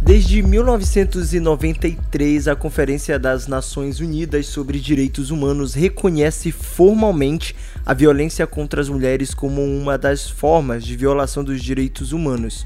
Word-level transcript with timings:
Desde 0.00 0.42
1993, 0.42 2.46
a 2.46 2.54
Conferência 2.54 3.18
das 3.18 3.48
Nações 3.48 3.98
Unidas 3.98 4.46
sobre 4.46 4.78
Direitos 4.78 5.30
Humanos 5.30 5.74
reconhece 5.74 6.52
formalmente 6.52 7.54
a 7.84 7.92
violência 7.92 8.46
contra 8.46 8.80
as 8.80 8.88
mulheres 8.88 9.34
como 9.34 9.62
uma 9.62 9.98
das 9.98 10.30
formas 10.30 10.84
de 10.84 10.96
violação 10.96 11.42
dos 11.42 11.62
direitos 11.62 12.12
humanos. 12.12 12.64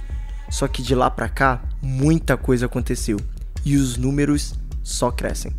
Só 0.50 0.68
que 0.68 0.82
de 0.82 0.94
lá 0.94 1.10
para 1.10 1.28
cá, 1.28 1.62
muita 1.80 2.36
coisa 2.36 2.66
aconteceu 2.66 3.18
e 3.64 3.76
os 3.76 3.96
números 3.96 4.54
só 4.82 5.10
crescem. 5.10 5.52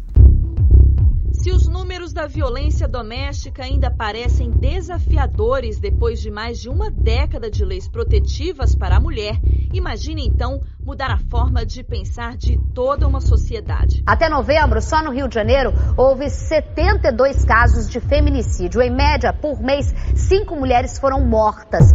Se 1.32 1.52
os 1.52 1.68
números 1.68 1.93
da 2.14 2.28
violência 2.28 2.88
doméstica 2.88 3.64
ainda 3.64 3.90
parecem 3.90 4.52
desafiadores 4.52 5.80
depois 5.80 6.22
de 6.22 6.30
mais 6.30 6.60
de 6.60 6.70
uma 6.70 6.92
década 6.92 7.50
de 7.50 7.66
leis 7.66 7.88
protetivas 7.88 8.76
para 8.76 8.98
a 8.98 9.00
mulher, 9.00 9.40
imagine 9.74 10.26
então 10.26 10.62
mudar 10.80 11.12
a 11.12 11.18
forma 11.18 11.66
de 11.66 11.84
pensar 11.84 12.38
de 12.38 12.60
toda 12.74 13.08
uma 13.08 13.20
sociedade. 13.20 14.04
Até 14.06 14.30
novembro, 14.30 14.82
só 14.82 15.02
no 15.04 15.12
Rio 15.12 15.28
de 15.28 15.34
Janeiro, 15.34 15.74
houve 15.98 16.30
72 16.30 17.44
casos 17.46 17.90
de 17.90 18.00
feminicídio. 18.00 18.82
Em 18.82 18.92
média, 18.92 19.34
por 19.34 19.60
mês, 19.60 19.94
cinco 20.16 20.56
mulheres 20.56 21.00
foram 21.00 21.26
mortas. 21.26 21.94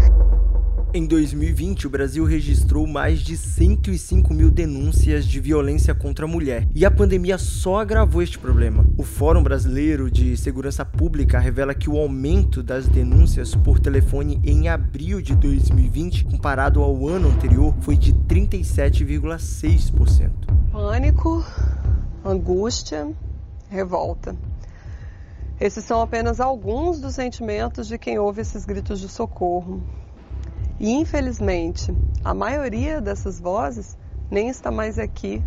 Em 0.95 1.06
2020, 1.06 1.87
o 1.87 1.91
Brasil 1.91 2.24
registrou 2.24 2.87
mais 2.87 3.20
de 3.20 3.37
105 3.37 4.33
mil 4.33 4.51
denúncias 4.51 5.27
de 5.27 5.38
violência 5.38 5.95
contra 5.95 6.24
a 6.24 6.29
mulher. 6.29 6.66
E 6.74 6.83
a 6.83 6.91
pandemia 6.91 7.37
só 7.37 7.80
agravou 7.80 8.23
este 8.23 8.38
problema. 8.38 8.87
O 8.96 9.02
Fórum 9.02 9.43
Brasileiro 9.43 10.10
de 10.10 10.34
Segurança 10.34 10.87
Pública 10.87 11.38
revela 11.38 11.74
que 11.74 11.91
o 11.91 11.98
aumento 11.98 12.62
das 12.62 12.88
denúncias 12.88 13.55
por 13.55 13.79
telefone 13.79 14.41
em 14.43 14.70
abril 14.70 15.20
de 15.20 15.37
2020, 15.37 16.24
comparado 16.24 16.82
ao 16.82 17.07
ano 17.07 17.29
anterior, 17.29 17.74
foi 17.80 17.95
de 17.95 18.15
37,6%. 18.15 20.30
Pânico, 20.73 21.45
angústia, 22.24 23.07
revolta. 23.68 24.35
Esses 25.60 25.85
são 25.85 26.01
apenas 26.01 26.41
alguns 26.41 26.98
dos 26.98 27.15
sentimentos 27.15 27.88
de 27.88 27.98
quem 27.98 28.18
ouve 28.18 28.41
esses 28.41 28.65
gritos 28.65 29.01
de 29.01 29.09
socorro. 29.09 29.82
E 30.80 30.93
infelizmente, 30.93 31.93
a 32.24 32.32
maioria 32.32 33.01
dessas 33.01 33.40
vozes 33.40 33.98
nem 34.30 34.48
está 34.48 34.71
mais 34.71 34.96
aqui 34.96 35.43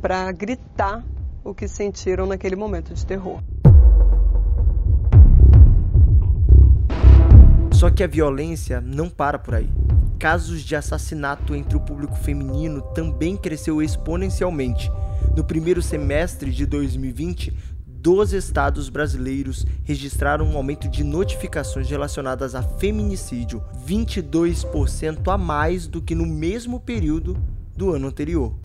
para 0.00 0.32
gritar 0.32 1.04
o 1.44 1.54
que 1.54 1.68
sentiram 1.68 2.26
naquele 2.26 2.56
momento 2.56 2.92
de 2.92 3.06
terror. 3.06 3.40
Só 7.72 7.88
que 7.88 8.02
a 8.02 8.06
violência 8.08 8.80
não 8.80 9.08
para 9.08 9.38
por 9.38 9.54
aí. 9.54 9.70
Casos 10.18 10.62
de 10.62 10.74
assassinato 10.74 11.54
entre 11.54 11.76
o 11.76 11.80
público 11.80 12.16
feminino 12.16 12.82
também 12.94 13.36
cresceu 13.36 13.80
exponencialmente. 13.80 14.90
No 15.36 15.44
primeiro 15.44 15.80
semestre 15.80 16.50
de 16.50 16.66
2020, 16.66 17.56
12 18.02 18.36
estados 18.36 18.88
brasileiros 18.88 19.64
registraram 19.84 20.44
um 20.44 20.56
aumento 20.56 20.88
de 20.88 21.04
notificações 21.04 21.88
relacionadas 21.88 22.56
a 22.56 22.60
feminicídio, 22.60 23.62
22% 23.86 25.32
a 25.32 25.38
mais 25.38 25.86
do 25.86 26.02
que 26.02 26.12
no 26.12 26.26
mesmo 26.26 26.80
período 26.80 27.36
do 27.76 27.92
ano 27.92 28.08
anterior. 28.08 28.56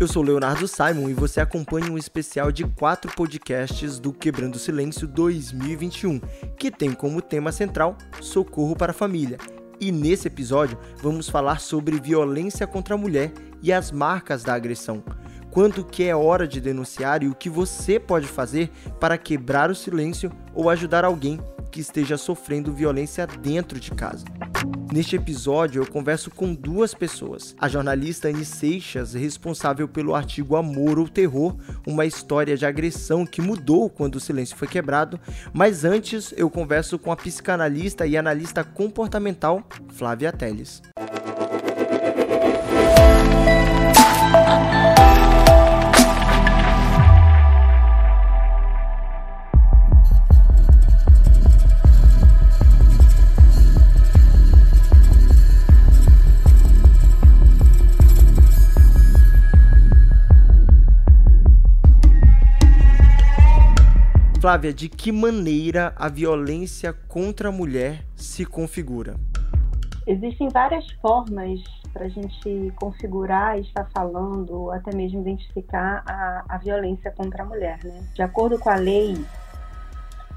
Eu 0.00 0.08
sou 0.08 0.20
Leonardo 0.20 0.66
Simon 0.66 1.10
e 1.10 1.14
você 1.14 1.40
acompanha 1.40 1.92
um 1.92 1.96
especial 1.96 2.50
de 2.50 2.64
quatro 2.64 3.08
podcasts 3.14 4.00
do 4.00 4.12
Quebrando 4.12 4.56
o 4.56 4.58
Silêncio 4.58 5.06
2021, 5.06 6.18
que 6.58 6.72
tem 6.72 6.92
como 6.92 7.22
tema 7.22 7.52
central 7.52 7.96
Socorro 8.20 8.74
para 8.74 8.90
a 8.90 8.94
Família. 8.94 9.38
E 9.80 9.92
nesse 9.92 10.26
episódio 10.26 10.76
vamos 11.00 11.28
falar 11.28 11.60
sobre 11.60 12.00
violência 12.00 12.66
contra 12.66 12.96
a 12.96 12.98
mulher 12.98 13.32
e 13.62 13.72
as 13.72 13.92
marcas 13.92 14.42
da 14.42 14.54
agressão 14.54 15.04
quando 15.52 15.84
que 15.84 16.04
é 16.04 16.16
hora 16.16 16.48
de 16.48 16.60
denunciar 16.60 17.22
e 17.22 17.28
o 17.28 17.34
que 17.34 17.50
você 17.50 18.00
pode 18.00 18.26
fazer 18.26 18.70
para 18.98 19.18
quebrar 19.18 19.70
o 19.70 19.74
silêncio 19.74 20.32
ou 20.54 20.70
ajudar 20.70 21.04
alguém 21.04 21.38
que 21.70 21.80
esteja 21.80 22.16
sofrendo 22.16 22.72
violência 22.72 23.26
dentro 23.26 23.78
de 23.78 23.90
casa. 23.90 24.24
Neste 24.92 25.16
episódio, 25.16 25.82
eu 25.82 25.90
converso 25.90 26.30
com 26.30 26.54
duas 26.54 26.94
pessoas. 26.94 27.54
A 27.58 27.68
jornalista 27.68 28.28
Anne 28.28 28.44
Seixas, 28.44 29.14
responsável 29.14 29.86
pelo 29.86 30.14
artigo 30.14 30.56
Amor 30.56 30.98
ou 30.98 31.08
Terror, 31.08 31.56
uma 31.86 32.06
história 32.06 32.56
de 32.56 32.66
agressão 32.66 33.24
que 33.24 33.40
mudou 33.40 33.88
quando 33.88 34.16
o 34.16 34.20
silêncio 34.20 34.56
foi 34.56 34.68
quebrado. 34.68 35.20
Mas 35.52 35.84
antes, 35.84 36.32
eu 36.36 36.50
converso 36.50 36.98
com 36.98 37.12
a 37.12 37.16
psicanalista 37.16 38.06
e 38.06 38.16
analista 38.16 38.64
comportamental 38.64 39.62
Flávia 39.88 40.32
Teles. 40.32 40.82
Flávia, 64.42 64.74
de 64.74 64.88
que 64.88 65.12
maneira 65.12 65.94
a 65.96 66.08
violência 66.08 66.92
contra 66.92 67.50
a 67.50 67.52
mulher 67.52 68.04
se 68.16 68.44
configura? 68.44 69.14
Existem 70.04 70.48
várias 70.48 70.90
formas 71.00 71.62
para 71.92 72.06
a 72.06 72.08
gente 72.08 72.72
configurar 72.74 73.56
estar 73.60 73.88
falando, 73.94 74.72
até 74.72 74.92
mesmo 74.96 75.20
identificar 75.20 76.02
a, 76.04 76.44
a 76.48 76.58
violência 76.58 77.12
contra 77.12 77.44
a 77.44 77.46
mulher. 77.46 77.78
Né? 77.84 78.04
De 78.16 78.22
acordo 78.22 78.58
com 78.58 78.68
a 78.68 78.74
lei 78.74 79.14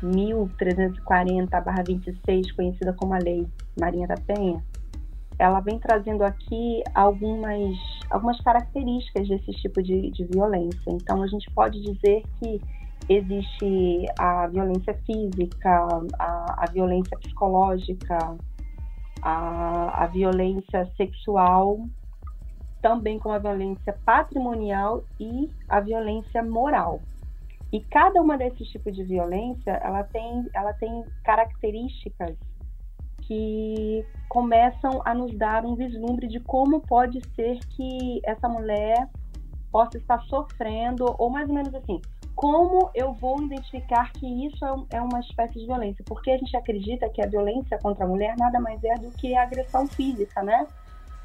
1340-26, 0.04 2.56
conhecida 2.56 2.94
como 2.94 3.16
a 3.16 3.18
Lei 3.18 3.48
Marinha 3.76 4.06
da 4.06 4.18
Penha, 4.18 4.64
ela 5.40 5.60
vem 5.62 5.80
trazendo 5.80 6.24
aqui 6.24 6.84
algumas, 6.94 7.76
algumas 8.12 8.40
características 8.42 9.28
desse 9.28 9.52
tipo 9.54 9.82
de, 9.82 10.12
de 10.12 10.26
violência. 10.26 10.92
Então, 10.92 11.24
a 11.24 11.28
gente 11.28 11.50
pode 11.56 11.82
dizer 11.82 12.22
que 12.40 12.62
existe 13.10 14.06
a 14.18 14.48
violência 14.48 14.94
física, 15.06 15.88
a, 16.20 16.64
a 16.64 16.72
violência 16.72 17.18
psicológica, 17.20 18.18
a, 19.22 20.04
a 20.04 20.08
violência 20.08 20.90
sexual, 20.98 21.80
também 22.82 23.20
como 23.20 23.36
a 23.36 23.40
violência 23.40 23.98
patrimonial 24.06 25.04
e 25.20 25.50
a 25.68 25.80
violência 25.80 26.44
moral. 26.44 27.02
E 27.72 27.82
cada 27.82 28.22
uma 28.22 28.38
desses 28.38 28.68
tipos 28.70 28.96
de 28.96 29.04
violência, 29.04 29.72
ela 29.84 30.04
tem, 30.04 30.46
ela 30.54 30.74
tem 30.74 31.04
características 31.24 32.36
que 33.24 34.06
começam 34.30 35.02
a 35.04 35.14
nos 35.14 35.36
dar 35.36 35.66
um 35.66 35.76
vislumbre 35.76 36.28
de 36.28 36.40
como 36.40 36.80
pode 36.82 37.20
ser 37.36 37.58
que 37.76 38.22
essa 38.24 38.48
mulher 38.48 39.10
possa 39.76 39.98
estar 39.98 40.22
sofrendo, 40.22 41.14
ou 41.18 41.30
mais 41.30 41.50
ou 41.50 41.54
menos 41.54 41.76
assim, 41.76 42.02
como 42.34 42.90
eu 42.96 43.12
vou 43.12 43.44
identificar 43.44 44.10
que 44.14 44.26
isso 44.48 44.64
é, 44.64 44.96
é 44.96 45.02
uma 45.02 45.20
espécie 45.20 45.60
de 45.60 45.66
violência? 45.66 46.02
Porque 46.08 46.32
a 46.32 46.38
gente 46.38 46.56
acredita 46.56 47.10
que 47.10 47.22
a 47.22 47.28
violência 47.28 47.78
contra 47.80 48.06
a 48.06 48.08
mulher 48.08 48.38
nada 48.38 48.58
mais 48.58 48.82
é 48.86 48.94
do 48.94 49.12
que 49.12 49.36
a 49.36 49.44
agressão 49.44 49.86
física, 49.86 50.42
né? 50.42 50.66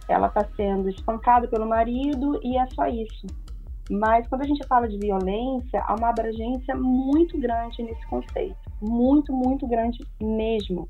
Ela 0.09 0.27
está 0.27 0.44
sendo 0.56 0.88
espancada 0.88 1.47
pelo 1.47 1.65
marido 1.65 2.41
e 2.43 2.59
é 2.59 2.66
só 2.75 2.88
isso. 2.88 3.25
Mas 3.88 4.27
quando 4.27 4.43
a 4.43 4.47
gente 4.49 4.67
fala 4.67 4.88
de 4.88 4.99
violência, 4.99 5.81
há 5.87 5.94
uma 5.94 6.09
abrangência 6.09 6.75
muito 6.75 7.38
grande 7.38 7.84
nesse 7.84 8.05
conceito, 8.09 8.56
muito, 8.82 9.32
muito 9.32 9.65
grande 9.69 10.05
mesmo. 10.21 10.88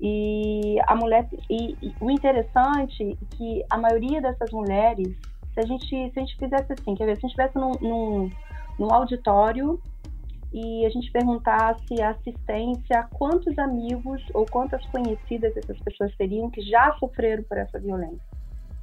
E 0.00 0.78
a 0.86 0.96
mulher 0.96 1.28
e, 1.50 1.76
e 1.82 1.94
o 2.00 2.10
interessante 2.10 3.02
é 3.12 3.36
que 3.36 3.62
a 3.68 3.76
maioria 3.76 4.22
dessas 4.22 4.50
mulheres, 4.50 5.14
se 5.60 5.72
a 5.72 5.78
gente 5.78 6.12
se 6.12 6.18
a 6.18 6.20
gente 6.20 6.36
fizesse 6.36 6.72
assim, 6.72 6.94
quer 6.94 7.06
ver, 7.06 7.16
se 7.16 7.26
a 7.26 7.28
gente 7.28 7.38
estivesse 7.38 7.56
num, 7.56 7.72
num 7.80 8.30
no 8.78 8.92
auditório 8.92 9.80
e 10.52 10.84
a 10.84 10.90
gente 10.90 11.12
perguntasse 11.12 12.00
a 12.02 12.10
assistência 12.10 13.06
quantos 13.12 13.56
amigos 13.58 14.22
ou 14.34 14.46
quantas 14.46 14.84
conhecidas 14.86 15.56
essas 15.56 15.78
pessoas 15.80 16.14
teriam 16.16 16.50
que 16.50 16.60
já 16.62 16.92
sofreram 16.98 17.42
por 17.44 17.58
essa 17.58 17.78
violência. 17.78 18.20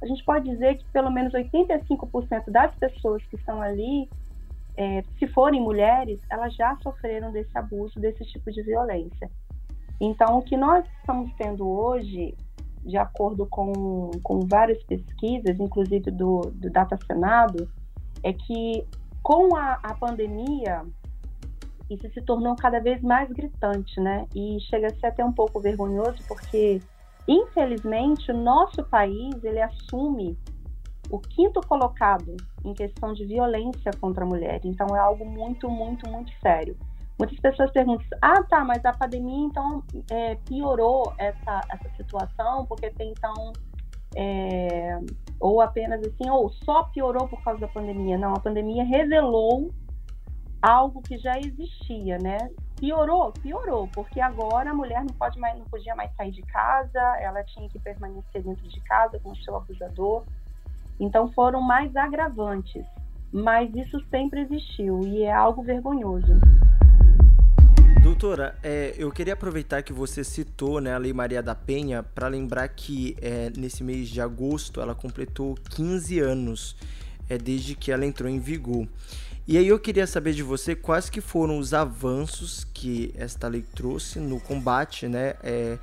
A 0.00 0.06
gente 0.06 0.24
pode 0.24 0.48
dizer 0.48 0.78
que 0.78 0.84
pelo 0.92 1.10
menos 1.10 1.32
85% 1.32 2.50
das 2.50 2.74
pessoas 2.76 3.22
que 3.24 3.36
estão 3.36 3.60
ali, 3.60 4.08
é, 4.76 5.02
se 5.18 5.26
forem 5.26 5.60
mulheres, 5.60 6.20
elas 6.30 6.54
já 6.54 6.76
sofreram 6.76 7.32
desse 7.32 7.56
abuso, 7.58 7.98
desse 7.98 8.24
tipo 8.24 8.50
de 8.50 8.62
violência. 8.62 9.28
Então, 10.00 10.38
o 10.38 10.42
que 10.42 10.56
nós 10.56 10.86
estamos 11.00 11.32
tendo 11.36 11.68
hoje, 11.68 12.36
de 12.84 12.96
acordo 12.96 13.46
com, 13.46 14.10
com 14.22 14.40
várias 14.40 14.82
pesquisas, 14.84 15.58
inclusive 15.58 16.10
do, 16.10 16.40
do 16.54 16.70
Data 16.70 16.98
Senado, 17.06 17.68
é 18.22 18.32
que 18.32 18.84
com 19.22 19.54
a, 19.56 19.74
a 19.82 19.94
pandemia, 19.94 20.82
isso 21.90 22.08
se 22.10 22.22
tornou 22.22 22.54
cada 22.56 22.80
vez 22.80 23.02
mais 23.02 23.30
gritante, 23.30 24.00
né? 24.00 24.26
E 24.34 24.58
chega 24.60 24.86
a 24.86 24.94
ser 24.94 25.06
até 25.06 25.24
um 25.24 25.32
pouco 25.32 25.60
vergonhoso, 25.60 26.18
porque, 26.26 26.80
infelizmente, 27.26 28.30
o 28.30 28.36
nosso 28.36 28.82
país, 28.84 29.42
ele 29.42 29.60
assume 29.60 30.36
o 31.10 31.18
quinto 31.18 31.60
colocado 31.66 32.36
em 32.64 32.74
questão 32.74 33.12
de 33.12 33.24
violência 33.24 33.90
contra 34.00 34.24
a 34.24 34.26
mulher. 34.26 34.60
Então 34.64 34.94
é 34.94 34.98
algo 34.98 35.24
muito, 35.24 35.68
muito, 35.70 36.08
muito 36.10 36.30
sério. 36.40 36.76
Muitas 37.18 37.38
pessoas 37.40 37.70
perguntam: 37.72 38.06
ah, 38.22 38.42
tá, 38.44 38.64
mas 38.64 38.84
a 38.84 38.92
pandemia 38.92 39.46
então 39.46 39.82
é, 40.10 40.36
piorou 40.36 41.12
essa, 41.18 41.60
essa 41.70 41.90
situação, 41.96 42.64
porque 42.66 42.86
até 42.86 43.04
então. 43.04 43.52
É, 44.16 44.98
ou 45.38 45.60
apenas 45.60 46.00
assim, 46.00 46.30
ou 46.30 46.48
só 46.50 46.84
piorou 46.84 47.28
por 47.28 47.42
causa 47.42 47.60
da 47.60 47.68
pandemia. 47.68 48.16
Não, 48.16 48.32
a 48.32 48.40
pandemia 48.40 48.82
revelou 48.84 49.70
algo 50.62 51.02
que 51.02 51.18
já 51.18 51.38
existia, 51.38 52.18
né? 52.18 52.38
Piorou, 52.76 53.32
piorou, 53.32 53.88
porque 53.92 54.20
agora 54.20 54.70
a 54.70 54.74
mulher 54.74 55.00
não 55.00 55.14
pode 55.14 55.38
mais, 55.38 55.58
não 55.58 55.66
podia 55.66 55.94
mais 55.94 56.14
sair 56.16 56.30
de 56.30 56.42
casa, 56.42 57.00
ela 57.20 57.44
tinha 57.44 57.68
que 57.68 57.78
permanecer 57.78 58.42
dentro 58.42 58.66
de 58.68 58.80
casa 58.80 59.18
com 59.20 59.30
o 59.30 59.36
seu 59.36 59.56
abusador. 59.56 60.24
Então 60.98 61.30
foram 61.32 61.60
mais 61.60 61.94
agravantes, 61.94 62.84
mas 63.32 63.72
isso 63.74 64.00
sempre 64.10 64.40
existiu 64.40 65.00
e 65.00 65.22
é 65.22 65.32
algo 65.32 65.62
vergonhoso. 65.62 66.32
Doutora, 68.20 68.56
é, 68.64 68.96
eu 68.98 69.12
queria 69.12 69.34
aproveitar 69.34 69.80
que 69.80 69.92
você 69.92 70.24
citou 70.24 70.80
né, 70.80 70.92
a 70.92 70.98
Lei 70.98 71.12
Maria 71.12 71.40
da 71.40 71.54
Penha 71.54 72.02
para 72.02 72.26
lembrar 72.26 72.66
que 72.66 73.16
é, 73.22 73.52
nesse 73.56 73.84
mês 73.84 74.08
de 74.08 74.20
agosto 74.20 74.80
ela 74.80 74.92
completou 74.92 75.54
15 75.70 76.18
anos 76.18 76.74
é, 77.28 77.38
desde 77.38 77.76
que 77.76 77.92
ela 77.92 78.04
entrou 78.04 78.28
em 78.28 78.40
vigor. 78.40 78.88
E 79.46 79.56
aí 79.56 79.68
eu 79.68 79.78
queria 79.78 80.04
saber 80.04 80.32
de 80.32 80.42
você 80.42 80.74
quais 80.74 81.08
que 81.08 81.20
foram 81.20 81.60
os 81.60 81.72
avanços 81.72 82.66
que 82.74 83.14
esta 83.16 83.46
lei 83.46 83.62
trouxe 83.62 84.18
no 84.18 84.40
combate, 84.40 85.06
né, 85.06 85.34
é, 85.40 85.78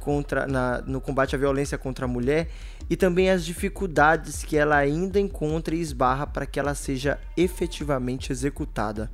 contra, 0.00 0.44
na, 0.44 0.82
no 0.82 1.00
combate 1.00 1.36
à 1.36 1.38
violência 1.38 1.78
contra 1.78 2.04
a 2.04 2.08
mulher 2.08 2.48
e 2.90 2.96
também 2.96 3.30
as 3.30 3.44
dificuldades 3.44 4.42
que 4.42 4.56
ela 4.56 4.76
ainda 4.76 5.20
encontra 5.20 5.72
e 5.72 5.80
esbarra 5.80 6.26
para 6.26 6.46
que 6.46 6.58
ela 6.58 6.74
seja 6.74 7.16
efetivamente 7.36 8.32
executada 8.32 9.08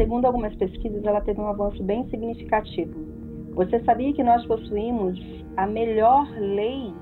segundo 0.00 0.24
algumas 0.24 0.54
pesquisas, 0.56 1.04
ela 1.04 1.20
teve 1.20 1.38
um 1.38 1.48
avanço 1.48 1.82
bem 1.82 2.08
significativo. 2.08 2.94
Você 3.52 3.84
sabia 3.84 4.14
que 4.14 4.24
nós 4.24 4.46
possuímos 4.46 5.20
a 5.58 5.66
melhor 5.66 6.26
lei 6.38 6.94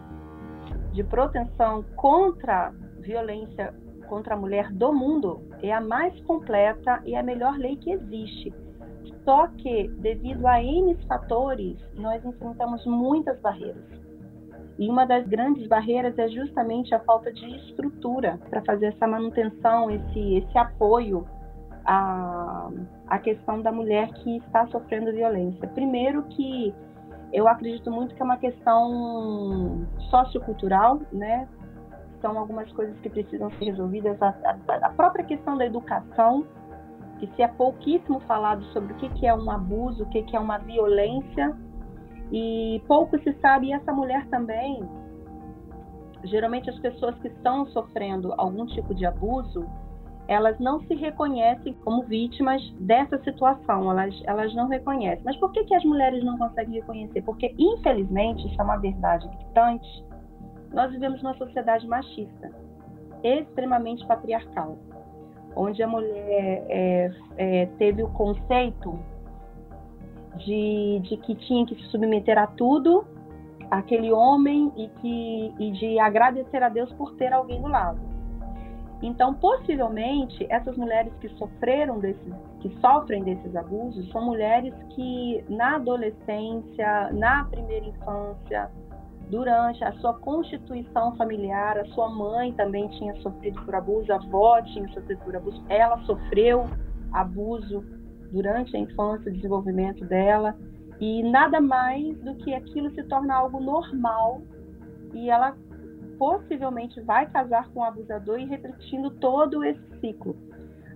de 0.93 1.05
proteção 1.05 1.85
contra 1.95 2.73
violência 2.99 3.73
contra 4.09 4.35
a 4.35 4.37
mulher 4.37 4.73
do 4.73 4.93
mundo? 4.93 5.41
É 5.63 5.73
a 5.73 5.81
mais 5.81 6.19
completa 6.23 7.01
e 7.05 7.15
a 7.15 7.23
melhor 7.23 7.57
lei 7.57 7.77
que 7.77 7.93
existe. 7.93 8.53
Só 9.25 9.47
que, 9.47 9.87
devido 9.99 10.45
a 10.49 10.61
N 10.61 10.97
fatores, 11.07 11.77
nós 11.95 12.25
enfrentamos 12.25 12.85
muitas 12.85 13.39
barreiras. 13.41 13.85
E 14.77 14.89
uma 14.89 15.05
das 15.05 15.25
grandes 15.29 15.69
barreiras 15.69 16.19
é 16.19 16.29
justamente 16.29 16.93
a 16.93 17.01
falta 17.01 17.33
de 17.33 17.47
estrutura 17.59 18.41
para 18.51 18.63
fazer 18.63 18.87
essa 18.87 19.07
manutenção, 19.07 19.89
esse, 19.89 20.39
esse 20.39 20.59
apoio 20.59 21.25
a, 21.89 22.69
a 23.07 23.19
questão 23.19 23.63
da 23.63 23.73
mulher 23.73 24.13
que 24.13 24.37
está 24.37 24.67
sofrendo 24.67 25.11
violência. 25.11 25.67
Primeiro 25.69 26.23
que 26.25 26.75
eu 27.33 27.49
acredito 27.49 27.91
muito 27.91 28.15
que 28.15 28.21
é 28.21 28.25
uma 28.25 28.37
questão 28.37 29.87
sociocultural, 30.11 31.01
né? 31.11 31.49
São 32.21 32.39
algumas 32.39 32.71
coisas 32.73 32.99
que 33.01 33.09
precisam 33.09 33.51
ser 33.53 33.65
resolvidas. 33.65 34.21
A, 34.21 34.29
a, 34.29 34.87
a 34.87 34.91
própria 34.91 35.25
questão 35.25 35.57
da 35.57 35.65
educação, 35.65 36.45
que 37.19 37.27
se 37.35 37.41
é 37.43 37.49
pouquíssimo 37.49 38.21
falado 38.21 38.63
sobre 38.67 38.93
o 38.93 38.97
que, 38.97 39.09
que 39.11 39.27
é 39.27 39.35
um 39.35 39.51
abuso, 39.51 40.03
o 40.03 40.09
que, 40.11 40.23
que 40.25 40.37
é 40.37 40.41
uma 40.41 40.59
violência, 40.59 41.57
e 42.31 42.83
pouco 42.87 43.19
se 43.21 43.33
sabe, 43.41 43.69
e 43.69 43.73
essa 43.73 43.95
mulher 43.95 44.27
também, 44.27 44.87
geralmente 46.25 46.69
as 46.69 46.79
pessoas 46.81 47.19
que 47.21 47.29
estão 47.29 47.65
sofrendo 47.69 48.35
algum 48.37 48.67
tipo 48.67 48.95
de 48.95 49.07
abuso, 49.07 49.67
elas 50.29 50.59
não 50.61 50.79
se 50.81 50.95
reconhecem 50.95 51.73
como 51.83 52.03
vítimas 52.03 52.63
dessa 52.79 53.19
situação, 53.25 53.91
elas, 53.91 54.15
elas 54.27 54.55
não 54.55 54.69
reconhecem. 54.69 55.25
Mas 55.25 55.37
por 55.39 55.51
que, 55.51 55.65
que 55.65 55.75
as 55.75 55.83
mulheres 55.85 56.23
não 56.23 56.37
conseguem 56.37 56.75
reconhecer? 56.75 57.23
Porque, 57.23 57.55
infelizmente, 57.59 58.47
isso 58.47 58.61
é 58.61 58.65
uma 58.65 58.77
verdade 58.77 59.27
gritante, 59.27 60.05
nós 60.71 60.93
vivemos 60.93 61.23
numa 61.23 61.35
sociedade 61.35 61.87
machista, 61.89 62.53
extremamente 63.23 64.07
patriarcal, 64.07 64.77
onde 65.57 65.83
a 65.83 65.89
mulher 65.89 66.63
é, 66.69 67.11
é, 67.39 67.67
teve 67.79 68.03
o 68.03 68.09
conceito 68.11 68.99
de, 70.37 71.01
de 71.05 71.17
que 71.17 71.35
tinha 71.37 71.65
que 71.65 71.75
se 71.75 71.85
submeter 71.85 72.37
a 72.37 72.47
tudo, 72.47 73.07
aquele 73.71 74.13
homem, 74.13 74.71
e, 74.77 74.89
que, 75.01 75.55
e 75.59 75.71
de 75.73 75.99
agradecer 75.99 76.63
a 76.63 76.69
Deus 76.69 76.93
por 76.93 77.15
ter 77.15 77.33
alguém 77.33 77.63
do 77.63 77.69
lado. 77.69 78.08
Então, 79.01 79.33
possivelmente, 79.35 80.45
essas 80.51 80.77
mulheres 80.77 81.13
que 81.21 81.29
sofreram 81.31 82.01
desses, 82.01 82.35
que 82.61 82.69
sofrem 82.81 83.23
desses 83.23 83.55
abusos, 83.55 84.11
são 84.11 84.25
mulheres 84.25 84.75
que 84.91 85.45
na 85.49 85.77
adolescência, 85.77 87.11
na 87.13 87.45
primeira 87.45 87.87
infância, 87.87 88.71
durante 89.31 89.85
a 89.85 89.93
sua 89.95 90.15
constituição 90.15 91.15
familiar, 91.17 91.79
a 91.79 91.85
sua 91.87 92.11
mãe 92.11 92.53
também 92.55 92.89
tinha 92.89 93.15
sofrido 93.21 93.63
por 93.65 93.75
abuso, 93.75 94.13
a 94.13 94.17
avó 94.17 94.61
tinha 94.63 94.89
sofrido 94.89 95.23
por 95.23 95.37
abuso, 95.37 95.63
ela 95.69 95.99
sofreu 95.99 96.65
abuso 97.13 97.85
durante 98.33 98.77
a 98.77 98.81
infância, 98.81 99.31
o 99.31 99.35
desenvolvimento 99.35 100.05
dela, 100.07 100.57
e 101.01 101.23
nada 101.23 101.61
mais 101.61 102.19
do 102.21 102.35
que 102.37 102.53
aquilo 102.53 102.91
se 102.91 103.03
torna 103.05 103.35
algo 103.35 103.61
normal 103.61 104.43
e 105.15 105.31
ela 105.31 105.57
possivelmente 106.19 107.01
vai 107.01 107.27
casar 107.31 107.69
com 107.71 107.81
o 107.81 107.85
abusador 107.85 108.39
e 108.39 108.45
repetindo 108.45 109.11
todo 109.11 109.65
esse 109.65 110.01
ciclo. 110.01 110.37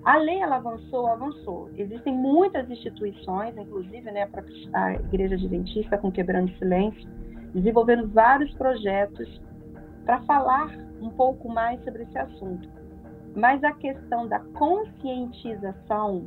A 0.04 0.16
lei 0.16 0.40
ela 0.40 0.56
avançou, 0.56 1.06
avançou. 1.06 1.70
Existem 1.76 2.12
muitas 2.12 2.68
instituições, 2.68 3.56
inclusive 3.56 4.10
né, 4.10 4.28
a 4.72 4.94
Igreja 4.94 5.36
Adventista 5.36 5.96
com 5.96 6.10
Quebrando 6.10 6.50
Silêncio, 6.58 7.08
desenvolvendo 7.54 8.08
vários 8.08 8.52
projetos 8.54 9.40
para 10.04 10.20
falar 10.22 10.76
um 11.00 11.08
pouco 11.10 11.48
mais 11.48 11.82
sobre 11.84 12.02
esse 12.02 12.18
assunto. 12.18 12.68
Mas 13.36 13.62
a 13.62 13.72
questão 13.72 14.26
da 14.26 14.40
conscientização 14.40 16.24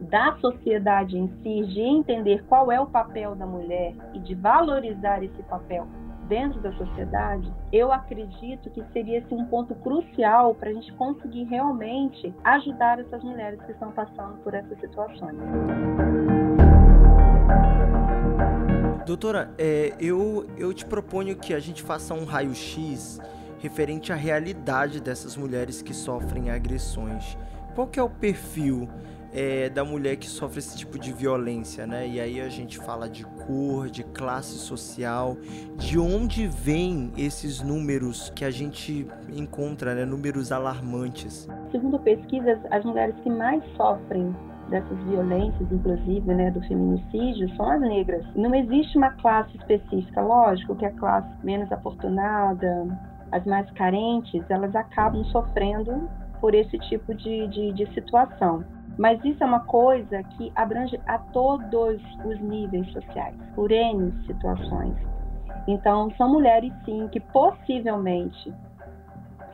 da 0.00 0.36
sociedade 0.36 1.18
em 1.18 1.28
si, 1.42 1.66
de 1.66 1.80
entender 1.80 2.44
qual 2.44 2.70
é 2.70 2.80
o 2.80 2.86
papel 2.86 3.34
da 3.34 3.46
mulher 3.46 3.94
e 4.14 4.20
de 4.20 4.34
valorizar 4.34 5.22
esse 5.24 5.42
papel 5.44 5.88
dentro 6.28 6.60
da 6.60 6.72
sociedade, 6.72 7.52
eu 7.72 7.92
acredito 7.92 8.70
que 8.70 8.82
seria 8.92 9.18
esse 9.18 9.32
um 9.32 9.44
ponto 9.46 9.74
crucial 9.76 10.54
para 10.54 10.70
a 10.70 10.72
gente 10.72 10.92
conseguir 10.94 11.44
realmente 11.44 12.34
ajudar 12.44 12.98
essas 12.98 13.22
mulheres 13.22 13.60
que 13.62 13.72
estão 13.72 13.92
passando 13.92 14.36
por 14.42 14.54
essas 14.54 14.78
situações. 14.80 15.36
Doutora, 19.06 19.54
é, 19.56 19.94
eu, 20.00 20.46
eu 20.58 20.74
te 20.74 20.84
proponho 20.84 21.36
que 21.36 21.54
a 21.54 21.60
gente 21.60 21.82
faça 21.82 22.12
um 22.12 22.24
raio-x 22.24 23.20
referente 23.58 24.12
à 24.12 24.16
realidade 24.16 25.00
dessas 25.00 25.36
mulheres 25.36 25.80
que 25.80 25.94
sofrem 25.94 26.50
agressões. 26.50 27.38
Qual 27.74 27.86
que 27.86 28.00
é 28.00 28.02
o 28.02 28.10
perfil 28.10 28.88
é, 29.36 29.68
da 29.68 29.84
mulher 29.84 30.16
que 30.16 30.26
sofre 30.26 30.60
esse 30.60 30.78
tipo 30.78 30.98
de 30.98 31.12
violência, 31.12 31.86
né? 31.86 32.08
E 32.08 32.18
aí 32.18 32.40
a 32.40 32.48
gente 32.48 32.78
fala 32.78 33.06
de 33.06 33.22
cor, 33.46 33.90
de 33.90 34.02
classe 34.02 34.56
social, 34.56 35.36
de 35.76 35.98
onde 35.98 36.46
vêm 36.46 37.12
esses 37.18 37.60
números 37.60 38.32
que 38.34 38.46
a 38.46 38.50
gente 38.50 39.06
encontra, 39.28 39.94
né? 39.94 40.06
Números 40.06 40.50
alarmantes. 40.50 41.46
Segundo 41.70 41.98
pesquisas, 41.98 42.58
as 42.70 42.82
mulheres 42.82 43.14
que 43.22 43.28
mais 43.28 43.62
sofrem 43.76 44.34
dessas 44.70 44.98
violências, 45.04 45.70
inclusive, 45.70 46.34
né, 46.34 46.50
do 46.50 46.60
feminicídio, 46.62 47.54
são 47.56 47.70
as 47.70 47.80
negras. 47.82 48.24
Não 48.34 48.54
existe 48.54 48.96
uma 48.96 49.10
classe 49.10 49.54
específica, 49.58 50.22
lógico 50.22 50.74
que 50.74 50.86
a 50.86 50.90
classe 50.92 51.28
menos 51.44 51.70
afortunada, 51.70 52.88
as 53.30 53.44
mais 53.44 53.70
carentes, 53.72 54.42
elas 54.48 54.74
acabam 54.74 55.22
sofrendo 55.26 56.08
por 56.40 56.54
esse 56.54 56.78
tipo 56.78 57.14
de, 57.14 57.46
de, 57.48 57.72
de 57.74 57.94
situação. 57.94 58.64
Mas 58.98 59.22
isso 59.24 59.42
é 59.42 59.46
uma 59.46 59.60
coisa 59.60 60.22
que 60.22 60.50
abrange 60.54 60.98
a 61.06 61.18
todos 61.18 62.00
os 62.24 62.40
níveis 62.40 62.90
sociais, 62.92 63.36
por 63.54 63.70
N 63.70 64.12
situações. 64.26 64.96
Então, 65.68 66.10
são 66.16 66.30
mulheres, 66.30 66.72
sim, 66.84 67.08
que 67.08 67.20
possivelmente 67.20 68.54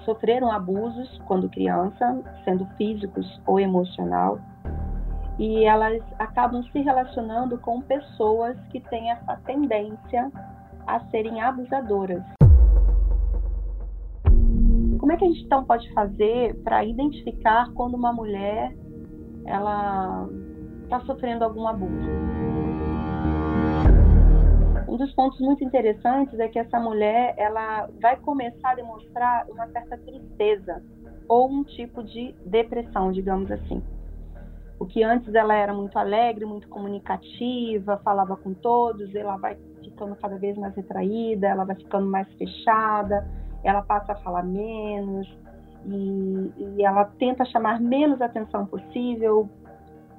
sofreram 0.05 0.51
abusos 0.51 1.21
quando 1.27 1.49
criança, 1.49 2.23
sendo 2.45 2.67
físicos 2.77 3.41
ou 3.47 3.59
emocional, 3.59 4.39
e 5.39 5.65
elas 5.65 6.03
acabam 6.19 6.63
se 6.65 6.81
relacionando 6.81 7.59
com 7.59 7.81
pessoas 7.81 8.57
que 8.71 8.81
têm 8.81 9.11
essa 9.11 9.37
tendência 9.47 10.31
a 10.87 11.01
serem 11.07 11.41
abusadoras. 11.41 12.23
Como 14.99 15.11
é 15.11 15.17
que 15.17 15.25
a 15.25 15.29
gente 15.29 15.45
então 15.45 15.65
pode 15.65 15.91
fazer 15.93 16.55
para 16.63 16.85
identificar 16.85 17.73
quando 17.75 17.95
uma 17.95 18.13
mulher 18.13 18.73
ela 19.47 20.29
está 20.85 21.01
sofrendo 21.01 21.45
algum 21.45 21.67
abuso. 21.67 22.09
um 24.93 24.97
dos 24.99 25.13
pontos 25.15 25.41
muito 25.41 25.65
interessantes 25.65 26.39
é 26.39 26.49
que 26.49 26.59
essa 26.59 26.79
mulher 26.79 27.35
ela 27.39 27.89
vai 28.01 28.15
começar 28.17 28.73
a 28.73 28.75
demonstrar 28.75 29.47
uma 29.49 29.67
certa 29.69 29.97
tristeza 29.97 30.83
ou 31.27 31.51
um 31.51 31.65
tipo 31.65 32.03
de 32.03 32.35
depressão, 32.45 33.11
digamos 33.11 33.51
assim. 33.51 33.83
O 34.79 34.85
que 34.85 35.03
antes 35.03 35.35
ela 35.35 35.55
era 35.55 35.73
muito 35.73 35.99
alegre, 35.99 36.45
muito 36.45 36.69
comunicativa, 36.69 38.01
falava 38.05 38.37
com 38.37 38.53
todos, 38.53 39.15
ela 39.15 39.39
vai 39.39 39.57
ficando 39.83 40.15
cada 40.17 40.37
vez 40.37 40.59
mais 40.59 40.75
retraída, 40.75 41.47
ela 41.47 41.65
vai 41.65 41.77
ficando 41.77 42.07
mais 42.07 42.31
fechada, 42.35 43.27
ela 43.65 43.81
passa 43.81 44.13
a 44.13 44.17
falar 44.17 44.43
menos 44.43 45.27
e, 45.87 46.53
e 46.59 46.85
ela 46.85 47.05
tenta 47.19 47.45
chamar 47.45 47.81
menos 47.81 48.21
atenção 48.21 48.67
possível. 48.67 49.49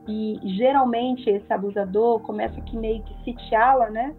E 0.07 0.39
geralmente 0.57 1.29
esse 1.29 1.51
abusador 1.51 2.19
começa 2.21 2.59
que 2.61 2.75
meio 2.75 3.01
que 3.03 3.23
sitiá-la, 3.23 3.89
né? 3.89 4.13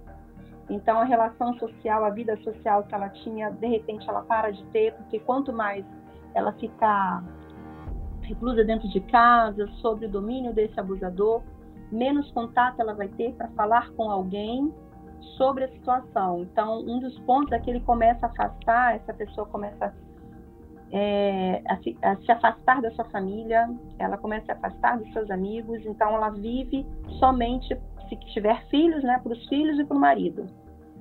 Então 0.71 0.99
a 0.99 1.05
relação 1.05 1.55
social, 1.59 2.05
a 2.05 2.11
vida 2.11 2.37
social 2.39 2.85
que 2.85 2.95
ela 2.95 3.11
tinha, 3.11 3.51
de 3.51 3.67
repente 3.67 4.09
ela 4.09 4.23
para 4.23 4.51
de 4.51 4.65
ter, 4.67 4.95
porque 4.95 5.19
quanto 5.19 5.53
mais 5.53 5.85
ela 6.35 6.53
ficar 6.55 7.23
reclusa 8.23 8.65
dentro 8.65 8.89
de 8.89 9.01
casa, 9.01 9.67
sob 9.83 10.07
o 10.07 10.09
domínio 10.09 10.55
desse 10.55 10.79
abusador, 10.81 11.43
menos 11.93 12.31
contato 12.33 12.81
ela 12.81 12.95
vai 12.95 13.09
ter 13.09 13.35
para 13.35 13.49
falar 13.49 13.91
com 13.93 14.11
alguém 14.11 14.73
sobre 15.37 15.65
a 15.65 15.69
situação. 15.69 16.41
Então, 16.41 16.81
um 16.81 16.99
dos 16.99 17.19
pontos 17.21 17.53
é 17.53 17.59
que 17.59 17.71
ele 17.71 17.81
começa 17.81 18.27
a 18.27 18.31
afastar, 18.31 18.97
essa 18.97 19.13
pessoa 19.13 19.47
começa 19.47 19.95
é, 20.97 21.61
a, 21.69 21.77
se, 21.79 21.97
a, 22.01 22.15
se, 22.19 22.31
afastar 22.31 22.81
da 22.81 22.89
sua 22.93 23.05
família, 23.07 23.69
ela 23.99 24.17
começa 24.17 24.53
a 24.53 24.55
se 24.55 24.65
afastar 24.65 24.97
dos 24.97 25.13
seus 25.13 25.29
amigos, 25.29 25.85
então 25.85 26.15
ela 26.15 26.31
vive 26.31 26.87
somente, 27.19 27.77
se 28.09 28.15
tiver 28.33 28.65
filhos, 28.67 29.03
né, 29.03 29.19
para 29.21 29.33
os 29.33 29.45
filhos 29.49 29.77
e 29.77 29.85
para 29.85 29.97
o 29.97 30.01
marido. 30.01 30.47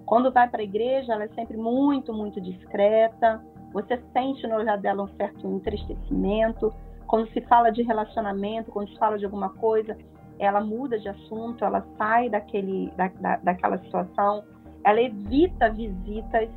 Quando 0.04 0.32
vai 0.32 0.50
para 0.50 0.62
a 0.62 0.64
igreja, 0.64 1.14
ela 1.14 1.26
é 1.26 1.28
sempre 1.30 1.56
muito, 1.58 2.12
muito 2.12 2.42
discreta, 2.42 3.40
você 3.72 4.02
sente 4.12 4.48
no 4.48 4.56
olhar 4.56 4.80
dela 4.80 5.04
um 5.04 5.08
certo 5.16 5.48
entristecimento. 5.48 6.74
Quando 7.06 7.30
se 7.30 7.42
fala 7.42 7.70
de 7.70 7.84
relacionamento, 7.84 8.72
quando 8.72 8.90
se 8.90 8.98
fala 8.98 9.20
de 9.20 9.26
alguma 9.26 9.50
coisa, 9.50 9.96
ela 10.40 10.60
muda 10.60 10.98
de 10.98 11.08
assunto, 11.08 11.64
ela 11.64 11.86
sai 12.00 12.30
daquele, 12.30 12.92
da, 12.98 13.10
da, 13.20 13.36
daquela 13.38 13.78
situação, 13.78 14.44
ela 14.84 15.00
evita 15.00 15.70
visitas, 15.70 16.50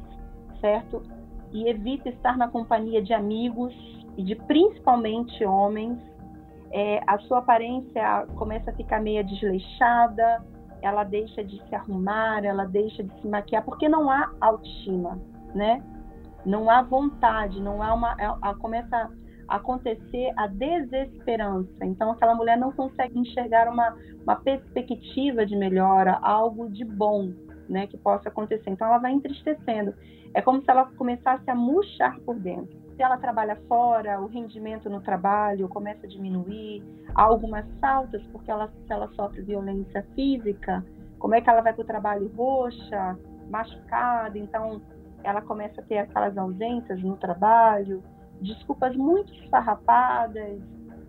certo? 0.59 1.03
E 1.53 1.69
evita 1.69 2.09
estar 2.09 2.37
na 2.37 2.49
companhia 2.49 3.03
de 3.03 3.13
amigos 3.13 3.73
e 4.17 4.23
de 4.23 4.35
principalmente 4.35 5.45
homens. 5.45 5.99
É, 6.71 7.01
a 7.07 7.19
sua 7.21 7.39
aparência 7.39 8.27
começa 8.37 8.71
a 8.71 8.75
ficar 8.75 9.01
meio 9.01 9.25
desleixada, 9.25 10.45
ela 10.83 11.05
deixa 11.05 11.43
de 11.43 11.63
se 11.69 11.75
arrumar, 11.75 12.45
ela 12.45 12.65
deixa 12.65 13.03
de 13.03 13.21
se 13.21 13.29
maquiar, 13.29 13.65
porque 13.65 13.89
não 13.89 14.11
há 14.11 14.31
autoestima, 14.41 15.19
né? 15.55 15.83
Não 16.45 16.69
há 16.69 16.83
vontade, 16.83 17.61
não 17.61 17.83
há 17.83 17.95
uma. 17.95 18.13
A, 18.13 18.51
a, 18.51 18.55
começa 18.55 19.11
acontecer 19.49 20.33
a 20.37 20.47
desesperança. 20.49 21.85
Então, 21.85 22.11
aquela 22.11 22.35
mulher 22.35 22.59
não 22.59 22.73
consegue 22.73 23.19
enxergar 23.19 23.69
uma, 23.69 23.97
uma 24.23 24.37
perspectiva 24.37 25.47
de 25.47 25.57
melhora, 25.57 26.19
algo 26.23 26.69
de 26.69 26.85
bom 26.85 27.33
né, 27.69 27.87
que 27.87 27.97
possa 27.97 28.29
acontecer. 28.29 28.71
Então, 28.71 28.87
ela 28.87 28.99
vai 28.99 29.13
entristecendo. 29.13 29.95
É 30.35 30.43
como 30.43 30.63
se 30.63 30.71
ela 30.71 30.85
começasse 30.97 31.51
a 31.51 31.55
murchar 31.55 32.19
por 32.21 32.37
dentro. 32.39 32.77
Se 32.97 33.03
ela 33.03 33.19
trabalha 33.19 33.57
fora, 33.69 34.21
o 34.21 34.27
rendimento 34.27 34.89
no 34.89 35.01
trabalho 35.01 35.69
começa 35.69 36.07
a 36.07 36.09
diminuir, 36.09 36.83
há 37.15 37.23
algumas 37.23 37.67
faltas, 37.81 38.23
porque 38.33 38.51
ela, 38.51 38.69
se 38.69 38.93
ela 38.93 39.09
sofre 39.15 39.43
violência 39.43 40.03
física, 40.15 40.85
como 41.19 41.35
é 41.35 41.41
que 41.41 41.51
ela 41.51 41.61
vai 41.61 41.73
para 41.73 41.83
o 41.83 41.87
trabalho 41.87 42.31
roxa, 42.37 43.19
machucada? 43.51 44.39
Então, 44.39 44.81
ela 45.23 45.43
começa 45.43 45.81
a 45.81 45.85
ter 45.85 45.99
aquelas 45.99 46.37
ausências 46.39 47.03
no 47.03 47.17
trabalho, 47.17 48.03
desculpas 48.41 48.97
muito 48.97 49.33
esfarrapadas. 49.35 50.61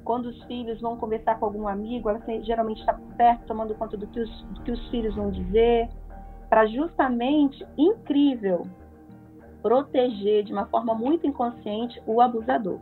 Quando 0.03 0.27
os 0.27 0.43
filhos 0.45 0.79
vão 0.81 0.97
conversar 0.97 1.37
com 1.37 1.45
algum 1.45 1.67
amigo, 1.67 2.09
ela 2.09 2.21
geralmente 2.41 2.79
está 2.79 2.93
perto, 3.17 3.45
tomando 3.45 3.75
conta 3.75 3.97
do 3.97 4.07
que 4.07 4.19
os, 4.19 4.43
do 4.43 4.61
que 4.63 4.71
os 4.71 4.89
filhos 4.89 5.15
vão 5.15 5.29
dizer, 5.29 5.89
para 6.49 6.65
justamente, 6.65 7.65
incrível, 7.77 8.67
proteger 9.61 10.43
de 10.43 10.53
uma 10.53 10.65
forma 10.65 10.93
muito 10.93 11.27
inconsciente 11.27 12.01
o 12.05 12.21
abusador. 12.21 12.79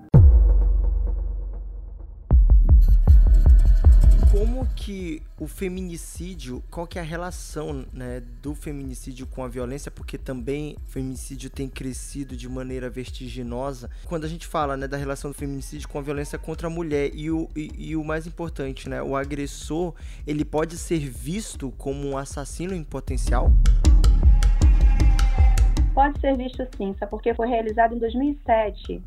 Como 4.55 4.65
que 4.74 5.21
o 5.38 5.47
feminicídio, 5.47 6.63
qual 6.71 6.88
que 6.88 6.97
é 6.97 7.01
a 7.01 7.05
relação 7.05 7.85
né, 7.91 8.24
do 8.41 8.55
feminicídio 8.55 9.27
com 9.27 9.43
a 9.43 9.50
violência, 9.50 9.91
porque 9.91 10.17
também 10.17 10.77
o 10.88 10.89
feminicídio 10.89 11.50
tem 11.50 11.67
crescido 11.67 12.38
de 12.38 12.47
maneira 12.47 12.89
vertiginosa. 12.89 13.89
Quando 14.05 14.24
a 14.24 14.29
gente 14.29 14.47
fala 14.47 14.77
né, 14.77 14.88
da 14.88 14.95
relação 14.95 15.29
do 15.29 15.33
feminicídio 15.33 15.89
com 15.89 16.00
a 16.00 16.01
violência 16.01 16.39
contra 16.39 16.67
a 16.67 16.69
mulher 16.69 17.12
e 17.13 17.29
o, 17.29 17.50
e, 17.53 17.69
e 17.77 17.95
o 17.97 18.03
mais 18.03 18.25
importante, 18.25 18.88
né, 18.88 19.03
o 19.03 19.13
agressor, 19.17 19.93
ele 20.25 20.45
pode 20.45 20.77
ser 20.77 21.00
visto 21.00 21.74
como 21.77 22.07
um 22.07 22.17
assassino 22.17 22.74
em 22.74 22.83
potencial? 22.83 23.51
Pode 25.93 26.17
ser 26.21 26.38
visto 26.38 26.65
sim, 26.77 26.95
sabe? 26.97 27.09
porque 27.09 27.33
foi 27.33 27.50
realizado 27.50 27.93
em 27.93 28.00
2007 28.00 29.03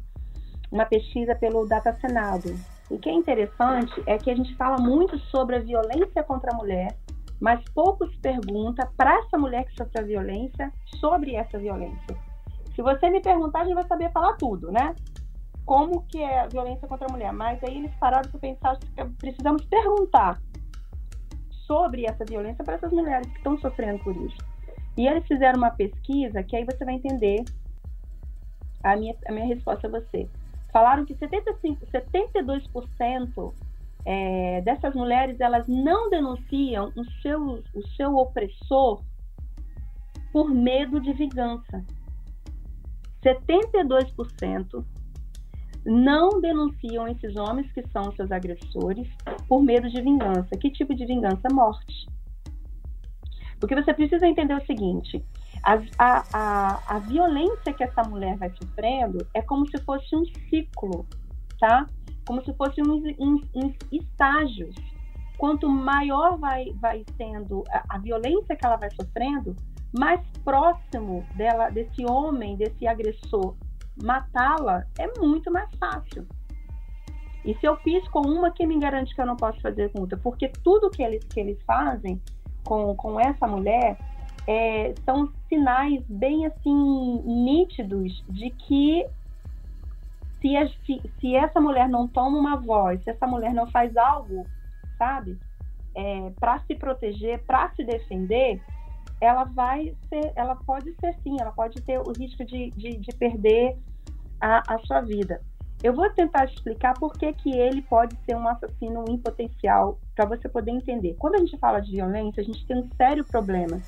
uma 0.70 0.84
pesquisa 0.84 1.34
pelo 1.34 1.64
Data 1.64 1.96
Senado, 2.02 2.54
o 2.90 2.98
que 2.98 3.08
é 3.08 3.12
interessante 3.12 4.02
é 4.06 4.16
que 4.16 4.30
a 4.30 4.34
gente 4.34 4.54
fala 4.56 4.78
muito 4.78 5.18
sobre 5.18 5.56
a 5.56 5.60
violência 5.60 6.22
contra 6.22 6.52
a 6.52 6.56
mulher, 6.56 6.96
mas 7.40 7.62
pouco 7.74 8.06
se 8.08 8.18
pergunta 8.18 8.90
para 8.96 9.18
essa 9.18 9.36
mulher 9.38 9.64
que 9.64 9.76
sofre 9.76 10.00
a 10.00 10.04
violência 10.04 10.72
sobre 10.98 11.34
essa 11.34 11.58
violência. 11.58 12.16
Se 12.74 12.82
você 12.82 13.10
me 13.10 13.20
perguntar, 13.20 13.60
a 13.60 13.64
gente 13.64 13.74
vai 13.74 13.86
saber 13.86 14.10
falar 14.10 14.34
tudo, 14.34 14.72
né? 14.72 14.94
Como 15.66 16.02
que 16.06 16.22
é 16.22 16.40
a 16.40 16.46
violência 16.46 16.88
contra 16.88 17.06
a 17.08 17.12
mulher. 17.12 17.32
Mas 17.32 17.62
aí 17.62 17.76
eles 17.76 17.94
pararam 17.96 18.30
para 18.30 18.40
pensar 18.40 18.78
precisamos 19.18 19.64
perguntar 19.66 20.40
sobre 21.66 22.06
essa 22.06 22.24
violência 22.24 22.64
para 22.64 22.74
essas 22.74 22.90
mulheres 22.90 23.28
que 23.28 23.36
estão 23.36 23.58
sofrendo 23.58 24.02
por 24.02 24.16
isso. 24.16 24.38
E 24.96 25.06
eles 25.06 25.26
fizeram 25.26 25.58
uma 25.58 25.70
pesquisa 25.70 26.42
que 26.42 26.56
aí 26.56 26.64
você 26.64 26.84
vai 26.84 26.94
entender 26.94 27.44
a 28.82 28.96
minha, 28.96 29.14
a 29.28 29.32
minha 29.32 29.46
resposta 29.46 29.86
a 29.86 29.90
você 29.90 30.28
falaram 30.72 31.04
que 31.04 31.14
75, 31.14 31.86
72% 31.86 33.54
é, 34.04 34.60
dessas 34.62 34.94
mulheres 34.94 35.40
elas 35.40 35.66
não 35.66 36.08
denunciam 36.08 36.92
o 36.96 37.04
seu, 37.22 37.62
o 37.74 37.86
seu 37.96 38.16
opressor 38.16 39.02
por 40.32 40.50
medo 40.50 41.00
de 41.00 41.12
vingança. 41.12 41.84
72% 43.22 44.84
não 45.84 46.40
denunciam 46.40 47.08
esses 47.08 47.36
homens 47.36 47.70
que 47.72 47.82
são 47.88 48.12
seus 48.12 48.30
agressores 48.30 49.08
por 49.48 49.62
medo 49.62 49.88
de 49.88 50.00
vingança. 50.00 50.56
Que 50.58 50.70
tipo 50.70 50.94
de 50.94 51.06
vingança? 51.06 51.48
Morte. 51.50 52.06
Porque 53.58 53.74
você 53.74 53.92
precisa 53.92 54.26
entender 54.26 54.54
o 54.54 54.66
seguinte: 54.66 55.24
a, 55.62 55.78
a, 55.98 56.96
a, 56.96 56.98
violência 57.00 57.72
que 57.72 57.82
essa 57.82 58.02
mulher 58.02 58.36
vai 58.36 58.50
sofrendo 58.50 59.26
é 59.34 59.42
como 59.42 59.68
se 59.68 59.78
fosse 59.84 60.14
um 60.14 60.24
ciclo, 60.48 61.06
tá? 61.58 61.86
Como 62.26 62.42
se 62.44 62.52
fosse 62.54 62.80
uns 62.82 63.76
estágios. 63.90 64.74
Quanto 65.36 65.68
maior 65.68 66.36
vai, 66.38 66.66
vai 66.80 67.04
sendo 67.16 67.64
a, 67.70 67.96
a 67.96 67.98
violência 67.98 68.56
que 68.56 68.66
ela 68.66 68.76
vai 68.76 68.90
sofrendo, 68.90 69.54
mais 69.98 70.20
próximo 70.44 71.24
dela, 71.36 71.70
desse 71.70 72.04
homem, 72.04 72.56
desse 72.56 72.86
agressor, 72.86 73.56
matá-la 74.02 74.84
é 74.98 75.18
muito 75.18 75.50
mais 75.50 75.68
fácil. 75.76 76.26
E 77.44 77.54
se 77.54 77.66
eu 77.66 77.76
fiz 77.76 78.06
com 78.08 78.20
uma, 78.20 78.50
quem 78.50 78.66
me 78.66 78.78
garante 78.78 79.14
que 79.14 79.20
eu 79.20 79.26
não 79.26 79.36
posso 79.36 79.60
fazer 79.60 79.90
com 79.92 80.00
outra? 80.00 80.18
Porque 80.18 80.48
tudo 80.62 80.90
que 80.90 81.02
eles, 81.02 81.24
que 81.24 81.40
eles 81.40 81.60
fazem 81.62 82.20
com, 82.64 82.94
com 82.96 83.18
essa 83.18 83.46
mulher 83.46 83.96
é, 84.48 84.94
são 85.04 85.30
sinais 85.46 86.02
bem 86.08 86.46
assim 86.46 87.22
nítidos 87.22 88.24
de 88.30 88.48
que 88.48 89.06
se, 90.40 90.54
se, 90.86 91.02
se, 91.20 91.36
essa 91.36 91.60
mulher 91.60 91.86
não 91.86 92.08
toma 92.08 92.38
uma 92.38 92.56
voz, 92.56 93.04
se 93.04 93.10
essa 93.10 93.26
mulher 93.26 93.52
não 93.52 93.66
faz 93.66 93.94
algo, 93.94 94.46
sabe, 94.96 95.38
é, 95.94 96.30
para 96.40 96.60
se 96.60 96.74
proteger, 96.74 97.44
para 97.44 97.68
se 97.74 97.84
defender, 97.84 98.62
ela 99.20 99.44
vai 99.44 99.94
ser, 100.08 100.32
ela 100.34 100.56
pode 100.56 100.94
ser 100.98 101.14
sim, 101.22 101.36
ela 101.38 101.52
pode 101.52 101.82
ter 101.82 101.98
o 101.98 102.12
risco 102.12 102.42
de, 102.42 102.70
de, 102.70 102.96
de 102.96 103.16
perder 103.16 103.76
a, 104.40 104.62
a 104.66 104.78
sua 104.78 105.02
vida. 105.02 105.42
Eu 105.82 105.92
vou 105.92 106.08
tentar 106.10 106.46
explicar 106.46 106.94
por 106.94 107.12
que, 107.12 107.32
que 107.34 107.54
ele 107.54 107.82
pode 107.82 108.16
ser 108.24 108.34
um 108.34 108.48
assassino 108.48 109.04
em 109.08 109.18
potencial, 109.18 109.98
para 110.16 110.24
você 110.24 110.48
poder 110.48 110.70
entender. 110.70 111.16
Quando 111.18 111.34
a 111.34 111.38
gente 111.38 111.58
fala 111.58 111.80
de 111.80 111.92
violência, 111.92 112.40
a 112.40 112.44
gente 112.44 112.66
tem 112.66 112.78
um 112.78 112.88
sério 112.96 113.24
problema 113.24 113.78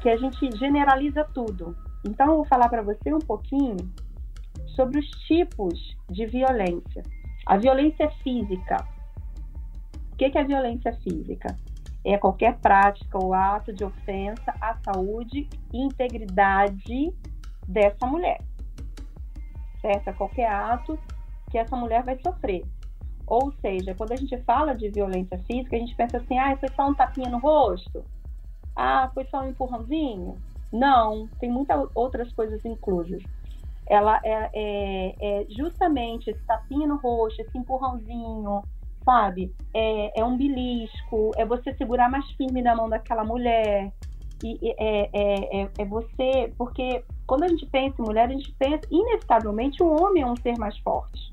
que 0.00 0.08
a 0.08 0.16
gente 0.16 0.56
generaliza 0.56 1.24
tudo. 1.34 1.76
Então, 2.06 2.28
eu 2.28 2.36
vou 2.36 2.44
falar 2.46 2.68
para 2.68 2.82
você 2.82 3.12
um 3.12 3.18
pouquinho 3.18 3.76
sobre 4.74 4.98
os 4.98 5.08
tipos 5.26 5.96
de 6.08 6.26
violência. 6.26 7.02
A 7.46 7.56
violência 7.56 8.10
física. 8.22 8.86
O 10.12 10.16
que 10.16 10.24
é 10.24 10.40
a 10.40 10.44
violência 10.44 10.92
física? 11.02 11.56
é 12.04 12.16
qualquer 12.16 12.56
prática 12.58 13.18
ou 13.18 13.34
ato 13.34 13.72
de 13.72 13.84
ofensa 13.84 14.54
à 14.60 14.76
saúde 14.84 15.48
e 15.72 15.78
integridade 15.78 17.12
dessa 17.66 18.06
mulher. 18.06 18.40
Certo? 19.80 20.08
É 20.08 20.12
qualquer 20.12 20.50
ato 20.50 20.98
que 21.50 21.58
essa 21.58 21.76
mulher 21.76 22.02
vai 22.02 22.18
sofrer. 22.20 22.64
Ou 23.26 23.52
seja, 23.60 23.94
quando 23.94 24.12
a 24.12 24.16
gente 24.16 24.36
fala 24.42 24.74
de 24.74 24.88
violência 24.88 25.38
física, 25.40 25.76
a 25.76 25.78
gente 25.78 25.94
pensa 25.94 26.16
assim: 26.16 26.38
ah, 26.38 26.56
foi 26.56 26.68
só 26.70 26.88
um 26.88 26.94
tapinha 26.94 27.28
no 27.28 27.38
rosto? 27.38 28.04
Ah, 28.80 29.10
foi 29.12 29.24
só 29.24 29.40
um 29.40 29.48
empurrãozinho? 29.48 30.36
Não, 30.72 31.28
tem 31.40 31.50
muitas 31.50 31.90
outras 31.96 32.32
coisas 32.32 32.64
inclusas. 32.64 33.20
Ela 33.88 34.20
é, 34.22 34.50
é, 34.54 35.14
é 35.20 35.46
justamente 35.50 36.30
esse 36.30 36.44
tapinha 36.44 36.86
no 36.86 36.96
rosto, 36.96 37.42
esse 37.42 37.58
empurrãozinho, 37.58 38.62
sabe? 39.04 39.52
É, 39.74 40.20
é 40.20 40.24
um 40.24 40.36
belisco, 40.36 41.32
é 41.36 41.44
você 41.44 41.74
segurar 41.74 42.08
mais 42.08 42.24
firme 42.32 42.62
na 42.62 42.76
mão 42.76 42.88
daquela 42.88 43.24
mulher. 43.24 43.92
E, 44.44 44.56
é, 44.78 45.10
é, 45.12 45.62
é, 45.62 45.70
é 45.78 45.84
você, 45.84 46.52
porque 46.56 47.02
quando 47.26 47.42
a 47.42 47.48
gente 47.48 47.66
pensa 47.66 48.00
em 48.00 48.04
mulher, 48.04 48.28
a 48.28 48.32
gente 48.32 48.52
pensa, 48.52 48.82
inevitavelmente, 48.92 49.82
o 49.82 49.88
homem 49.88 50.22
é 50.22 50.26
um 50.26 50.36
ser 50.36 50.56
mais 50.56 50.78
forte. 50.78 51.32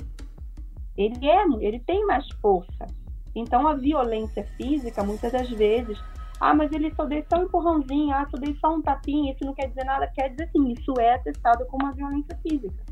Ele 0.98 1.30
é, 1.30 1.44
ele 1.60 1.80
tem 1.80 2.04
mais 2.08 2.28
força. 2.42 2.88
Então, 3.36 3.68
a 3.68 3.76
violência 3.76 4.44
física, 4.58 5.04
muitas 5.04 5.32
das 5.32 5.48
vezes, 5.52 6.02
ah, 6.40 6.54
mas 6.54 6.72
ele 6.72 6.94
só 6.96 7.06
deu 7.06 7.24
só 7.30 7.40
um 7.40 7.44
empurrãozinho, 7.44 8.14
ah, 8.14 8.28
só 8.30 8.38
deu 8.38 8.56
só 8.58 8.76
um 8.76 8.82
tapinha, 8.82 9.34
isso 9.34 9.46
não 9.46 9.54
quer 9.54 9.68
dizer 9.68 9.86
nada. 9.86 10.08
Quer 10.08 10.30
dizer 10.30 10.50
sim, 10.52 10.74
isso 10.74 10.94
é 11.00 11.16
atestado 11.16 11.66
como 11.68 11.86
uma 11.86 11.94
violência 11.94 12.38
física. 12.38 12.84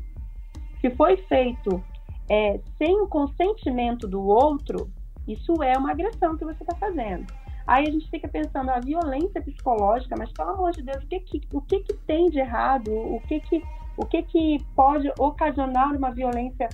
Se 0.80 0.90
foi 0.90 1.16
feito 1.28 1.82
é, 2.28 2.60
sem 2.78 3.00
o 3.00 3.06
consentimento 3.06 4.08
do 4.08 4.22
outro, 4.22 4.90
isso 5.28 5.62
é 5.62 5.76
uma 5.76 5.90
agressão 5.90 6.36
que 6.36 6.44
você 6.44 6.62
está 6.62 6.74
fazendo. 6.76 7.26
Aí 7.66 7.86
a 7.86 7.90
gente 7.90 8.08
fica 8.10 8.28
pensando 8.28 8.70
a 8.70 8.80
violência 8.80 9.40
psicológica, 9.40 10.14
mas 10.18 10.30
pelo 10.32 10.50
amor 10.50 10.72
de 10.72 10.82
Deus, 10.82 11.02
o 11.02 11.06
que 11.06 11.20
que, 11.20 11.40
o 11.52 11.60
que, 11.62 11.80
que 11.80 11.94
tem 12.06 12.28
de 12.28 12.38
errado? 12.38 12.90
O 12.92 13.20
que 13.26 13.40
que, 13.40 13.62
o 13.96 14.04
que 14.04 14.22
que 14.22 14.58
pode 14.74 15.10
ocasionar 15.18 15.96
uma 15.96 16.10
violência 16.10 16.68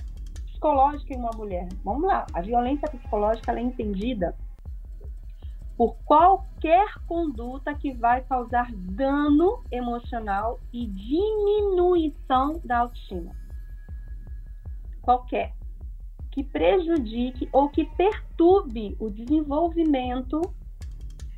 psicológica 0.47 1.13
em 1.13 1.17
uma 1.17 1.31
mulher? 1.35 1.67
Vamos 1.83 2.03
lá, 2.03 2.25
a 2.33 2.41
violência 2.41 2.89
psicológica 2.89 3.53
é 3.53 3.61
entendida 3.61 4.35
por 5.81 5.95
qualquer 6.05 6.93
conduta 7.07 7.73
que 7.73 7.91
vai 7.91 8.21
causar 8.25 8.71
dano 8.71 9.63
emocional 9.71 10.59
e 10.71 10.85
diminuição 10.85 12.61
da 12.63 12.81
autoestima 12.81 13.31
qualquer 15.01 15.55
que 16.29 16.43
prejudique 16.43 17.49
ou 17.51 17.67
que 17.67 17.85
perturbe 17.97 18.95
o 18.99 19.09
desenvolvimento 19.09 20.39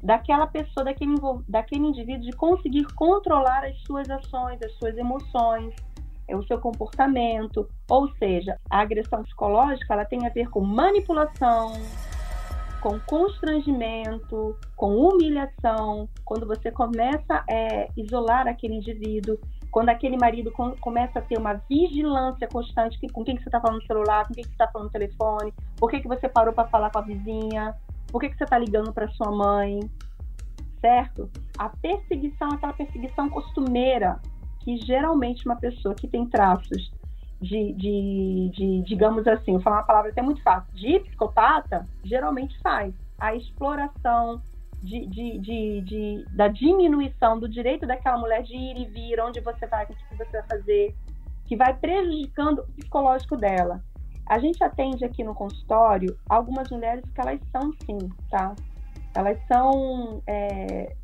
daquela 0.04 0.46
pessoa, 0.46 0.84
daquele, 0.84 1.16
daquele 1.48 1.88
indivíduo, 1.88 2.30
de 2.30 2.36
conseguir 2.36 2.84
controlar 2.96 3.64
as 3.64 3.82
suas 3.84 4.10
ações, 4.10 4.62
as 4.62 4.74
suas 4.74 4.98
emoções, 4.98 5.74
é, 6.28 6.36
o 6.36 6.44
seu 6.44 6.60
comportamento. 6.60 7.66
Ou 7.90 8.10
seja, 8.18 8.60
a 8.70 8.82
agressão 8.82 9.24
psicológica 9.24 9.94
ela 9.94 10.04
tem 10.04 10.28
a 10.28 10.30
ver 10.30 10.50
com 10.50 10.60
manipulação, 10.60 11.72
com 12.84 13.00
constrangimento, 13.00 14.58
com 14.76 14.94
humilhação, 14.98 16.10
quando 16.26 16.46
você 16.46 16.70
começa 16.70 17.34
a 17.34 17.46
é, 17.50 17.88
isolar 17.96 18.46
aquele 18.46 18.76
indivíduo, 18.76 19.40
quando 19.72 19.88
aquele 19.88 20.18
marido 20.18 20.52
com, 20.52 20.76
começa 20.76 21.20
a 21.20 21.22
ter 21.22 21.38
uma 21.38 21.54
vigilância 21.70 22.46
constante 22.46 23.00
que, 23.00 23.08
com 23.08 23.24
quem 23.24 23.38
que 23.38 23.42
você 23.42 23.48
está 23.48 23.62
falando 23.62 23.80
no 23.80 23.88
celular, 23.88 24.28
com 24.28 24.34
quem 24.34 24.44
que 24.44 24.50
você 24.50 24.56
está 24.56 24.68
falando 24.68 24.88
no 24.88 24.92
telefone, 24.92 25.54
por 25.78 25.90
que, 25.90 26.02
que 26.02 26.08
você 26.10 26.28
parou 26.28 26.54
para 26.54 26.68
falar 26.68 26.92
com 26.92 27.00
a 27.00 27.04
vizinha, 27.04 27.74
por 28.12 28.20
que, 28.20 28.30
que 28.30 28.38
você 28.38 28.44
está 28.44 28.58
ligando 28.58 28.92
para 28.92 29.08
sua 29.14 29.32
mãe, 29.32 29.80
certo? 30.82 31.30
A 31.58 31.70
perseguição 31.70 32.50
é 32.50 32.56
aquela 32.56 32.74
perseguição 32.74 33.30
costumeira 33.30 34.20
que 34.60 34.76
geralmente 34.76 35.46
uma 35.46 35.56
pessoa 35.56 35.96
que 35.96 36.08
tem 36.08 36.26
traços 36.28 36.92
de, 37.44 37.74
de, 37.74 38.52
de, 38.54 38.82
digamos 38.84 39.28
assim, 39.28 39.52
vou 39.52 39.62
falar 39.62 39.78
uma 39.78 39.84
palavra 39.84 40.12
até 40.12 40.22
muito 40.22 40.42
fácil, 40.42 40.74
de 40.74 41.00
psicopata, 41.02 41.86
geralmente 42.04 42.58
faz. 42.62 42.94
A 43.20 43.36
exploração, 43.36 44.42
de, 44.82 45.06
de, 45.08 45.40
de, 45.40 45.82
de, 45.82 46.26
da 46.32 46.48
diminuição 46.48 47.38
do 47.38 47.48
direito 47.48 47.86
daquela 47.86 48.18
mulher 48.18 48.44
de 48.44 48.56
ir 48.56 48.78
e 48.78 48.86
vir, 48.86 49.20
onde 49.20 49.42
você 49.42 49.68
vai, 49.68 49.84
o 49.84 49.88
que 49.88 50.16
você 50.18 50.32
vai 50.32 50.44
fazer, 50.44 50.96
que 51.46 51.58
vai 51.58 51.74
prejudicando 51.74 52.60
o 52.60 52.68
psicológico 52.74 53.36
dela. 53.36 53.84
A 54.26 54.40
gente 54.40 54.64
atende 54.64 55.04
aqui 55.04 55.22
no 55.22 55.36
consultório 55.36 56.18
algumas 56.30 56.70
mulheres 56.72 57.04
que 57.14 57.20
elas 57.20 57.42
são 57.52 57.74
sim, 57.86 58.10
tá? 58.32 58.56
Elas 59.14 59.38
são, 59.48 60.24
é, 60.26 60.96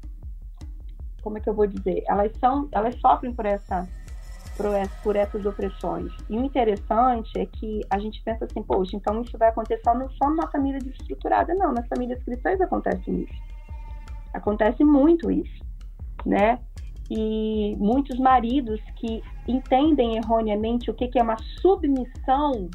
como 1.22 1.38
é 1.38 1.42
que 1.42 1.50
eu 1.50 1.54
vou 1.54 1.68
dizer? 1.68 2.02
Elas 2.08 2.32
são, 2.38 2.70
elas 2.72 2.96
sofrem 2.96 3.34
por 3.34 3.46
essa, 3.46 3.86
por, 4.60 4.76
essa, 4.76 4.96
por 5.02 5.16
essas 5.16 5.46
opressões. 5.46 6.12
E 6.30 6.38
o 6.38 6.44
interessante 6.44 7.32
é 7.40 7.46
que 7.46 7.80
a 7.90 7.98
gente 7.98 8.22
pensa 8.24 8.44
assim, 8.44 8.62
poxa, 8.62 8.98
então 8.98 9.22
isso 9.22 9.38
vai 9.38 9.48
acontecer 9.48 9.82
não 9.94 10.10
só 10.10 10.30
numa 10.30 10.52
família 10.52 10.80
desestruturada, 10.80 11.56
não. 11.56 11.74
Nas 11.74 11.88
famílias 11.88 12.22
cristãs 12.24 12.60
acontece 12.60 13.10
isso. 13.10 13.42
Acontece 14.34 14.84
muito 14.84 15.32
isso, 15.32 15.64
né? 16.26 16.60
E 17.10 17.76
muitos 17.80 18.20
maridos 18.20 18.82
que 18.98 19.24
entendem 19.48 20.18
erroneamente 20.18 20.92
o 20.92 20.94
que, 20.94 21.08
que 21.08 21.18
é 21.18 21.24
uma 21.24 21.38
submissão 21.62 22.70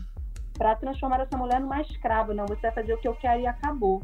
para 0.56 0.74
transformar 0.76 1.20
essa 1.20 1.36
mulher 1.36 1.60
numa 1.60 1.82
escrava. 1.82 2.32
Não, 2.32 2.46
você 2.46 2.62
vai 2.62 2.72
fazer 2.72 2.94
o 2.94 2.98
que 2.98 3.06
eu 3.06 3.14
quero 3.14 3.42
e 3.42 3.46
acabou. 3.46 4.02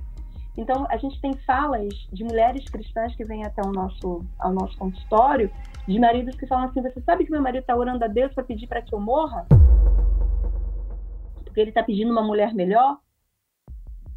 Então, 0.57 0.87
a 0.91 0.97
gente 0.97 1.21
tem 1.21 1.35
falas 1.47 1.89
de 2.13 2.25
mulheres 2.25 2.65
cristãs 2.65 3.15
que 3.15 3.25
vêm 3.25 3.45
até 3.45 3.63
o 3.63 3.73
nosso, 3.73 4.25
ao 4.39 4.53
nosso 4.53 4.77
consultório, 4.77 5.51
de 5.87 5.99
maridos 5.99 6.37
que 6.37 6.47
falam 6.47 6.67
assim: 6.67 6.83
Você 6.83 7.01
sabe 7.01 7.25
que 7.25 7.31
meu 7.31 7.43
marido 7.43 7.63
está 7.63 7.77
orando 7.77 8.05
a 8.05 8.09
Deus 8.09 8.33
para 8.35 8.45
pedir 8.45 8.67
para 8.67 8.83
que 8.83 8.95
eu 8.95 9.01
morra? 9.01 9.47
Porque 11.45 11.61
ele 11.61 11.71
está 11.71 11.83
pedindo 11.83 12.13
uma 12.13 12.23
mulher 12.23 12.55
melhor? 12.55 12.99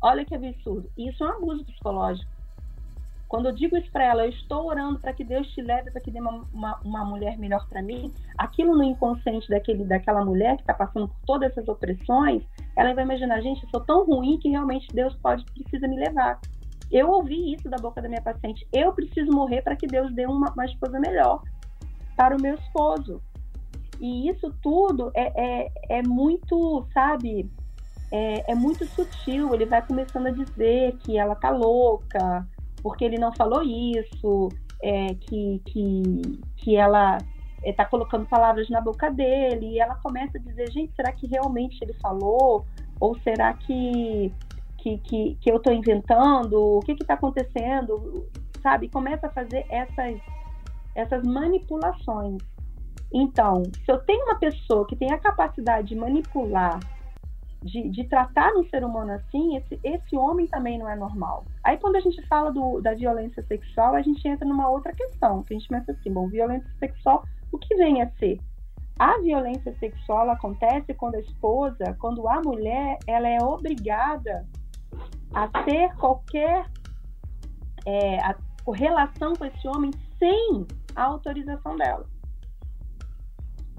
Olha 0.02 0.26
que 0.26 0.36
absurdo. 0.36 0.90
Isso 0.98 1.24
é 1.24 1.28
um 1.28 1.38
abuso 1.38 1.64
psicológico. 1.66 2.30
Quando 3.34 3.48
eu 3.48 3.52
digo 3.52 3.76
isso 3.76 3.90
para 3.92 4.04
ela, 4.04 4.26
eu 4.26 4.30
estou 4.30 4.68
orando 4.68 5.00
para 5.00 5.12
que 5.12 5.24
Deus 5.24 5.48
te 5.54 5.62
leve 5.62 5.90
para 5.90 6.00
que 6.00 6.12
dê 6.12 6.20
uma, 6.20 6.46
uma, 6.54 6.80
uma 6.84 7.06
mulher 7.06 7.36
melhor 7.36 7.68
para 7.68 7.82
mim. 7.82 8.14
Aquilo 8.38 8.76
no 8.76 8.84
inconsciente 8.84 9.50
daquele, 9.50 9.84
daquela 9.86 10.24
mulher 10.24 10.56
que 10.58 10.62
está 10.62 10.74
passando 10.76 11.08
por 11.08 11.18
todas 11.26 11.50
essas 11.52 11.68
opressões, 11.68 12.44
ela 12.76 12.94
vai 12.94 13.04
imaginar, 13.04 13.42
gente, 13.42 13.64
eu 13.64 13.70
sou 13.70 13.82
tão 13.82 14.06
ruim 14.06 14.38
que 14.40 14.50
realmente 14.50 14.88
Deus 14.94 15.16
pode 15.16 15.46
precisa 15.46 15.88
me 15.88 15.98
levar. 15.98 16.40
Eu 16.92 17.10
ouvi 17.10 17.54
isso 17.54 17.70
da 17.70 17.78
boca 17.78 18.02
da 18.02 18.08
minha 18.08 18.22
paciente. 18.22 18.68
Eu 18.72 18.94
preciso 18.94 19.32
morrer 19.32 19.62
para 19.62 19.76
que 19.76 19.88
Deus 19.88 20.14
dê 20.14 20.26
uma, 20.26 20.52
uma 20.52 20.66
esposa 20.66 21.00
melhor 21.00 21.42
para 22.16 22.36
o 22.36 22.42
meu 22.42 22.56
esposo. 22.56 23.22
E 24.00 24.30
isso 24.30 24.54
tudo 24.62 25.12
é, 25.16 25.32
é, 25.36 25.72
é 25.90 26.04
muito, 26.04 26.86
sabe, 26.94 27.50
é, 28.12 28.52
é, 28.52 28.56
muito 28.56 28.86
sutil. 28.86 29.54
Ele 29.54 29.66
vai 29.66 29.86
começando 29.86 30.28
a 30.28 30.32
dizer 30.32 30.96
que 30.98 31.18
ela 31.18 31.36
tá 31.36 31.50
louca, 31.50 32.48
porque 32.82 33.06
ele 33.06 33.18
não 33.18 33.34
falou 33.34 33.64
isso, 33.64 34.50
é, 34.82 35.16
que, 35.16 35.62
que, 35.66 36.04
que 36.58 36.76
ela 36.76 37.18
está 37.64 37.84
é, 37.84 37.86
colocando 37.86 38.26
palavras 38.26 38.70
na 38.70 38.82
boca 38.82 39.10
dele, 39.12 39.74
e 39.74 39.80
ela 39.80 39.96
começa 39.96 40.38
a 40.38 40.42
dizer, 40.42 40.72
gente, 40.72 40.94
será 40.96 41.12
que 41.12 41.28
realmente 41.28 41.80
ele 41.82 41.94
falou? 41.94 42.66
Ou 43.00 43.18
será 43.20 43.54
que, 43.54 44.32
que, 44.78 44.98
que, 45.00 45.38
que 45.42 45.52
eu 45.52 45.58
estou 45.58 45.74
inventando? 45.74 46.78
O 46.78 46.80
que 46.82 46.94
está 46.94 47.16
acontecendo? 47.16 48.28
Sabe? 48.62 48.90
Começa 48.90 49.28
a 49.28 49.30
fazer 49.30 49.66
essas, 49.70 50.20
essas 50.96 51.24
manipulações. 51.24 52.42
Então, 53.14 53.64
se 53.64 53.92
eu 53.92 54.00
tenho 54.00 54.26
uma 54.26 54.36
pessoa 54.36 54.88
que 54.88 54.96
tem 54.96 55.12
a 55.12 55.18
capacidade 55.18 55.90
de 55.90 55.96
manipular 55.96 56.80
de, 57.64 57.90
de, 57.90 58.04
tratar 58.06 58.52
um 58.56 58.66
ser 58.66 58.84
humano 58.84 59.14
assim, 59.14 59.56
esse, 59.56 59.80
esse 59.84 60.16
homem 60.18 60.48
também 60.48 60.78
não 60.78 60.90
é 60.90 60.96
normal. 60.96 61.46
Aí 61.64 61.78
quando 61.78 61.96
a 61.96 62.02
gente 62.02 62.22
fala 62.28 62.52
do, 62.52 62.82
da 62.82 62.94
violência 62.94 63.42
sexual, 63.44 63.96
a 63.96 64.02
gente 64.02 64.28
entra 64.28 64.46
numa 64.46 64.70
outra 64.70 64.92
questão, 64.94 65.44
que 65.44 65.54
a 65.54 65.58
gente 65.58 65.70
pensa 65.70 65.94
assim, 65.94 66.12
bom, 66.12 66.28
violência 66.28 66.70
sexual, 66.78 67.24
o 67.54 67.58
que 67.60 67.76
vem 67.76 68.02
a 68.02 68.10
ser? 68.18 68.42
A 69.00 69.20
violência 69.20 69.74
sexual 69.78 70.30
acontece 70.30 70.94
quando 70.96 71.16
a 71.16 71.20
esposa, 71.20 71.96
quando 72.00 72.28
a 72.28 72.42
mulher, 72.42 72.98
ela 73.08 73.28
é 73.28 73.38
obrigada 73.42 74.46
a 75.34 75.48
ter 75.64 75.96
qualquer 75.96 76.66
é, 77.86 78.18
a, 78.20 78.36
relação 78.74 79.34
com 79.34 79.46
esse 79.46 79.68
homem 79.68 79.92
sem 80.18 80.66
a 80.96 81.04
autorização 81.04 81.76
dela. 81.76 82.06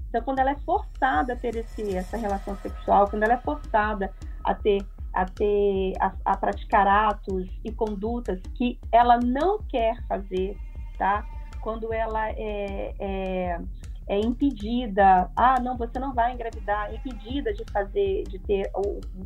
Então, 0.08 0.22
quando 0.22 0.38
ela 0.38 0.52
é 0.52 0.58
forçada 0.60 1.32
a 1.32 1.36
ter 1.36 1.56
esse, 1.56 1.96
essa 1.96 2.16
relação 2.16 2.56
sexual, 2.58 3.08
quando 3.08 3.24
ela 3.24 3.34
é 3.34 3.38
forçada 3.38 4.12
a 4.44 4.54
ter 4.54 4.86
a 5.12 5.24
ter 5.26 5.92
a, 6.00 6.12
a, 6.24 6.36
praticar 6.36 6.88
atos 6.88 7.48
e 7.64 7.70
condutas 7.70 8.40
que 8.56 8.80
ela 8.90 9.16
não 9.20 9.58
quer 9.58 10.04
fazer, 10.08 10.56
tá? 10.98 11.24
Quando 11.64 11.94
ela 11.94 12.28
é, 12.28 12.94
é, 12.98 13.58
é 14.06 14.20
impedida, 14.20 15.30
ah, 15.34 15.58
não, 15.62 15.78
você 15.78 15.98
não 15.98 16.12
vai 16.12 16.34
engravidar, 16.34 16.94
impedida 16.94 17.54
de 17.54 17.64
fazer, 17.72 18.24
de 18.24 18.38
ter 18.38 18.70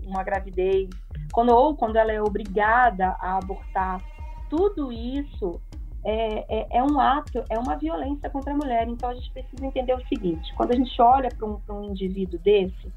uma 0.07 0.23
gravidez, 0.23 0.89
quando 1.33 1.51
ou 1.51 1.75
quando 1.75 1.97
ela 1.97 2.13
é 2.13 2.23
obrigada 2.23 3.09
a 3.19 3.39
abortar, 3.39 4.01
tudo 4.49 4.93
isso 4.93 5.61
é, 6.05 6.61
é, 6.61 6.79
é, 6.79 6.83
um 6.85 7.01
ato, 7.01 7.43
é 7.51 7.59
uma 7.59 7.75
violência 7.75 8.31
contra 8.31 8.53
a 8.53 8.57
mulher. 8.57 8.87
Então 8.87 9.11
a 9.11 9.15
gente 9.17 9.33
precisa 9.33 9.67
entender 9.67 9.95
o 9.95 10.07
seguinte: 10.07 10.55
quando 10.55 10.71
a 10.71 10.77
gente 10.77 11.03
olha 11.03 11.29
para 11.37 11.45
um, 11.45 11.61
um 11.69 11.91
indivíduo 11.91 12.39
desse, 12.39 12.93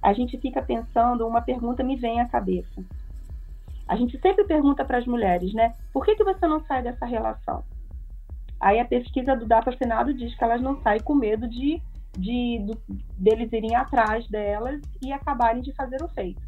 a 0.00 0.14
gente 0.14 0.38
fica 0.38 0.62
pensando, 0.62 1.28
uma 1.28 1.42
pergunta 1.42 1.82
me 1.82 1.96
vem 1.96 2.18
à 2.18 2.26
cabeça. 2.26 2.82
A 3.86 3.94
gente 3.94 4.18
sempre 4.20 4.44
pergunta 4.44 4.86
para 4.86 4.96
as 4.96 5.06
mulheres, 5.06 5.52
né? 5.52 5.74
Por 5.92 6.02
que, 6.02 6.16
que 6.16 6.24
você 6.24 6.46
não 6.46 6.64
sai 6.64 6.82
dessa 6.82 7.04
relação? 7.04 7.62
Aí 8.60 8.78
a 8.78 8.84
pesquisa 8.84 9.34
do 9.34 9.46
Data 9.46 9.74
Senado 9.76 10.12
diz 10.12 10.34
que 10.34 10.44
elas 10.44 10.60
não 10.60 10.80
saem 10.82 11.00
com 11.00 11.14
medo 11.14 11.48
de, 11.48 11.80
de 12.18 12.58
do, 12.66 12.78
deles 13.16 13.50
irem 13.52 13.74
atrás 13.74 14.28
delas 14.28 14.80
e 15.02 15.12
acabarem 15.12 15.62
de 15.62 15.72
fazer 15.72 16.02
o 16.02 16.08
feito. 16.08 16.42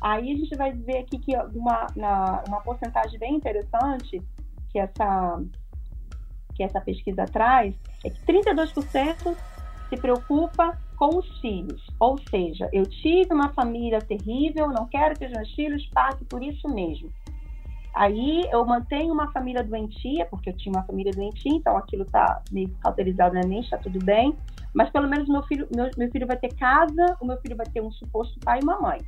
Aí 0.00 0.32
a 0.32 0.36
gente 0.36 0.56
vai 0.56 0.72
ver 0.72 0.98
aqui 0.98 1.18
que 1.18 1.36
uma, 1.54 1.86
na, 1.96 2.42
uma 2.46 2.60
porcentagem 2.60 3.18
bem 3.18 3.34
interessante 3.34 4.20
que 4.70 4.78
essa, 4.78 5.42
que 6.54 6.62
essa 6.62 6.80
pesquisa 6.80 7.24
traz 7.24 7.74
é 8.04 8.10
que 8.10 8.20
32% 8.24 9.36
se 9.88 9.96
preocupa 9.96 10.78
com 10.96 11.18
os 11.18 11.40
filhos. 11.40 11.84
Ou 11.98 12.16
seja, 12.30 12.68
eu 12.72 12.84
tive 12.86 13.34
uma 13.34 13.52
família 13.52 14.00
terrível, 14.00 14.68
não 14.68 14.86
quero 14.86 15.18
que 15.18 15.26
os 15.26 15.32
meus 15.32 15.52
filhos 15.52 15.84
passem 15.88 16.26
por 16.26 16.42
isso 16.42 16.68
mesmo. 16.68 17.12
Aí 17.94 18.48
eu 18.50 18.64
mantenho 18.64 19.12
uma 19.12 19.30
família 19.32 19.62
doentia, 19.62 20.24
porque 20.26 20.50
eu 20.50 20.56
tinha 20.56 20.74
uma 20.74 20.84
família 20.84 21.12
doentia, 21.12 21.52
então 21.52 21.76
aquilo 21.76 22.04
está 22.04 22.42
meio 22.50 22.70
cauterizado 22.80 23.34
na 23.34 23.46
mente, 23.46 23.64
está 23.64 23.76
tudo 23.76 24.02
bem. 24.02 24.34
Mas 24.72 24.88
pelo 24.90 25.08
menos 25.08 25.28
meu 25.28 25.42
filho, 25.42 25.68
meu, 25.74 25.90
meu 25.98 26.10
filho 26.10 26.26
vai 26.26 26.36
ter 26.36 26.54
casa, 26.54 27.16
o 27.20 27.26
meu 27.26 27.36
filho 27.38 27.56
vai 27.56 27.66
ter 27.66 27.82
um 27.82 27.90
suposto 27.90 28.40
pai 28.40 28.60
e 28.60 28.64
uma 28.64 28.80
mãe. 28.80 28.98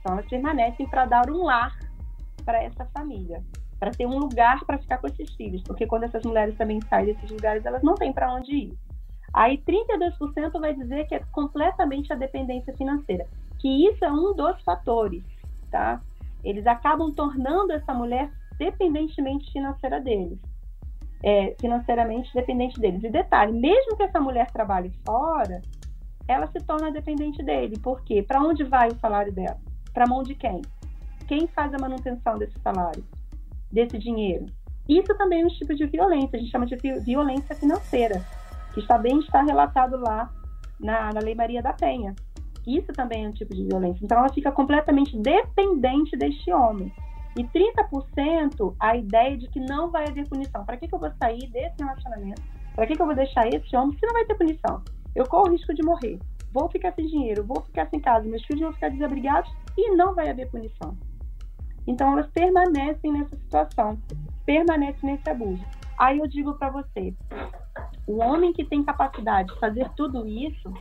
Então 0.00 0.14
elas 0.14 0.28
permanecem 0.28 0.88
para 0.88 1.04
dar 1.04 1.30
um 1.30 1.44
lar 1.44 1.72
para 2.44 2.60
essa 2.62 2.84
família, 2.86 3.40
para 3.78 3.92
ter 3.92 4.06
um 4.06 4.18
lugar 4.18 4.64
para 4.64 4.78
ficar 4.78 4.98
com 4.98 5.06
esses 5.06 5.32
filhos, 5.34 5.62
porque 5.62 5.86
quando 5.86 6.02
essas 6.04 6.24
mulheres 6.24 6.56
também 6.56 6.80
saem 6.88 7.06
desses 7.06 7.30
lugares, 7.30 7.64
elas 7.64 7.82
não 7.82 7.94
têm 7.94 8.12
para 8.12 8.34
onde 8.34 8.52
ir. 8.52 8.78
Aí 9.32 9.58
32% 9.58 10.60
vai 10.60 10.74
dizer 10.74 11.06
que 11.06 11.14
é 11.14 11.20
completamente 11.30 12.12
a 12.12 12.16
dependência 12.16 12.76
financeira, 12.76 13.26
que 13.60 13.88
isso 13.88 14.04
é 14.04 14.12
um 14.12 14.34
dos 14.34 14.60
fatores, 14.62 15.22
tá? 15.70 16.00
Eles 16.44 16.66
acabam 16.66 17.12
tornando 17.12 17.72
essa 17.72 17.92
mulher 17.94 18.30
dependentemente 18.58 19.50
financeira 19.52 20.00
deles. 20.00 20.38
É, 21.22 21.54
financeiramente 21.60 22.34
dependente 22.34 22.80
deles. 22.80 23.04
E 23.04 23.10
detalhe, 23.10 23.52
mesmo 23.52 23.96
que 23.96 24.02
essa 24.02 24.20
mulher 24.20 24.50
trabalhe 24.50 24.90
fora, 25.04 25.62
ela 26.26 26.46
se 26.48 26.58
torna 26.60 26.90
dependente 26.90 27.42
dele. 27.42 27.78
Por 27.78 28.02
quê? 28.02 28.22
Para 28.22 28.42
onde 28.42 28.64
vai 28.64 28.88
o 28.88 28.98
salário 28.98 29.32
dela? 29.32 29.58
Para 29.92 30.08
mão 30.08 30.22
de 30.22 30.34
quem? 30.34 30.62
Quem 31.28 31.46
faz 31.46 31.72
a 31.74 31.78
manutenção 31.78 32.38
desse 32.38 32.58
salário, 32.60 33.04
desse 33.70 33.98
dinheiro? 33.98 34.46
Isso 34.88 35.16
também 35.16 35.42
é 35.42 35.46
um 35.46 35.48
tipo 35.48 35.74
de 35.74 35.86
violência, 35.86 36.36
a 36.36 36.38
gente 36.38 36.50
chama 36.50 36.66
de 36.66 36.76
violência 36.76 37.54
financeira, 37.54 38.20
que 38.74 38.80
está 38.80 38.98
bem 38.98 39.20
está 39.20 39.42
relatado 39.42 39.96
lá 39.96 40.30
na, 40.80 41.12
na 41.12 41.20
Lei 41.20 41.34
Maria 41.34 41.62
da 41.62 41.72
Penha. 41.72 42.14
Isso 42.66 42.92
também 42.92 43.24
é 43.24 43.28
um 43.28 43.32
tipo 43.32 43.54
de 43.54 43.64
violência. 43.64 44.04
Então 44.04 44.18
ela 44.18 44.32
fica 44.32 44.52
completamente 44.52 45.16
dependente 45.18 46.16
deste 46.16 46.52
homem. 46.52 46.92
E 47.36 47.44
30% 47.44 48.74
a 48.78 48.96
ideia 48.96 49.36
de 49.36 49.48
que 49.48 49.58
não 49.58 49.90
vai 49.90 50.06
haver 50.06 50.28
punição. 50.28 50.64
Para 50.64 50.76
que, 50.76 50.86
que 50.86 50.94
eu 50.94 50.98
vou 50.98 51.10
sair 51.18 51.48
desse 51.50 51.76
relacionamento? 51.78 52.42
Para 52.74 52.86
que, 52.86 52.94
que 52.94 53.02
eu 53.02 53.06
vou 53.06 53.14
deixar 53.14 53.48
esse 53.48 53.74
homem 53.76 53.96
se 53.98 54.06
não 54.06 54.12
vai 54.12 54.24
ter 54.24 54.34
punição? 54.34 54.82
Eu 55.14 55.26
corro 55.26 55.48
o 55.48 55.52
risco 55.52 55.74
de 55.74 55.82
morrer. 55.82 56.18
Vou 56.52 56.68
ficar 56.68 56.92
sem 56.92 57.06
dinheiro, 57.06 57.44
vou 57.44 57.62
ficar 57.62 57.88
sem 57.88 57.98
casa, 57.98 58.28
meus 58.28 58.44
filhos 58.44 58.62
vão 58.62 58.72
ficar 58.74 58.90
desabrigados 58.90 59.50
e 59.76 59.94
não 59.96 60.14
vai 60.14 60.28
haver 60.28 60.50
punição. 60.50 60.96
Então 61.86 62.12
elas 62.12 62.30
permanecem 62.30 63.12
nessa 63.12 63.34
situação, 63.36 63.98
permanecem 64.44 65.10
nesse 65.10 65.28
abuso. 65.28 65.64
Aí 65.98 66.18
eu 66.18 66.26
digo 66.26 66.54
para 66.54 66.70
você, 66.70 67.14
o 68.06 68.18
homem 68.18 68.52
que 68.52 68.64
tem 68.64 68.82
capacidade 68.82 69.52
de 69.52 69.60
fazer 69.60 69.88
tudo 69.96 70.26
isso, 70.26 70.72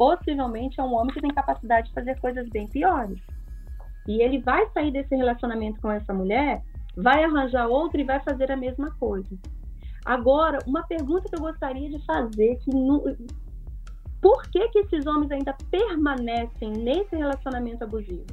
possivelmente 0.00 0.80
é 0.80 0.82
um 0.82 0.94
homem 0.94 1.12
que 1.12 1.20
tem 1.20 1.30
capacidade 1.30 1.88
de 1.88 1.92
fazer 1.92 2.18
coisas 2.20 2.48
bem 2.48 2.66
piores. 2.66 3.20
E 4.08 4.22
ele 4.22 4.38
vai 4.38 4.66
sair 4.70 4.90
desse 4.90 5.14
relacionamento 5.14 5.78
com 5.78 5.90
essa 5.90 6.14
mulher, 6.14 6.62
vai 6.96 7.22
arranjar 7.22 7.68
outra 7.68 8.00
e 8.00 8.04
vai 8.04 8.18
fazer 8.20 8.50
a 8.50 8.56
mesma 8.56 8.90
coisa. 8.92 9.28
Agora, 10.06 10.58
uma 10.66 10.82
pergunta 10.84 11.28
que 11.28 11.36
eu 11.36 11.40
gostaria 11.40 11.90
de 11.90 12.02
fazer, 12.06 12.56
que 12.60 12.70
por 14.22 14.42
que, 14.50 14.68
que 14.70 14.78
esses 14.78 15.04
homens 15.04 15.30
ainda 15.32 15.54
permanecem 15.70 16.70
nesse 16.70 17.14
relacionamento 17.14 17.84
abusivo? 17.84 18.24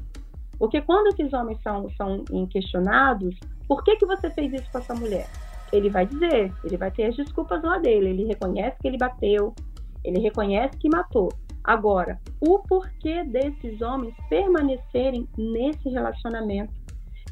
Porque 0.57 0.79
quando 0.79 1.07
esses 1.07 1.33
homens 1.33 1.61
são, 1.61 1.89
são 1.97 2.23
questionados, 2.49 3.37
por 3.67 3.83
que, 3.83 3.97
que 3.97 4.05
você 4.05 4.29
fez 4.29 4.53
isso 4.53 4.71
com 4.71 4.77
essa 4.77 4.95
mulher? 4.95 5.27
Ele 5.73 5.89
vai 5.89 6.05
dizer, 6.05 6.53
ele 6.63 6.77
vai 6.77 6.91
ter 6.91 7.07
as 7.07 7.17
desculpas 7.17 7.61
lá 7.61 7.77
dele, 7.77 8.11
ele 8.11 8.23
reconhece 8.23 8.77
que 8.79 8.87
ele 8.87 8.97
bateu, 8.97 9.53
ele 10.01 10.21
reconhece 10.21 10.77
que 10.77 10.87
matou. 10.87 11.27
Agora, 11.67 12.17
o 12.39 12.59
porquê 12.59 13.25
desses 13.25 13.81
homens 13.81 14.15
permanecerem 14.29 15.27
nesse 15.37 15.89
relacionamento, 15.89 16.73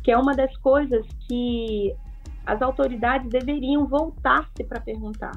que 0.03 0.11
é 0.11 0.17
uma 0.17 0.35
das 0.35 0.55
coisas 0.57 1.07
que 1.25 1.95
as 2.45 2.61
autoridades 2.61 3.29
deveriam 3.29 3.87
voltar-se 3.87 4.61
para 4.65 4.81
perguntar, 4.81 5.31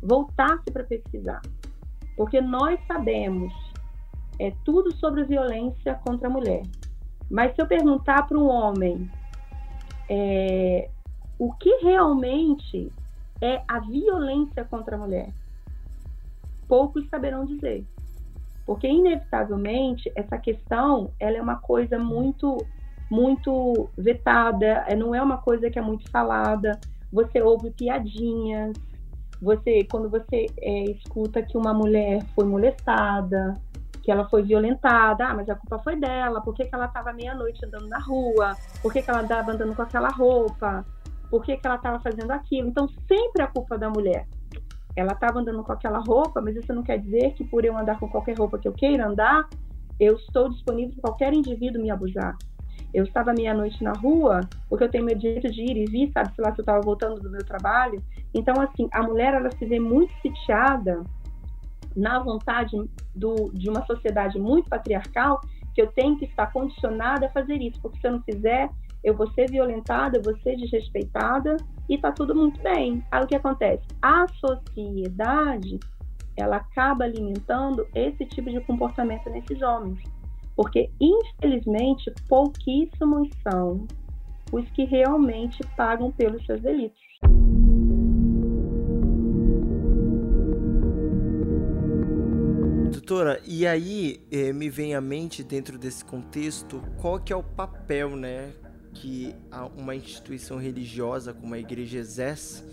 voltar-se 0.00 0.70
para 0.72 0.84
pesquisar. 0.84 1.42
Porque 2.16 2.40
nós 2.40 2.78
sabemos 2.86 3.52
é 4.38 4.52
tudo 4.64 4.94
sobre 4.94 5.24
violência 5.24 5.96
contra 6.06 6.28
a 6.28 6.30
mulher. 6.30 6.62
Mas 7.28 7.56
se 7.56 7.60
eu 7.60 7.66
perguntar 7.66 8.24
para 8.28 8.38
um 8.38 8.48
homem 8.48 9.10
é, 10.08 10.88
o 11.40 11.52
que 11.54 11.70
realmente 11.82 12.92
é 13.40 13.62
a 13.66 13.80
violência 13.80 14.64
contra 14.64 14.94
a 14.94 14.98
mulher, 14.98 15.32
poucos 16.68 17.08
saberão 17.08 17.44
dizer. 17.44 17.84
Porque, 18.66 18.88
inevitavelmente, 18.88 20.10
essa 20.14 20.38
questão 20.38 21.10
ela 21.20 21.36
é 21.36 21.42
uma 21.42 21.56
coisa 21.56 21.98
muito, 21.98 22.56
muito 23.10 23.88
vetada, 23.96 24.84
é, 24.86 24.96
não 24.96 25.14
é 25.14 25.22
uma 25.22 25.38
coisa 25.38 25.70
que 25.70 25.78
é 25.78 25.82
muito 25.82 26.10
falada. 26.10 26.80
Você 27.12 27.42
ouve 27.42 27.70
piadinhas, 27.70 28.72
você 29.40 29.84
quando 29.90 30.08
você 30.08 30.46
é, 30.58 30.84
escuta 30.90 31.42
que 31.42 31.56
uma 31.56 31.74
mulher 31.74 32.24
foi 32.34 32.46
molestada, 32.46 33.54
que 34.02 34.10
ela 34.10 34.28
foi 34.28 34.42
violentada, 34.42 35.26
ah, 35.26 35.34
mas 35.34 35.48
a 35.48 35.54
culpa 35.54 35.78
foi 35.78 35.96
dela, 35.96 36.40
por 36.40 36.54
que, 36.54 36.64
que 36.64 36.74
ela 36.74 36.86
estava 36.86 37.12
meia-noite 37.12 37.64
andando 37.64 37.88
na 37.88 37.98
rua, 37.98 38.54
por 38.82 38.92
que, 38.92 39.00
que 39.00 39.10
ela 39.10 39.22
estava 39.22 39.52
andando 39.52 39.74
com 39.74 39.82
aquela 39.82 40.08
roupa, 40.08 40.84
por 41.30 41.42
que, 41.42 41.56
que 41.56 41.66
ela 41.66 41.76
estava 41.76 41.98
fazendo 42.00 42.30
aquilo. 42.30 42.68
Então, 42.68 42.86
sempre 43.08 43.42
a 43.42 43.46
culpa 43.46 43.78
da 43.78 43.88
mulher 43.88 44.26
ela 44.96 45.12
estava 45.12 45.40
andando 45.40 45.62
com 45.62 45.72
aquela 45.72 45.98
roupa, 45.98 46.40
mas 46.40 46.56
isso 46.56 46.72
não 46.72 46.82
quer 46.82 46.98
dizer 46.98 47.34
que 47.34 47.44
por 47.44 47.64
eu 47.64 47.76
andar 47.76 47.98
com 47.98 48.08
qualquer 48.08 48.38
roupa 48.38 48.58
que 48.58 48.68
eu 48.68 48.72
queira 48.72 49.06
andar, 49.06 49.48
eu 49.98 50.16
estou 50.16 50.48
disponível 50.48 50.94
para 50.94 51.10
qualquer 51.10 51.32
indivíduo 51.32 51.82
me 51.82 51.90
abusar. 51.90 52.36
Eu 52.92 53.04
estava 53.04 53.32
meia-noite 53.32 53.82
na 53.82 53.92
rua, 53.92 54.40
porque 54.68 54.84
eu 54.84 54.90
tenho 54.90 55.04
meu 55.04 55.16
direito 55.16 55.50
de 55.50 55.62
ir 55.62 55.76
e 55.76 55.84
vir, 55.86 56.12
sabe, 56.12 56.32
sei 56.34 56.44
lá, 56.44 56.52
se 56.52 56.60
eu 56.60 56.62
estava 56.62 56.80
voltando 56.80 57.20
do 57.20 57.28
meu 57.28 57.44
trabalho. 57.44 58.00
Então, 58.32 58.54
assim, 58.60 58.88
a 58.92 59.02
mulher, 59.02 59.34
ela 59.34 59.50
se 59.50 59.66
vê 59.66 59.80
muito 59.80 60.12
sitiada 60.20 61.02
na 61.96 62.20
vontade 62.20 62.76
do, 63.14 63.50
de 63.52 63.68
uma 63.68 63.84
sociedade 63.84 64.38
muito 64.38 64.68
patriarcal, 64.68 65.40
que 65.74 65.82
eu 65.82 65.88
tenho 65.88 66.16
que 66.16 66.24
estar 66.24 66.52
condicionada 66.52 67.26
a 67.26 67.30
fazer 67.30 67.60
isso, 67.60 67.80
porque 67.80 67.98
se 68.00 68.06
eu 68.06 68.12
não 68.12 68.22
fizer, 68.22 68.70
eu 69.04 69.14
vou 69.14 69.30
ser 69.32 69.50
violentada, 69.50 70.16
eu 70.16 70.22
vou 70.22 70.36
ser 70.38 70.56
desrespeitada 70.56 71.56
e 71.88 71.98
tá 71.98 72.10
tudo 72.10 72.34
muito 72.34 72.60
bem. 72.62 73.04
Aí 73.12 73.22
o 73.22 73.26
que 73.26 73.36
acontece? 73.36 73.84
A 74.00 74.26
sociedade 74.28 75.78
ela 76.36 76.56
acaba 76.56 77.04
alimentando 77.04 77.86
esse 77.94 78.24
tipo 78.26 78.50
de 78.50 78.60
comportamento 78.62 79.28
nesses 79.30 79.62
homens, 79.62 80.00
porque 80.56 80.90
infelizmente 81.00 82.12
pouquíssimos 82.28 83.28
são 83.48 83.86
os 84.50 84.68
que 84.70 84.84
realmente 84.84 85.60
pagam 85.76 86.10
pelos 86.10 86.44
seus 86.46 86.60
delitos. 86.60 87.04
Doutora, 92.90 93.38
e 93.44 93.66
aí 93.66 94.26
eh, 94.32 94.52
me 94.52 94.70
vem 94.70 94.94
à 94.94 95.00
mente 95.00 95.44
dentro 95.44 95.78
desse 95.78 96.02
contexto 96.04 96.80
qual 97.00 97.20
que 97.20 97.32
é 97.32 97.36
o 97.36 97.42
papel, 97.42 98.16
né, 98.16 98.54
que 98.94 99.34
uma 99.76 99.94
instituição 99.94 100.56
religiosa 100.56 101.34
como 101.34 101.54
a 101.54 101.58
igreja 101.58 101.98
exerce 101.98 102.64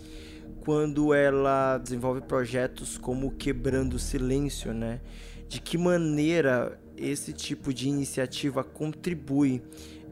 quando 0.64 1.12
ela 1.12 1.78
desenvolve 1.78 2.20
projetos 2.20 2.96
como 2.96 3.32
Quebrando 3.32 3.94
o 3.94 3.98
Silêncio, 3.98 4.72
né? 4.72 5.00
De 5.48 5.60
que 5.60 5.76
maneira 5.76 6.78
esse 6.96 7.32
tipo 7.32 7.74
de 7.74 7.88
iniciativa 7.88 8.62
contribui, 8.62 9.60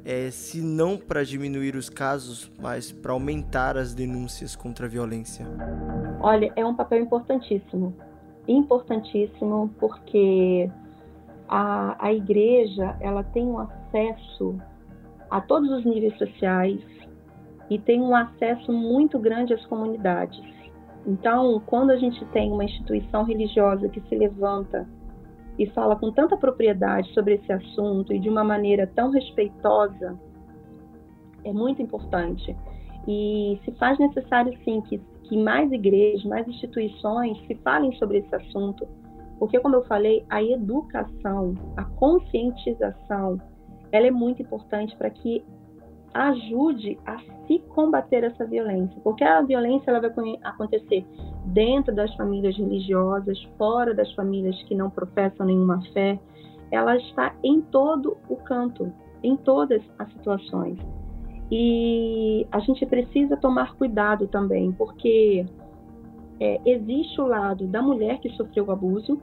é, 0.05 0.31
se 0.31 0.61
não 0.61 0.97
para 0.97 1.25
diminuir 1.25 1.77
os 1.77 1.89
casos, 1.89 2.51
mas 2.61 2.91
para 2.91 3.13
aumentar 3.13 3.77
as 3.77 3.95
denúncias 3.95 4.57
contra 4.57 4.87
a 4.87 4.89
violência? 4.89 5.47
Olha, 6.21 6.53
é 6.57 6.67
um 6.67 6.75
papel 6.75 7.03
importantíssimo. 7.03 7.95
Importantíssimo 8.49 9.73
porque 9.79 10.69
a, 11.49 12.07
a 12.07 12.13
igreja 12.13 12.97
ela 13.01 13.23
tem 13.23 13.47
um 13.47 13.59
acesso 13.59 14.61
a 15.31 15.41
todos 15.41 15.71
os 15.71 15.85
níveis 15.85 16.17
sociais, 16.19 16.81
e 17.71 17.79
tem 17.79 18.01
um 18.01 18.15
acesso 18.15 18.73
muito 18.73 19.19
grande 19.19 19.55
às 19.55 19.65
comunidades. 19.67 20.43
Então, 21.07 21.63
quando 21.67 21.91
a 21.91 21.97
gente 21.97 22.25
tem 22.27 22.51
uma 22.53 22.65
instituição 22.65 23.25
religiosa 23.25 23.89
que 23.89 24.01
se 24.03 24.15
levanta 24.15 24.87
e 25.59 25.67
fala 25.71 25.97
com 25.97 26.11
tanta 26.11 26.37
propriedade 26.37 27.13
sobre 27.15 27.35
esse 27.35 27.53
assunto 27.53 28.13
e 28.13 28.19
de 28.19 28.29
uma 28.29 28.43
maneira 28.43 28.87
tão 28.89 29.11
respeitosa, 29.11 30.19
é 31.45 31.53
muito 31.53 31.81
importante. 31.81 32.57
E 33.07 33.59
se 33.65 33.73
faz 33.73 33.99
necessário, 33.99 34.53
sim, 34.65 34.81
que, 34.83 34.99
que 35.25 35.37
mais 35.37 35.71
igrejas, 35.73 36.25
mais 36.25 36.47
instituições 36.49 37.39
se 37.47 37.55
falem 37.57 37.93
sobre 37.97 38.19
esse 38.19 38.35
assunto, 38.35 38.87
porque, 39.39 39.59
como 39.61 39.77
eu 39.77 39.85
falei, 39.85 40.25
a 40.29 40.43
educação, 40.43 41.55
a 41.77 41.85
conscientização, 41.85 43.41
ela 43.93 44.07
é 44.07 44.11
muito 44.11 44.43
importante 44.43 44.97
para 44.97 45.11
que 45.11 45.45
ajude 46.13 46.99
a 47.07 47.19
se 47.47 47.59
combater 47.69 48.25
essa 48.25 48.45
violência, 48.45 49.01
porque 49.03 49.23
a 49.23 49.43
violência 49.43 49.91
ela 49.91 50.01
vai 50.01 50.11
acontecer 50.43 51.07
dentro 51.47 51.95
das 51.95 52.15
famílias 52.17 52.57
religiosas, 52.57 53.41
fora 53.57 53.95
das 53.95 54.13
famílias 54.15 54.61
que 54.65 54.75
não 54.75 54.91
professam 54.91 55.47
nenhuma 55.47 55.81
fé, 55.93 56.19
ela 56.71 56.97
está 56.97 57.35
em 57.43 57.61
todo 57.61 58.17
o 58.29 58.37
canto, 58.37 58.93
em 59.23 59.37
todas 59.37 59.83
as 59.99 60.13
situações. 60.13 60.79
E 61.51 62.47
a 62.53 62.61
gente 62.61 62.87
precisa 62.87 63.37
tomar 63.37 63.75
cuidado 63.75 64.29
também, 64.29 64.71
porque 64.73 65.45
é, 66.39 66.61
existe 66.65 67.21
o 67.21 67.27
lado 67.27 67.67
da 67.67 67.83
mulher 67.83 68.21
que 68.21 68.31
sofreu 68.31 68.67
o 68.67 68.71
abuso, 68.71 69.21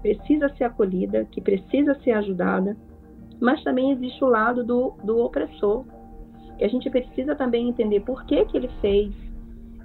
precisa 0.00 0.48
ser 0.56 0.64
acolhida, 0.64 1.24
que 1.26 1.40
precisa 1.40 1.94
ser 2.02 2.12
ajudada, 2.12 2.76
mas 3.40 3.62
também 3.62 3.92
existe 3.92 4.22
o 4.22 4.28
lado 4.28 4.64
do, 4.64 4.94
do 5.04 5.18
opressor. 5.18 5.84
E 6.58 6.64
a 6.64 6.68
gente 6.68 6.90
precisa 6.90 7.34
também 7.34 7.68
entender 7.68 8.00
por 8.00 8.24
que, 8.26 8.44
que 8.46 8.56
ele 8.56 8.68
fez 8.80 9.12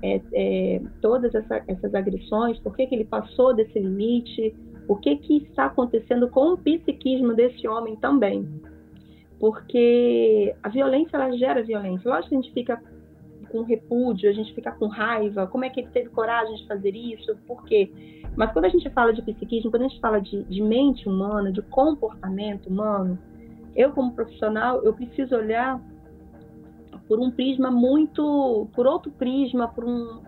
é, 0.03 0.21
é, 0.33 0.81
todas 1.01 1.33
essa, 1.33 1.63
essas 1.67 1.95
agressões, 1.95 2.59
por 2.59 2.75
que, 2.75 2.85
que 2.85 2.95
ele 2.95 3.05
passou 3.05 3.53
desse 3.55 3.79
limite, 3.79 4.53
o 4.87 4.95
que, 4.95 5.15
que 5.17 5.37
está 5.37 5.65
acontecendo 5.65 6.29
com 6.29 6.53
o 6.53 6.57
psiquismo 6.57 7.33
desse 7.33 7.67
homem 7.67 7.95
também. 7.95 8.47
Porque 9.39 10.53
a 10.61 10.69
violência, 10.69 11.17
ela 11.17 11.31
gera 11.37 11.63
violência. 11.63 12.09
Lógico 12.09 12.29
que 12.29 12.35
a 12.35 12.41
gente 12.41 12.53
fica 12.53 12.81
com 13.45 13.63
repúdio, 13.63 14.29
a 14.29 14.33
gente 14.33 14.53
fica 14.53 14.71
com 14.71 14.87
raiva, 14.87 15.47
como 15.47 15.65
é 15.65 15.69
que 15.69 15.79
ele 15.81 15.89
teve 15.89 16.09
coragem 16.09 16.55
de 16.55 16.67
fazer 16.67 16.95
isso, 16.95 17.35
por 17.47 17.63
quê? 17.65 17.91
Mas 18.35 18.51
quando 18.51 18.65
a 18.65 18.69
gente 18.69 18.89
fala 18.89 19.13
de 19.13 19.21
psiquismo, 19.21 19.71
quando 19.71 19.83
a 19.83 19.87
gente 19.87 19.99
fala 19.99 20.19
de, 20.19 20.43
de 20.43 20.61
mente 20.61 21.07
humana, 21.07 21.51
de 21.51 21.61
comportamento 21.61 22.67
humano, 22.67 23.17
eu 23.75 23.91
como 23.91 24.13
profissional, 24.13 24.83
eu 24.83 24.93
preciso 24.93 25.35
olhar 25.35 25.79
por 27.07 27.19
um 27.19 27.31
prisma 27.31 27.69
muito, 27.69 28.67
por 28.73 28.87
outro 28.87 29.11
prisma, 29.11 29.67
por 29.67 29.83
um 29.83 30.21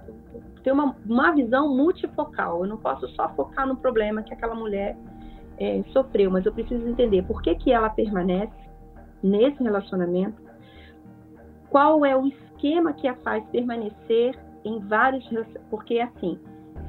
ter 0.63 0.71
uma, 0.71 0.95
uma 1.05 1.31
visão 1.31 1.73
multifocal. 1.75 2.63
Eu 2.63 2.69
não 2.69 2.77
posso 2.77 3.07
só 3.09 3.29
focar 3.29 3.65
no 3.67 3.77
problema 3.77 4.21
que 4.21 4.33
aquela 4.33 4.53
mulher 4.53 4.97
é, 5.57 5.81
sofreu, 5.93 6.29
mas 6.29 6.45
eu 6.45 6.53
preciso 6.53 6.85
entender 6.87 7.23
por 7.23 7.41
que, 7.41 7.55
que 7.55 7.71
ela 7.71 7.89
permanece 7.89 8.53
nesse 9.23 9.61
relacionamento, 9.63 10.41
qual 11.69 12.05
é 12.05 12.15
o 12.15 12.21
esquema 12.57 12.93
que 12.93 13.07
a 13.07 13.15
faz 13.17 13.43
permanecer 13.49 14.37
em 14.65 14.79
vários, 14.79 15.23
porque 15.69 15.99
assim, 15.99 16.39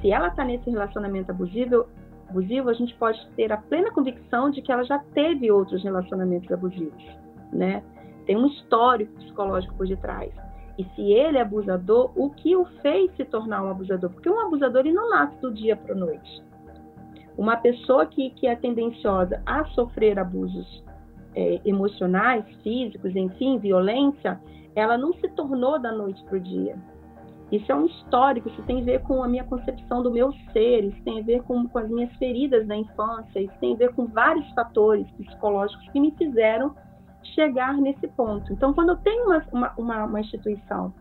se 0.00 0.10
ela 0.10 0.28
está 0.28 0.44
nesse 0.44 0.68
relacionamento 0.68 1.30
abusivo, 1.30 1.86
abusivo, 2.28 2.70
a 2.70 2.74
gente 2.74 2.94
pode 2.96 3.24
ter 3.36 3.52
a 3.52 3.58
plena 3.58 3.90
convicção 3.90 4.50
de 4.50 4.62
que 4.62 4.72
ela 4.72 4.82
já 4.84 4.98
teve 5.14 5.50
outros 5.50 5.82
relacionamentos 5.84 6.50
abusivos, 6.50 7.04
né? 7.52 7.82
Tem 8.26 8.36
um 8.36 8.46
histórico 8.46 9.12
psicológico 9.14 9.74
por 9.74 9.86
detrás. 9.86 10.32
E 10.76 10.84
se 10.94 11.12
ele 11.12 11.38
é 11.38 11.40
abusador, 11.40 12.12
o 12.14 12.30
que 12.30 12.54
o 12.54 12.64
fez 12.82 13.10
se 13.16 13.24
tornar 13.24 13.62
um 13.62 13.70
abusador? 13.70 14.10
Porque 14.10 14.28
um 14.28 14.40
abusador 14.40 14.80
ele 14.80 14.92
não 14.92 15.10
nasce 15.10 15.40
do 15.40 15.52
dia 15.52 15.74
para 15.76 15.92
a 15.92 15.96
noite. 15.96 16.42
Uma 17.36 17.56
pessoa 17.56 18.06
que, 18.06 18.30
que 18.30 18.46
é 18.46 18.54
tendenciosa 18.54 19.42
a 19.46 19.64
sofrer 19.66 20.18
abusos 20.18 20.84
é, 21.34 21.60
emocionais, 21.64 22.44
físicos, 22.62 23.16
enfim, 23.16 23.58
violência, 23.58 24.40
ela 24.78 24.96
não 24.96 25.12
se 25.14 25.28
tornou 25.28 25.78
da 25.78 25.92
noite 25.92 26.22
para 26.24 26.36
o 26.36 26.40
dia. 26.40 26.76
Isso 27.50 27.72
é 27.72 27.74
um 27.74 27.86
histórico, 27.86 28.48
isso 28.48 28.62
tem 28.62 28.82
a 28.82 28.84
ver 28.84 29.02
com 29.02 29.22
a 29.22 29.28
minha 29.28 29.44
concepção 29.44 30.02
do 30.02 30.10
meu 30.10 30.32
ser, 30.52 30.84
isso 30.84 31.02
tem 31.02 31.20
a 31.20 31.22
ver 31.22 31.42
com, 31.44 31.66
com 31.66 31.78
as 31.78 31.88
minhas 31.88 32.14
feridas 32.16 32.66
da 32.66 32.76
infância, 32.76 33.40
isso 33.40 33.54
tem 33.58 33.72
a 33.72 33.76
ver 33.76 33.94
com 33.94 34.06
vários 34.06 34.46
fatores 34.52 35.10
psicológicos 35.12 35.88
que 35.88 35.98
me 35.98 36.10
fizeram 36.12 36.74
chegar 37.34 37.74
nesse 37.78 38.06
ponto. 38.08 38.52
Então, 38.52 38.74
quando 38.74 38.90
eu 38.90 38.96
tenho 38.98 39.26
uma, 39.52 39.72
uma, 39.78 40.04
uma 40.04 40.20
instituição 40.20 40.92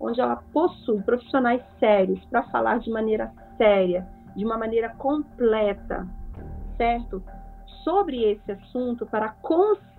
onde 0.00 0.20
ela 0.20 0.36
possui 0.52 1.02
profissionais 1.02 1.62
sérios 1.80 2.24
para 2.26 2.44
falar 2.44 2.78
de 2.78 2.90
maneira 2.90 3.32
séria, 3.56 4.06
de 4.36 4.44
uma 4.44 4.56
maneira 4.56 4.90
completa, 4.90 6.06
certo? 6.76 7.20
Sobre 7.82 8.22
esse 8.22 8.52
assunto, 8.52 9.04
para 9.06 9.30
conscientizar 9.42 9.97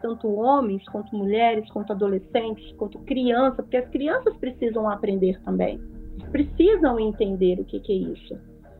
tanto 0.00 0.28
homens, 0.28 0.86
quanto 0.88 1.14
mulheres, 1.14 1.70
quanto 1.70 1.92
adolescentes, 1.92 2.72
quanto 2.76 2.98
crianças, 3.00 3.56
porque 3.56 3.76
as 3.76 3.88
crianças 3.88 4.36
precisam 4.36 4.88
aprender 4.88 5.40
também. 5.42 5.80
Precisam 6.30 6.98
entender 6.98 7.58
o 7.60 7.64
que, 7.64 7.80
que 7.80 7.92
é 7.92 8.12
isso. 8.12 8.38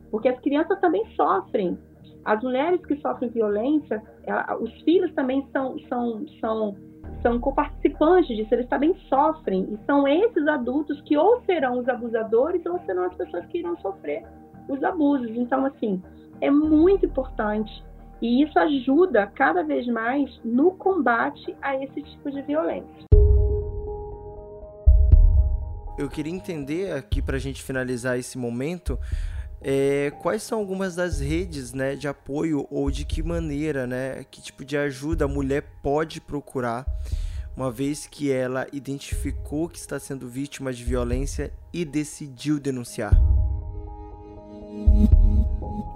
Porque 0.09 0.29
as 0.29 0.39
crianças 0.39 0.79
também 0.79 1.05
sofrem. 1.15 1.77
As 2.23 2.41
mulheres 2.43 2.85
que 2.85 2.95
sofrem 2.97 3.29
violência, 3.29 4.01
os 4.59 4.71
filhos 4.81 5.11
também 5.13 5.47
são, 5.51 5.79
são, 5.89 6.25
são, 6.39 6.75
são 7.21 7.39
coparticipantes 7.39 8.35
disso, 8.35 8.53
eles 8.53 8.67
também 8.67 8.95
sofrem. 9.09 9.63
E 9.73 9.85
são 9.85 10.07
esses 10.07 10.47
adultos 10.47 11.01
que 11.01 11.17
ou 11.17 11.41
serão 11.45 11.79
os 11.79 11.89
abusadores 11.89 12.63
ou 12.65 12.79
serão 12.85 13.05
as 13.05 13.15
pessoas 13.15 13.45
que 13.47 13.59
irão 13.59 13.75
sofrer 13.77 14.23
os 14.69 14.83
abusos. 14.83 15.31
Então, 15.31 15.65
assim, 15.65 16.01
é 16.41 16.51
muito 16.51 17.05
importante 17.05 17.83
e 18.21 18.43
isso 18.43 18.57
ajuda 18.59 19.25
cada 19.27 19.63
vez 19.63 19.87
mais 19.87 20.29
no 20.43 20.71
combate 20.71 21.55
a 21.61 21.75
esse 21.83 22.01
tipo 22.01 22.29
de 22.29 22.41
violência. 22.43 23.05
Eu 25.97 26.09
queria 26.09 26.33
entender 26.33 26.93
aqui 26.93 27.21
para 27.21 27.37
a 27.37 27.39
gente 27.39 27.61
finalizar 27.61 28.17
esse 28.17 28.37
momento 28.37 28.97
é, 29.61 30.11
quais 30.21 30.41
são 30.41 30.59
algumas 30.59 30.95
das 30.95 31.19
redes 31.19 31.73
né, 31.73 31.95
de 31.95 32.07
apoio 32.07 32.67
ou 32.71 32.89
de 32.89 33.05
que 33.05 33.21
maneira, 33.21 33.85
né, 33.85 34.23
que 34.29 34.41
tipo 34.41 34.63
de 34.65 34.77
ajuda 34.77 35.25
a 35.25 35.27
mulher 35.27 35.63
pode 35.83 36.19
procurar 36.19 36.85
uma 37.55 37.69
vez 37.69 38.07
que 38.07 38.31
ela 38.31 38.65
identificou 38.71 39.67
que 39.67 39.77
está 39.77 39.99
sendo 39.99 40.27
vítima 40.27 40.71
de 40.71 40.83
violência 40.83 41.51
e 41.73 41.83
decidiu 41.83 42.59
denunciar. 42.59 43.11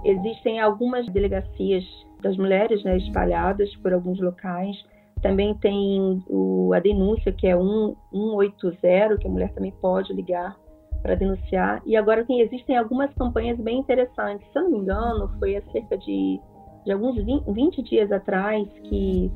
Existem 0.04 0.60
algumas 0.60 1.06
delegacias 1.08 2.05
das 2.22 2.36
mulheres 2.36 2.82
né, 2.84 2.96
espalhadas 2.96 3.74
por 3.76 3.92
alguns 3.92 4.20
locais. 4.20 4.76
Também 5.22 5.54
tem 5.54 6.22
o, 6.28 6.72
a 6.74 6.80
denúncia, 6.80 7.32
que 7.32 7.46
é 7.46 7.56
180, 7.56 9.16
que 9.18 9.26
a 9.26 9.30
mulher 9.30 9.52
também 9.54 9.72
pode 9.80 10.12
ligar 10.12 10.56
para 11.02 11.14
denunciar. 11.14 11.82
E 11.86 11.96
agora 11.96 12.24
tem, 12.24 12.40
existem 12.40 12.76
algumas 12.76 13.12
campanhas 13.14 13.58
bem 13.58 13.78
interessantes. 13.78 14.46
Se 14.52 14.58
eu 14.58 14.64
não 14.64 14.70
me 14.70 14.78
engano, 14.78 15.30
foi 15.38 15.56
há 15.56 15.62
cerca 15.72 15.96
de, 15.98 16.40
de 16.84 16.92
alguns 16.92 17.16
20, 17.16 17.50
20 17.50 17.82
dias 17.82 18.12
atrás 18.12 18.68
que 18.84 19.30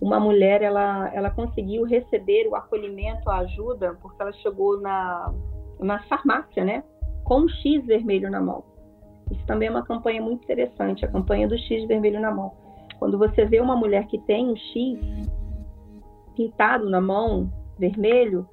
uma 0.00 0.20
mulher 0.20 0.62
ela, 0.62 1.10
ela 1.14 1.30
conseguiu 1.30 1.84
receber 1.84 2.46
o 2.48 2.54
acolhimento, 2.54 3.28
a 3.30 3.38
ajuda, 3.38 3.96
porque 4.00 4.20
ela 4.20 4.32
chegou 4.34 4.80
na, 4.80 5.32
na 5.80 6.02
farmácia, 6.04 6.64
né? 6.64 6.84
Com 7.24 7.40
um 7.40 7.48
X 7.48 7.84
vermelho 7.86 8.30
na 8.30 8.40
mão. 8.40 8.62
Isso 9.30 9.44
também 9.46 9.68
é 9.68 9.70
uma 9.70 9.84
campanha 9.84 10.22
muito 10.22 10.44
interessante, 10.44 11.04
a 11.04 11.08
campanha 11.08 11.48
do 11.48 11.58
X 11.58 11.86
vermelho 11.86 12.20
na 12.20 12.30
mão. 12.30 12.52
Quando 12.98 13.18
você 13.18 13.44
vê 13.44 13.60
uma 13.60 13.76
mulher 13.76 14.06
que 14.06 14.18
tem 14.18 14.48
um 14.48 14.56
X 14.56 14.98
pintado 16.34 16.88
na 16.88 17.00
mão, 17.00 17.50
vermelho, 17.78 18.48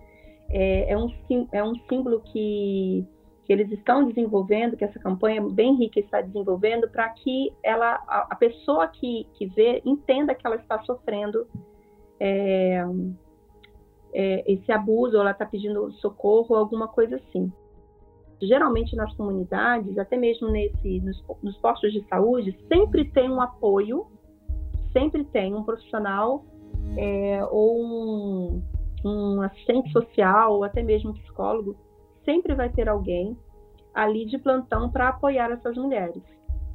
é, 0.49 0.91
é, 0.91 0.97
um, 0.97 1.09
é 1.51 1.63
um 1.63 1.75
símbolo 1.88 2.21
que, 2.21 3.05
que 3.45 3.53
eles 3.53 3.71
estão 3.71 4.07
desenvolvendo, 4.07 4.75
que 4.75 4.83
essa 4.83 4.99
campanha 4.99 5.41
bem 5.41 5.75
rica 5.75 5.99
está 5.99 6.21
desenvolvendo, 6.21 6.89
para 6.89 7.09
que 7.09 7.53
ela, 7.62 8.03
a, 8.07 8.27
a, 8.31 8.36
pessoa 8.36 8.88
que, 8.88 9.27
que 9.36 9.45
vê 9.45 9.81
entenda 9.86 10.36
que 10.36 10.45
ela 10.45 10.55
está 10.55 10.81
sofrendo 10.83 11.47
é, 12.19 12.83
é, 14.12 14.51
esse 14.51 14.71
abuso, 14.71 15.15
ou 15.15 15.21
ela 15.21 15.31
está 15.31 15.45
pedindo 15.45 15.91
socorro, 15.93 16.55
alguma 16.55 16.88
coisa 16.88 17.17
assim 17.17 17.51
geralmente 18.47 18.95
nas 18.95 19.13
comunidades, 19.15 19.97
até 19.97 20.17
mesmo 20.17 20.49
nesse, 20.49 20.99
nos, 21.01 21.23
nos 21.41 21.58
postos 21.58 21.91
de 21.91 22.06
saúde, 22.08 22.58
sempre 22.67 23.06
tem 23.06 23.29
um 23.29 23.41
apoio, 23.41 24.08
sempre 24.91 25.23
tem 25.25 25.53
um 25.53 25.63
profissional 25.63 26.45
é, 26.97 27.43
ou 27.49 27.82
um, 27.82 28.62
um 29.06 29.41
assistente 29.41 29.91
social, 29.91 30.53
ou 30.53 30.63
até 30.63 30.84
mesmo 30.84 31.12
um 31.12 31.13
psicólogo, 31.13 31.75
sempre 32.25 32.53
vai 32.53 32.69
ter 32.69 32.88
alguém 32.88 33.38
ali 33.93 34.25
de 34.25 34.38
plantão 34.38 34.89
para 34.89 35.10
apoiar 35.10 35.51
essas 35.51 35.77
mulheres. 35.77 36.21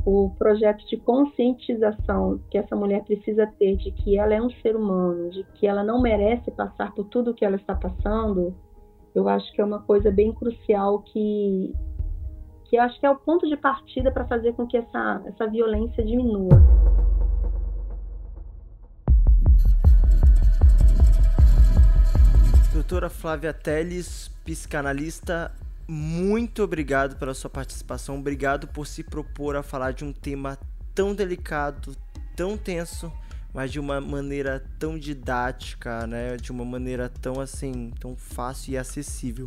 o 0.05 0.31
projeto 0.39 0.87
de 0.87 0.97
conscientização 0.97 2.41
que 2.51 2.57
essa 2.57 2.75
mulher 2.75 3.05
precisa 3.05 3.47
ter 3.59 3.77
de 3.77 3.91
que 3.91 4.17
ela 4.17 4.33
é 4.33 4.41
um 4.41 4.51
ser 4.63 4.77
humano, 4.77 5.29
de 5.31 5.45
que 5.55 5.67
ela 5.67 5.83
não 5.83 6.01
merece 6.01 6.51
passar 6.53 6.95
por 6.95 7.05
tudo 7.05 7.35
que 7.35 7.45
ela 7.45 7.57
está 7.57 7.75
passando, 7.75 8.55
eu 9.19 9.29
acho 9.29 9.53
que 9.53 9.61
é 9.61 9.65
uma 9.65 9.81
coisa 9.81 10.11
bem 10.11 10.33
crucial 10.33 11.01
que 11.01 11.75
que 12.67 12.77
eu 12.77 12.83
acho 12.83 13.01
que 13.01 13.07
é 13.07 13.11
o 13.11 13.17
ponto 13.17 13.49
de 13.49 13.57
partida 13.57 14.13
para 14.13 14.27
fazer 14.27 14.53
com 14.53 14.67
que 14.67 14.77
essa, 14.77 15.23
essa 15.25 15.47
violência 15.47 16.05
diminua. 16.05 16.51
Doutora 22.75 23.09
Flávia 23.09 23.55
Teles, 23.55 24.29
psicanalista, 24.45 25.51
muito 25.89 26.63
obrigado 26.63 27.17
pela 27.17 27.33
sua 27.33 27.49
participação. 27.49 28.19
Obrigado 28.19 28.69
por 28.69 28.87
se 28.87 29.03
propor 29.03 29.57
a 29.57 29.63
falar 29.63 29.93
de 29.93 30.05
um 30.05 30.13
tema 30.13 30.59
tão 30.95 31.15
delicado, 31.15 31.97
tão 32.37 32.59
tenso, 32.59 33.11
mas 33.53 33.73
de 33.73 33.81
uma 33.81 34.01
maneira 34.01 34.63
tão 34.79 34.99
didática, 34.99 36.07
né? 36.07 36.37
De 36.37 36.53
uma 36.53 36.65
maneira 36.65 37.11
tão 37.21 37.41
assim, 37.41 37.93
tão 37.99 38.17
fácil 38.17 38.73
e 38.73 38.79
acessível. 38.79 39.47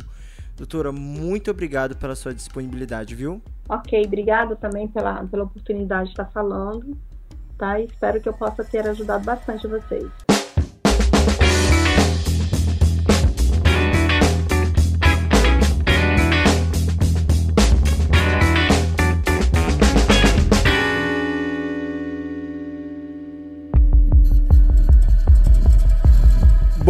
Doutora, 0.56 0.92
muito 0.92 1.50
obrigado 1.50 1.96
pela 1.96 2.14
sua 2.14 2.34
disponibilidade, 2.34 3.14
viu? 3.14 3.42
Ok, 3.68 4.02
obrigado 4.04 4.54
também 4.56 4.86
pela, 4.88 5.24
pela 5.24 5.44
oportunidade 5.44 6.06
de 6.06 6.10
estar 6.10 6.26
falando, 6.26 6.96
tá? 7.56 7.80
Espero 7.80 8.20
que 8.20 8.28
eu 8.28 8.34
possa 8.34 8.62
ter 8.62 8.86
ajudado 8.86 9.24
bastante 9.24 9.66
vocês. 9.66 10.10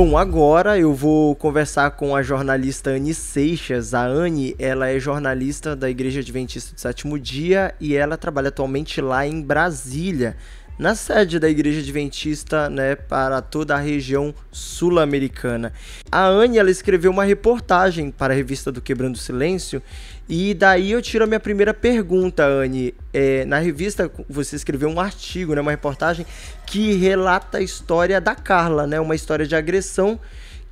Bom, 0.04 0.18
agora 0.18 0.76
eu 0.76 0.92
vou 0.92 1.36
conversar 1.36 1.92
com 1.92 2.16
a 2.16 2.24
jornalista 2.24 2.90
Anne 2.90 3.14
Seixas. 3.14 3.94
A 3.94 4.04
Anne, 4.04 4.52
ela 4.58 4.88
é 4.88 4.98
jornalista 4.98 5.76
da 5.76 5.88
Igreja 5.88 6.18
Adventista 6.18 6.74
do 6.74 6.80
Sétimo 6.80 7.16
Dia 7.20 7.72
e 7.78 7.94
ela 7.94 8.16
trabalha 8.16 8.48
atualmente 8.48 9.00
lá 9.00 9.24
em 9.24 9.40
Brasília, 9.40 10.36
na 10.82 10.96
sede 10.96 11.38
da 11.38 11.48
Igreja 11.48 11.78
Adventista, 11.78 12.68
né, 12.68 12.96
para 12.96 13.40
toda 13.40 13.76
a 13.76 13.78
região 13.78 14.34
sul-americana. 14.50 15.72
A 16.10 16.26
Anne, 16.26 16.58
ela 16.58 16.72
escreveu 16.72 17.12
uma 17.12 17.22
reportagem 17.22 18.10
para 18.10 18.34
a 18.34 18.36
revista 18.36 18.72
do 18.72 18.80
Quebrando 18.80 19.14
o 19.14 19.18
Silêncio 19.18 19.80
e 20.28 20.52
daí 20.54 20.90
eu 20.90 21.00
tiro 21.00 21.22
a 21.22 21.26
minha 21.26 21.38
primeira 21.38 21.72
pergunta, 21.72 22.44
Anne. 22.44 22.92
É, 23.12 23.44
na 23.44 23.58
revista 23.58 24.10
você 24.28 24.56
escreveu 24.56 24.88
um 24.88 24.98
artigo, 24.98 25.54
né, 25.54 25.60
uma 25.60 25.70
reportagem 25.70 26.26
que 26.66 26.94
relata 26.94 27.58
a 27.58 27.62
história 27.62 28.20
da 28.20 28.34
Carla, 28.34 28.84
né, 28.84 28.98
uma 28.98 29.14
história 29.14 29.46
de 29.46 29.54
agressão 29.54 30.18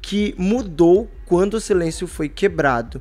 que 0.02 0.34
mudou 0.36 1.08
quando 1.24 1.54
o 1.54 1.60
silêncio 1.60 2.08
foi 2.08 2.28
quebrado. 2.28 3.00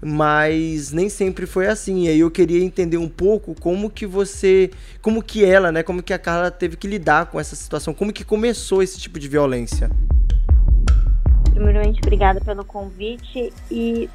Mas 0.00 0.92
nem 0.92 1.08
sempre 1.08 1.46
foi 1.46 1.66
assim. 1.66 2.04
E 2.04 2.08
aí 2.08 2.20
eu 2.20 2.30
queria 2.30 2.62
entender 2.62 2.96
um 2.96 3.08
pouco 3.08 3.54
como 3.60 3.90
que 3.90 4.06
você, 4.06 4.70
como 5.00 5.22
que 5.22 5.44
ela, 5.44 5.72
né, 5.72 5.82
como 5.82 6.02
que 6.02 6.12
a 6.12 6.18
Carla 6.18 6.50
teve 6.50 6.76
que 6.76 6.86
lidar 6.86 7.26
com 7.26 7.40
essa 7.40 7.56
situação, 7.56 7.94
como 7.94 8.12
que 8.12 8.24
começou 8.24 8.82
esse 8.82 8.98
tipo 8.98 9.18
de 9.18 9.28
violência. 9.28 9.90
Primeiramente, 11.52 12.00
obrigada 12.04 12.40
pelo 12.40 12.64
convite 12.64 13.52
e 13.70 14.10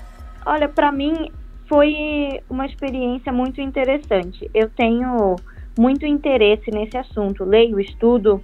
olha, 0.45 0.69
para 0.69 0.91
mim 0.91 1.31
foi 1.67 2.41
uma 2.49 2.65
experiência 2.65 3.31
muito 3.31 3.61
interessante. 3.61 4.49
Eu 4.53 4.69
tenho 4.69 5.35
muito 5.77 6.05
interesse 6.05 6.69
nesse 6.69 6.97
assunto, 6.97 7.43
leio, 7.43 7.79
estudo, 7.79 8.43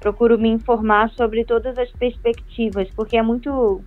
procuro 0.00 0.38
me 0.38 0.48
informar 0.48 1.10
sobre 1.10 1.44
todas 1.44 1.76
as 1.76 1.90
perspectivas, 1.92 2.88
porque 2.94 3.16
é 3.16 3.22
muito 3.22 3.82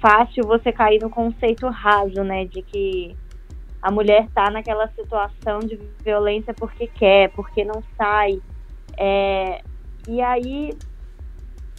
fácil 0.00 0.44
você 0.44 0.72
cair 0.72 1.00
no 1.00 1.10
conceito 1.10 1.68
raso, 1.68 2.24
né, 2.24 2.44
de 2.46 2.62
que 2.62 3.16
a 3.82 3.90
mulher 3.90 4.24
está 4.24 4.50
naquela 4.50 4.88
situação 4.88 5.60
de 5.60 5.78
violência 6.04 6.52
porque 6.52 6.86
quer, 6.86 7.30
porque 7.30 7.64
não 7.64 7.82
sai. 7.96 8.40
É, 8.98 9.62
e 10.08 10.20
aí 10.20 10.76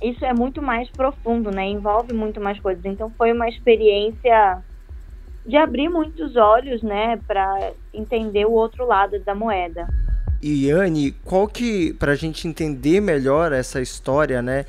isso 0.01 0.25
é 0.25 0.33
muito 0.33 0.61
mais 0.61 0.89
profundo, 0.89 1.51
né? 1.51 1.63
Envolve 1.67 2.11
muito 2.11 2.41
mais 2.41 2.59
coisas. 2.59 2.83
Então 2.83 3.11
foi 3.15 3.31
uma 3.31 3.47
experiência 3.47 4.63
de 5.45 5.57
abrir 5.57 5.89
muitos 5.89 6.35
olhos, 6.35 6.81
né, 6.83 7.19
para 7.27 7.73
entender 7.93 8.45
o 8.45 8.51
outro 8.51 8.85
lado 8.85 9.19
da 9.19 9.33
moeda. 9.33 9.87
E 10.41 10.71
Anne, 10.71 11.11
qual 11.23 11.47
que, 11.47 11.93
para 11.93 12.13
a 12.13 12.15
gente 12.15 12.47
entender 12.47 12.99
melhor 12.99 13.51
essa 13.51 13.81
história, 13.81 14.41
né, 14.41 14.65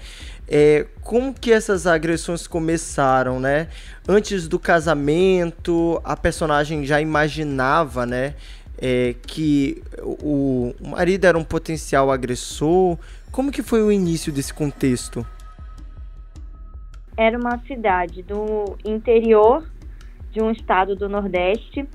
é, 0.55 0.87
como 1.03 1.33
que 1.33 1.51
essas 1.51 1.87
agressões 1.87 2.47
começaram, 2.47 3.41
né? 3.41 3.69
Antes 4.07 4.47
do 4.47 4.59
casamento, 4.59 5.99
a 6.05 6.15
personagem 6.15 6.85
já 6.85 7.01
imaginava, 7.01 8.05
né, 8.05 8.35
é, 8.77 9.15
que 9.27 9.83
o, 10.03 10.75
o 10.79 10.89
marido 10.89 11.25
era 11.25 11.39
um 11.39 11.45
potencial 11.45 12.11
agressor. 12.13 12.99
Como 13.31 13.51
que 13.51 13.63
foi 13.63 13.83
o 13.83 13.91
início 13.91 14.31
desse 14.31 14.53
contexto? 14.53 15.27
Era 17.17 17.39
uma 17.39 17.59
cidade 17.61 18.23
do 18.23 18.77
interior 18.85 19.67
de 20.33 20.43
um 20.43 20.51
estado 20.51 20.95
do 20.95 21.09
Nordeste, 21.09 21.89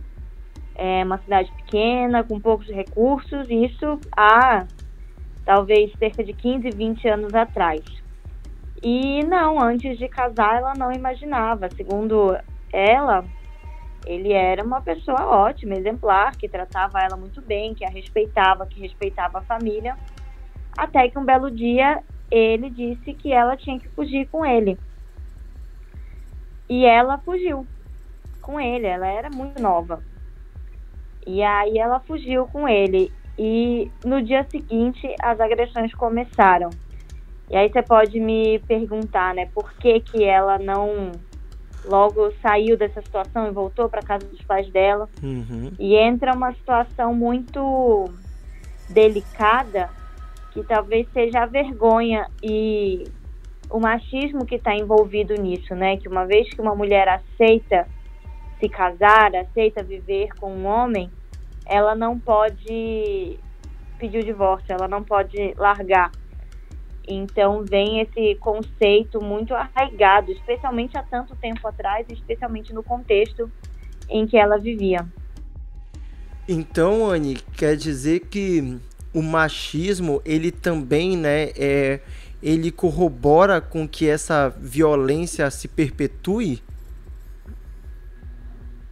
é 0.73 1.03
uma 1.03 1.19
cidade 1.19 1.51
pequena, 1.57 2.23
com 2.23 2.39
poucos 2.39 2.67
recursos, 2.67 3.47
isso 3.49 3.99
há 4.15 4.65
talvez 5.45 5.91
cerca 5.99 6.23
de 6.23 6.33
15, 6.33 6.71
20 6.71 7.07
anos 7.07 7.33
atrás. 7.35 8.06
E 8.83 9.23
não, 9.23 9.59
antes 9.59 9.97
de 9.97 10.07
casar, 10.07 10.57
ela 10.57 10.73
não 10.75 10.91
imaginava. 10.91 11.69
Segundo 11.75 12.37
ela, 12.71 13.25
ele 14.05 14.31
era 14.31 14.63
uma 14.63 14.81
pessoa 14.81 15.25
ótima, 15.25 15.75
exemplar, 15.75 16.35
que 16.35 16.47
tratava 16.47 17.01
ela 17.01 17.17
muito 17.17 17.41
bem, 17.41 17.73
que 17.73 17.83
a 17.83 17.89
respeitava, 17.89 18.65
que 18.65 18.79
respeitava 18.79 19.39
a 19.39 19.41
família. 19.41 19.97
Até 20.77 21.09
que 21.09 21.17
um 21.17 21.25
belo 21.25 21.49
dia 21.49 22.03
ele 22.29 22.69
disse 22.69 23.13
que 23.13 23.31
ela 23.31 23.57
tinha 23.57 23.79
que 23.79 23.87
fugir 23.89 24.27
com 24.27 24.45
ele. 24.45 24.77
E 26.69 26.85
ela 26.85 27.17
fugiu 27.17 27.65
com 28.41 28.59
ele, 28.59 28.85
ela 28.85 29.07
era 29.07 29.29
muito 29.29 29.61
nova. 29.61 30.03
E 31.25 31.41
aí 31.41 31.77
ela 31.77 31.99
fugiu 31.99 32.45
com 32.47 32.67
ele. 32.67 33.11
E 33.37 33.91
no 34.05 34.21
dia 34.21 34.45
seguinte 34.49 35.13
as 35.21 35.39
agressões 35.39 35.93
começaram. 35.93 36.69
E 37.49 37.55
aí 37.55 37.69
você 37.69 37.81
pode 37.81 38.19
me 38.19 38.59
perguntar, 38.59 39.33
né, 39.33 39.47
por 39.53 39.73
que 39.73 40.01
que 40.01 40.23
ela 40.23 40.59
não 40.59 41.11
logo 41.85 42.31
saiu 42.41 42.77
dessa 42.77 43.01
situação 43.01 43.47
e 43.47 43.51
voltou 43.51 43.87
para 43.87 44.01
casa 44.01 44.25
dos 44.25 44.41
pais 44.41 44.69
dela? 44.69 45.07
Uhum. 45.23 45.71
E 45.79 45.95
entra 45.95 46.33
uma 46.33 46.51
situação 46.53 47.13
muito 47.13 48.05
delicada 48.89 49.89
que 50.51 50.63
talvez 50.63 51.07
seja 51.13 51.43
a 51.43 51.45
vergonha 51.45 52.27
e 52.43 53.05
o 53.69 53.79
machismo 53.79 54.45
que 54.45 54.55
está 54.55 54.75
envolvido 54.75 55.33
nisso, 55.35 55.75
né? 55.75 55.97
Que 55.97 56.07
uma 56.07 56.25
vez 56.25 56.49
que 56.49 56.61
uma 56.61 56.75
mulher 56.75 57.07
aceita 57.07 57.87
se 58.59 58.67
casar, 58.67 59.35
aceita 59.35 59.83
viver 59.83 60.29
com 60.39 60.51
um 60.51 60.65
homem, 60.65 61.11
ela 61.65 61.93
não 61.93 62.17
pode 62.17 63.39
pedir 63.99 64.19
o 64.19 64.25
divórcio, 64.25 64.73
ela 64.73 64.87
não 64.87 65.03
pode 65.03 65.53
largar. 65.57 66.11
Então 67.07 67.63
vem 67.63 68.01
esse 68.01 68.35
conceito 68.35 69.21
muito 69.23 69.55
arraigado, 69.55 70.31
especialmente 70.31 70.97
há 70.97 71.03
tanto 71.03 71.35
tempo 71.37 71.65
atrás, 71.67 72.05
especialmente 72.09 72.73
no 72.73 72.83
contexto 72.83 73.49
em 74.09 74.27
que 74.27 74.37
ela 74.37 74.57
vivia. 74.57 75.07
Então, 76.47 77.09
Anne, 77.09 77.35
quer 77.55 77.75
dizer 77.75 78.21
que 78.21 78.79
o 79.13 79.21
machismo, 79.21 80.21
ele 80.23 80.51
também, 80.51 81.17
né, 81.17 81.51
é, 81.57 81.99
ele 82.41 82.71
corrobora 82.71 83.59
com 83.59 83.87
que 83.87 84.07
essa 84.07 84.49
violência 84.49 85.49
se 85.49 85.67
perpetue? 85.67 86.61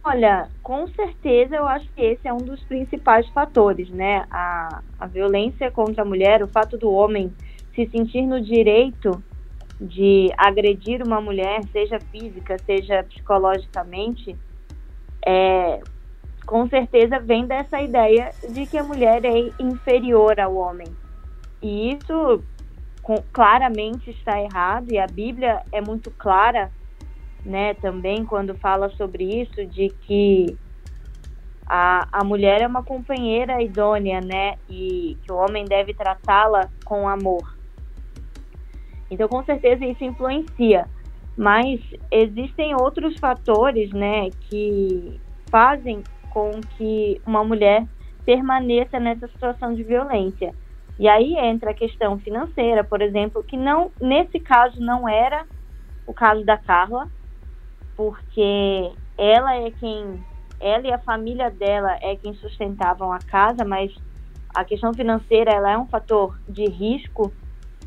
Olha, 0.04 0.48
com 0.62 0.86
certeza 0.88 1.56
eu 1.56 1.66
acho 1.66 1.88
que 1.92 2.00
esse 2.00 2.28
é 2.28 2.32
um 2.32 2.38
dos 2.38 2.62
principais 2.64 3.28
fatores, 3.30 3.90
né? 3.90 4.24
A, 4.30 4.80
a 5.00 5.06
violência 5.06 5.70
contra 5.70 6.02
a 6.02 6.04
mulher, 6.04 6.42
o 6.42 6.48
fato 6.48 6.78
do 6.78 6.90
homem 6.90 7.32
se 7.76 7.86
sentir 7.90 8.22
no 8.22 8.40
direito 8.40 9.22
de 9.80 10.32
agredir 10.36 11.00
uma 11.06 11.20
mulher, 11.20 11.60
seja 11.70 12.00
física, 12.00 12.56
seja 12.64 13.04
psicologicamente, 13.04 14.34
é, 15.24 15.80
com 16.44 16.66
certeza 16.68 17.20
vem 17.20 17.46
dessa 17.46 17.80
ideia 17.80 18.30
de 18.50 18.66
que 18.66 18.78
a 18.78 18.82
mulher 18.82 19.24
é 19.24 19.50
inferior 19.60 20.40
ao 20.40 20.56
homem. 20.56 20.88
E 21.62 21.92
isso 21.92 22.42
com, 23.02 23.22
claramente 23.32 24.10
está 24.10 24.40
errado, 24.40 24.90
e 24.90 24.98
a 24.98 25.06
Bíblia 25.06 25.62
é 25.70 25.80
muito 25.80 26.10
clara 26.10 26.72
né, 27.44 27.74
também 27.74 28.24
quando 28.24 28.56
fala 28.56 28.88
sobre 28.90 29.42
isso, 29.42 29.64
de 29.66 29.90
que 29.90 30.58
A, 31.68 32.06
a 32.20 32.22
mulher 32.22 32.62
é 32.62 32.66
uma 32.66 32.84
companheira 32.84 33.60
idônea, 33.60 34.20
né? 34.20 34.56
E 34.68 35.18
que 35.22 35.32
o 35.32 35.36
homem 35.36 35.64
deve 35.64 35.92
tratá-la 35.94 36.70
com 36.84 37.08
amor. 37.08 37.55
Então, 39.10 39.28
com 39.28 39.44
certeza, 39.44 39.84
isso 39.84 40.04
influencia. 40.04 40.88
Mas 41.36 41.80
existem 42.10 42.74
outros 42.74 43.18
fatores, 43.18 43.90
né, 43.92 44.30
que 44.48 45.20
fazem 45.50 46.02
com 46.30 46.60
que 46.76 47.20
uma 47.26 47.44
mulher 47.44 47.86
permaneça 48.24 48.98
nessa 48.98 49.28
situação 49.28 49.74
de 49.74 49.82
violência. 49.82 50.52
E 50.98 51.08
aí 51.08 51.36
entra 51.38 51.70
a 51.70 51.74
questão 51.74 52.18
financeira, 52.18 52.82
por 52.82 53.02
exemplo, 53.02 53.44
que 53.44 53.56
não 53.56 53.92
nesse 54.00 54.40
caso 54.40 54.80
não 54.80 55.08
era 55.08 55.46
o 56.06 56.12
caso 56.12 56.44
da 56.44 56.56
Carla, 56.56 57.08
porque 57.96 58.90
ela 59.16 59.56
é 59.56 59.70
quem 59.70 60.24
ela 60.58 60.86
e 60.86 60.92
a 60.92 60.98
família 60.98 61.50
dela 61.50 61.98
é 62.00 62.16
quem 62.16 62.34
sustentavam 62.34 63.12
a 63.12 63.18
casa, 63.18 63.64
mas 63.64 63.94
a 64.54 64.64
questão 64.64 64.92
financeira 64.94 65.52
ela 65.52 65.70
é 65.70 65.78
um 65.78 65.86
fator 65.86 66.38
de 66.48 66.64
risco, 66.64 67.32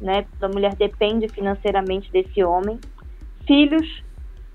né? 0.01 0.25
A 0.41 0.47
mulher 0.47 0.75
depende 0.75 1.27
financeiramente 1.27 2.11
desse 2.11 2.43
homem. 2.43 2.79
Filhos, 3.45 4.03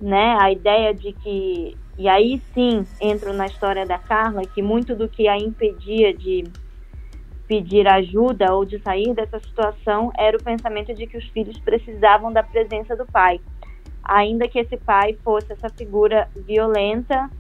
né? 0.01 0.37
A 0.41 0.51
ideia 0.51 0.95
de 0.95 1.13
que 1.13 1.77
e 1.97 2.09
aí 2.09 2.43
sim 2.53 2.85
entro 3.01 3.33
na 3.33 3.47
história 3.47 3.87
da 3.87 3.99
Carla 3.99 4.43
que 4.43 4.61
muito 4.61 4.97
do 4.97 5.09
que 5.09 5.29
a 5.29 5.39
impedia 5.39 6.13
de 6.13 6.43
pedir 7.47 7.87
ajuda 7.87 8.53
ou 8.53 8.65
de 8.65 8.81
sair 8.81 9.15
dessa 9.15 9.39
situação 9.39 10.11
era 10.19 10.37
o 10.37 10.43
pensamento 10.43 10.93
de 10.95 11.07
que 11.07 11.17
os 11.17 11.25
filhos 11.29 11.59
precisavam 11.61 12.33
da 12.33 12.43
presença 12.43 12.97
do 12.97 13.07
pai, 13.07 13.41
ainda 14.03 14.49
que 14.49 14.59
esse 14.59 14.77
pai 14.79 15.17
fosse 15.23 15.53
essa 15.53 15.69
figura 15.69 16.29
violenta 16.35 17.31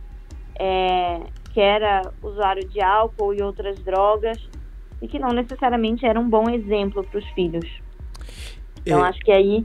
é, 0.59 1.21
que 1.53 1.61
era 1.61 2.03
usuário 2.23 2.69
de 2.69 2.81
álcool 2.81 3.35
e 3.35 3.43
outras 3.43 3.79
drogas, 3.83 4.39
e 5.01 5.09
que 5.09 5.19
não 5.19 5.31
necessariamente 5.31 6.07
era 6.07 6.19
um 6.19 6.29
bom 6.29 6.49
exemplo 6.49 7.05
para 7.05 7.19
os 7.19 7.27
filhos. 7.31 7.84
Então, 8.85 9.05
é... 9.05 9.09
acho 9.09 9.21
que 9.21 9.33
aí 9.33 9.65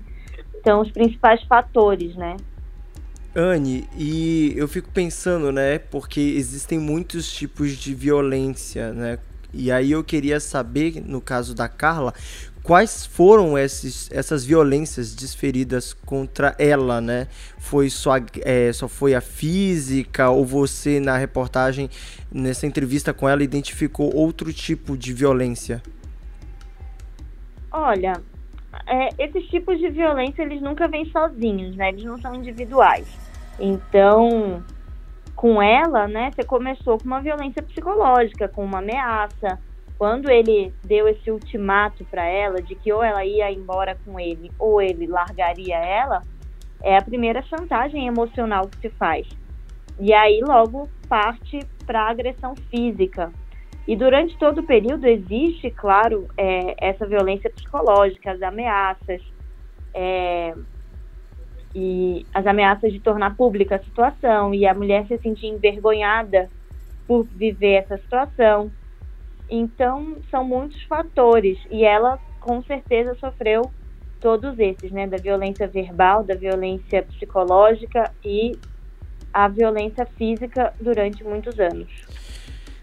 são 0.64 0.82
os 0.82 0.91
principais 0.91 1.41
fatores, 1.43 2.16
né? 2.16 2.38
Anne, 3.36 3.88
e 3.95 4.53
eu 4.55 4.68
fico 4.68 4.89
pensando, 4.91 5.51
né, 5.51 5.78
porque 5.78 6.20
existem 6.20 6.80
muitos 6.80 7.32
tipos 7.32 7.78
de 7.78 7.93
violência, 7.93 8.91
né? 8.91 9.20
E 9.53 9.72
aí 9.72 9.91
eu 9.91 10.03
queria 10.03 10.39
saber, 10.39 11.01
no 11.05 11.20
caso 11.22 11.55
da 11.55 11.68
Carla, 11.68 12.14
quais 12.62 13.05
foram 13.05 13.57
esses, 13.57 14.10
essas 14.12 14.45
violências 14.45 15.16
desferidas 15.16 15.93
contra 15.93 16.55
ela, 16.60 17.01
né? 17.01 17.28
Foi 17.57 17.89
só, 17.89 18.14
é, 18.41 18.72
só 18.72 18.88
foi 18.88 19.16
a 19.16 19.22
física 19.22 20.30
ou 20.30 20.45
você 20.45 20.99
na 20.99 21.18
reportagem 21.18 21.89
nessa 22.32 22.68
entrevista 22.68 23.14
com 23.14 23.28
ela 23.28 23.43
identificou 23.43 24.16
outro 24.16 24.53
tipo 24.53 24.95
de 24.95 25.14
violência? 25.14 25.82
Olha, 27.72 28.22
é, 28.86 29.09
esses 29.17 29.47
tipos 29.47 29.78
de 29.80 29.89
violência 29.89 30.41
eles 30.41 30.61
nunca 30.61 30.88
vêm 30.88 31.05
sozinhos, 31.05 31.76
né? 31.76 31.89
Eles 31.89 32.03
não 32.03 32.17
são 32.17 32.36
individuais. 32.36 33.07
Então, 33.59 34.63
com 35.36 35.61
ela, 35.61 36.07
né? 36.07 36.32
Você 36.32 36.43
começou 36.43 36.97
com 36.97 37.05
uma 37.05 37.22
violência 37.22 37.61
psicológica, 37.61 38.47
com 38.47 38.63
uma 38.63 38.80
ameaça 38.80 39.59
quando 39.99 40.32
ele 40.32 40.74
deu 40.82 41.09
esse 41.09 41.30
ultimato 41.30 42.05
para 42.05 42.24
ela 42.26 42.61
de 42.61 42.74
que 42.74 42.91
ou 42.93 43.03
ela 43.03 43.26
ia 43.26 43.51
embora 43.51 43.97
com 44.05 44.17
ele 44.17 44.49
ou 44.57 44.82
ele 44.82 45.05
largaria 45.05 45.76
ela, 45.76 46.24
é 46.82 46.95
a 46.95 47.01
primeira 47.01 47.41
chantagem 47.41 48.07
emocional 48.07 48.70
que 48.70 48.78
se 48.78 48.89
faz. 48.91 49.28
E 49.99 50.13
aí 50.13 50.39
logo 50.39 50.89
parte 51.09 51.59
para 51.86 52.09
agressão 52.09 52.55
física. 52.72 53.30
E 53.88 53.95
durante 53.95 54.38
todo 54.38 54.59
o 54.59 54.65
período 54.65 55.07
existe, 55.07 55.71
claro, 55.71 56.27
é, 56.38 56.75
essa 56.77 57.07
violência 57.07 57.49
psicológica, 57.49 58.32
as 58.32 58.41
ameaças, 58.41 59.21
é, 59.93 60.53
e 61.73 62.25
as 62.34 62.45
ameaças 62.47 62.91
de 62.91 62.99
tornar 62.99 63.36
pública 63.36 63.75
a 63.75 63.84
situação 63.84 64.53
e 64.53 64.65
a 64.65 64.73
mulher 64.73 65.05
se 65.07 65.17
sentir 65.19 65.47
envergonhada 65.47 66.49
por 67.07 67.25
viver 67.25 67.73
essa 67.73 67.97
situação. 67.97 68.71
Então, 69.49 70.17
são 70.30 70.43
muitos 70.43 70.82
fatores 70.84 71.57
e 71.69 71.84
ela 71.84 72.19
com 72.39 72.61
certeza 72.63 73.15
sofreu 73.15 73.63
todos 74.19 74.57
esses, 74.59 74.91
né, 74.91 75.07
da 75.07 75.17
violência 75.17 75.67
verbal, 75.67 76.23
da 76.23 76.36
violência 76.36 77.03
psicológica 77.03 78.11
e 78.23 78.51
a 79.34 79.47
violência 79.47 80.05
física 80.05 80.73
durante 80.80 81.23
muitos 81.23 81.59
anos. 81.59 82.18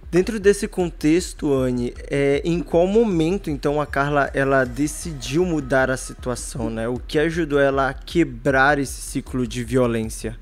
Dentro 0.08 0.38
desse 0.38 0.68
contexto, 0.68 1.52
Anne, 1.52 1.92
é, 2.08 2.40
em 2.44 2.62
qual 2.62 2.86
momento 2.86 3.50
então 3.50 3.80
a 3.80 3.86
Carla 3.86 4.30
ela 4.32 4.64
decidiu 4.64 5.44
mudar 5.44 5.90
a 5.90 5.96
situação, 5.96 6.70
né? 6.70 6.86
O 6.86 6.94
que 6.94 7.18
ajudou 7.18 7.58
ela 7.58 7.88
a 7.88 7.94
quebrar 7.94 8.78
esse 8.78 9.00
ciclo 9.00 9.44
de 9.44 9.64
violência? 9.64 10.36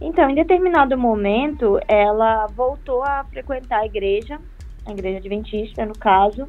Então, 0.00 0.28
em 0.28 0.34
determinado 0.34 0.98
momento, 0.98 1.78
ela 1.86 2.46
voltou 2.48 3.04
a 3.04 3.22
frequentar 3.24 3.80
a 3.80 3.86
igreja, 3.86 4.40
a 4.84 4.90
igreja 4.90 5.18
adventista, 5.18 5.86
no 5.86 5.96
caso, 5.96 6.48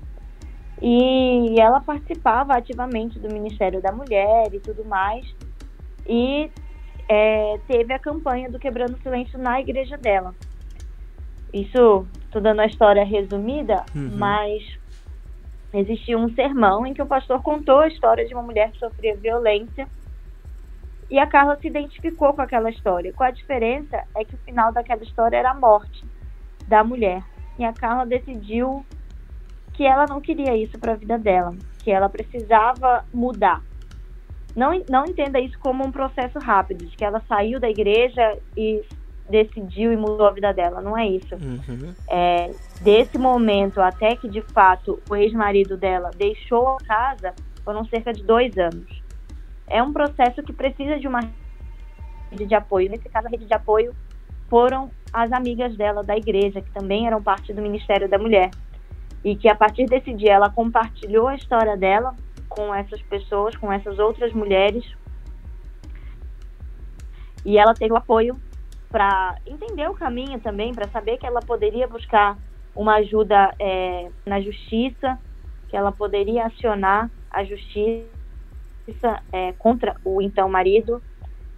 e 0.81 1.55
ela 1.59 1.81
participava 1.81 2.53
ativamente 2.53 3.19
do 3.19 3.31
Ministério 3.31 3.79
da 3.79 3.91
Mulher 3.91 4.51
e 4.53 4.59
tudo 4.59 4.83
mais, 4.85 5.23
e 6.07 6.49
é, 7.07 7.59
teve 7.67 7.93
a 7.93 7.99
campanha 7.99 8.49
do 8.49 8.57
Quebrando 8.57 8.95
o 8.95 9.01
Silêncio 9.03 9.37
na 9.37 9.61
igreja 9.61 9.97
dela. 9.97 10.33
Isso, 11.53 12.05
estou 12.25 12.41
dando 12.41 12.61
a 12.61 12.65
história 12.65 13.03
resumida, 13.03 13.85
uhum. 13.95 14.11
mas 14.17 14.63
existia 15.73 16.17
um 16.17 16.33
sermão 16.33 16.85
em 16.85 16.93
que 16.93 17.01
o 17.01 17.05
pastor 17.05 17.41
contou 17.41 17.79
a 17.79 17.87
história 17.87 18.25
de 18.25 18.33
uma 18.33 18.43
mulher 18.43 18.71
que 18.71 18.79
sofria 18.79 19.15
violência 19.15 19.87
e 21.11 21.19
a 21.19 21.27
Carla 21.27 21.57
se 21.59 21.67
identificou 21.67 22.33
com 22.33 22.41
aquela 22.41 22.69
história. 22.69 23.11
Com 23.11 23.23
a 23.23 23.31
diferença 23.31 24.01
é 24.15 24.23
que 24.23 24.33
o 24.33 24.37
final 24.39 24.71
daquela 24.71 25.03
história 25.03 25.35
era 25.35 25.51
a 25.51 25.53
morte 25.53 26.05
da 26.69 26.85
mulher. 26.85 27.21
E 27.59 27.65
a 27.65 27.73
Carla 27.73 28.05
decidiu 28.05 28.85
que 29.73 29.85
ela 29.85 30.05
não 30.05 30.21
queria 30.21 30.55
isso 30.55 30.79
para 30.79 30.93
a 30.93 30.95
vida 30.95 31.19
dela, 31.19 31.53
que 31.83 31.91
ela 31.91 32.07
precisava 32.07 33.03
mudar. 33.13 33.61
Não, 34.55 34.71
não 34.89 35.05
entenda 35.05 35.37
isso 35.37 35.59
como 35.59 35.85
um 35.85 35.91
processo 35.91 36.39
rápido, 36.39 36.85
de 36.85 36.95
que 36.95 37.03
ela 37.03 37.21
saiu 37.27 37.59
da 37.59 37.69
igreja 37.69 38.37
e 38.55 38.81
decidiu 39.31 39.91
e 39.91 39.97
mudou 39.97 40.27
a 40.27 40.31
vida 40.31 40.53
dela. 40.53 40.81
Não 40.81 40.97
é 40.97 41.07
isso. 41.07 41.33
Uhum. 41.35 41.93
É, 42.07 42.51
desse 42.81 43.17
momento 43.17 43.81
até 43.81 44.15
que, 44.15 44.29
de 44.29 44.41
fato, 44.41 45.01
o 45.09 45.15
ex-marido 45.15 45.75
dela 45.77 46.11
deixou 46.15 46.75
a 46.75 46.77
casa, 46.77 47.33
foram 47.63 47.83
cerca 47.85 48.13
de 48.13 48.23
dois 48.23 48.55
anos 48.57 49.01
é 49.71 49.81
um 49.81 49.93
processo 49.93 50.43
que 50.43 50.51
precisa 50.51 50.99
de 50.99 51.07
uma 51.07 51.21
rede 52.29 52.45
de 52.45 52.53
apoio. 52.53 52.89
Nesse 52.89 53.07
caso, 53.07 53.27
a 53.27 53.29
rede 53.29 53.45
de 53.45 53.53
apoio 53.53 53.95
foram 54.49 54.91
as 55.13 55.31
amigas 55.31 55.75
dela 55.77 56.03
da 56.03 56.15
igreja, 56.15 56.61
que 56.61 56.69
também 56.71 57.07
eram 57.07 57.23
parte 57.23 57.53
do 57.53 57.61
Ministério 57.61 58.09
da 58.09 58.17
Mulher. 58.17 58.51
E 59.23 59.35
que 59.35 59.47
a 59.47 59.55
partir 59.55 59.85
desse 59.85 60.13
dia 60.13 60.33
ela 60.33 60.49
compartilhou 60.49 61.27
a 61.29 61.35
história 61.35 61.77
dela 61.77 62.13
com 62.49 62.75
essas 62.75 63.01
pessoas, 63.03 63.55
com 63.55 63.71
essas 63.71 63.97
outras 63.97 64.33
mulheres. 64.33 64.83
E 67.45 67.57
ela 67.57 67.73
teve 67.73 67.93
o 67.93 67.97
apoio 67.97 68.35
para 68.91 69.37
entender 69.47 69.89
o 69.89 69.93
caminho 69.93 70.39
também, 70.39 70.73
para 70.73 70.87
saber 70.89 71.17
que 71.17 71.25
ela 71.25 71.39
poderia 71.39 71.87
buscar 71.87 72.37
uma 72.75 72.95
ajuda 72.95 73.53
é, 73.57 74.09
na 74.25 74.41
justiça, 74.41 75.17
que 75.69 75.77
ela 75.77 75.91
poderia 75.91 76.45
acionar 76.45 77.09
a 77.29 77.43
justiça 77.43 78.05
é, 79.31 79.53
contra 79.53 79.95
o 80.03 80.21
então 80.21 80.49
marido 80.49 81.01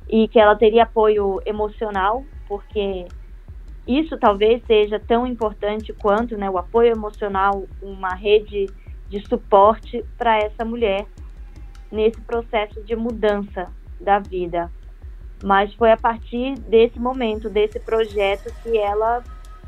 e 0.08 0.28
que 0.28 0.40
ela 0.40 0.56
teria 0.56 0.84
apoio 0.84 1.42
emocional, 1.46 2.24
porque 2.48 3.06
isso 3.88 4.18
talvez 4.18 4.64
seja 4.66 5.00
tão 5.00 5.26
importante 5.26 5.92
quanto 5.94 6.38
né, 6.38 6.50
o 6.50 6.58
apoio 6.58 6.92
emocional, 6.92 7.66
uma 7.82 8.14
rede 8.14 8.68
de 9.10 9.28
suporte 9.28 10.04
para 10.18 10.38
essa 10.38 10.64
mulher 10.64 11.06
nesse 11.92 12.20
processo 12.22 12.82
de 12.84 12.96
mudança 12.96 13.72
da 14.00 14.20
vida. 14.20 14.72
Mas 15.44 15.74
foi 15.76 15.92
a 15.92 15.98
partir 15.98 16.56
desse 16.62 16.98
momento, 16.98 17.50
desse 17.50 17.80
projeto, 17.80 18.52
que 18.64 18.78
ela 18.78 19.22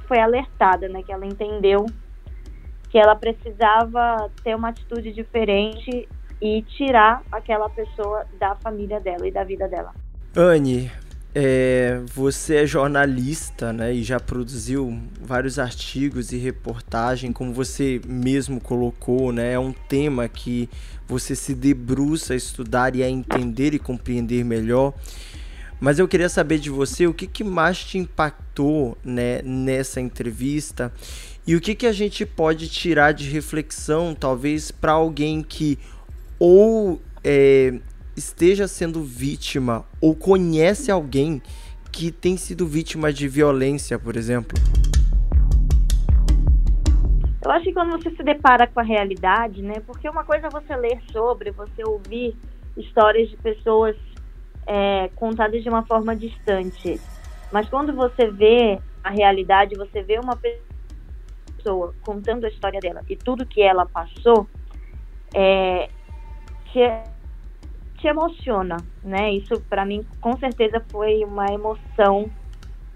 foi 0.07 0.19
alertada, 0.19 0.87
né, 0.87 1.03
que 1.03 1.11
ela 1.11 1.25
entendeu 1.25 1.85
que 2.89 2.97
ela 2.97 3.13
precisava 3.13 4.31
ter 4.41 4.55
uma 4.55 4.69
atitude 4.69 5.11
diferente 5.11 6.07
e 6.41 6.61
tirar 6.61 7.21
aquela 7.29 7.69
pessoa 7.69 8.25
da 8.39 8.55
família 8.55 9.01
dela 9.01 9.27
e 9.27 9.31
da 9.31 9.43
vida 9.43 9.67
dela. 9.67 9.93
Anne, 10.33 10.89
é, 11.33 11.99
você 12.13 12.63
é 12.63 12.65
jornalista, 12.65 13.73
né, 13.73 13.93
e 13.93 14.01
já 14.01 14.17
produziu 14.17 14.97
vários 15.19 15.59
artigos 15.59 16.31
e 16.31 16.37
reportagem, 16.37 17.33
como 17.33 17.53
você 17.53 17.99
mesmo 18.07 18.61
colocou, 18.61 19.33
né, 19.33 19.51
é 19.51 19.59
um 19.59 19.73
tema 19.73 20.29
que 20.29 20.69
você 21.05 21.35
se 21.35 21.53
debruça 21.53 22.31
a 22.31 22.37
estudar 22.37 22.95
e 22.95 23.03
a 23.03 23.09
entender 23.09 23.73
e 23.73 23.79
compreender 23.79 24.45
melhor. 24.45 24.93
Mas 25.79 25.99
eu 25.99 26.07
queria 26.07 26.29
saber 26.29 26.57
de 26.57 26.69
você 26.69 27.05
o 27.05 27.13
que, 27.13 27.27
que 27.27 27.43
mais 27.43 27.83
te 27.83 27.97
impactou 27.97 28.97
né, 29.03 29.41
nessa 29.43 29.99
entrevista 29.99 30.91
e 31.45 31.55
o 31.55 31.61
que, 31.61 31.75
que 31.75 31.85
a 31.85 31.91
gente 31.91 32.25
pode 32.25 32.69
tirar 32.69 33.11
de 33.11 33.29
reflexão, 33.29 34.15
talvez, 34.15 34.71
para 34.71 34.93
alguém 34.93 35.43
que 35.43 35.77
ou 36.39 37.01
é, 37.23 37.79
esteja 38.15 38.67
sendo 38.67 39.03
vítima 39.03 39.85
ou 40.01 40.15
conhece 40.15 40.89
alguém 40.89 41.41
que 41.91 42.11
tem 42.11 42.35
sido 42.35 42.65
vítima 42.65 43.11
de 43.11 43.27
violência, 43.27 43.99
por 43.99 44.15
exemplo? 44.15 44.57
Eu 47.43 47.51
acho 47.51 47.65
que 47.65 47.73
quando 47.73 47.91
você 47.91 48.09
se 48.09 48.23
depara 48.23 48.65
com 48.65 48.79
a 48.79 48.83
realidade, 48.83 49.61
né? 49.61 49.75
Porque 49.85 50.09
uma 50.09 50.23
coisa 50.23 50.47
é 50.47 50.49
você 50.49 50.75
ler 50.75 50.99
sobre, 51.11 51.51
você 51.51 51.83
ouvir 51.85 52.35
histórias 52.75 53.29
de 53.29 53.37
pessoas 53.37 53.95
é, 54.65 55.09
contadas 55.15 55.63
de 55.63 55.69
uma 55.69 55.85
forma 55.85 56.15
distante. 56.15 56.99
Mas 57.51 57.69
quando 57.69 57.93
você 57.93 58.29
vê 58.29 58.79
a 59.03 59.09
realidade, 59.09 59.75
você 59.75 60.01
vê 60.01 60.19
uma 60.19 60.35
pessoa 60.35 61.93
contando 62.01 62.45
a 62.45 62.49
história 62.49 62.79
dela 62.79 63.01
e 63.09 63.15
tudo 63.15 63.45
que 63.45 63.61
ela 63.61 63.85
passou, 63.85 64.47
é, 65.33 65.89
te, 66.71 66.79
te 67.97 68.07
emociona, 68.07 68.77
né? 69.03 69.31
Isso 69.31 69.61
para 69.69 69.85
mim 69.85 70.05
com 70.19 70.37
certeza 70.37 70.83
foi 70.91 71.23
uma 71.23 71.47
emoção 71.47 72.29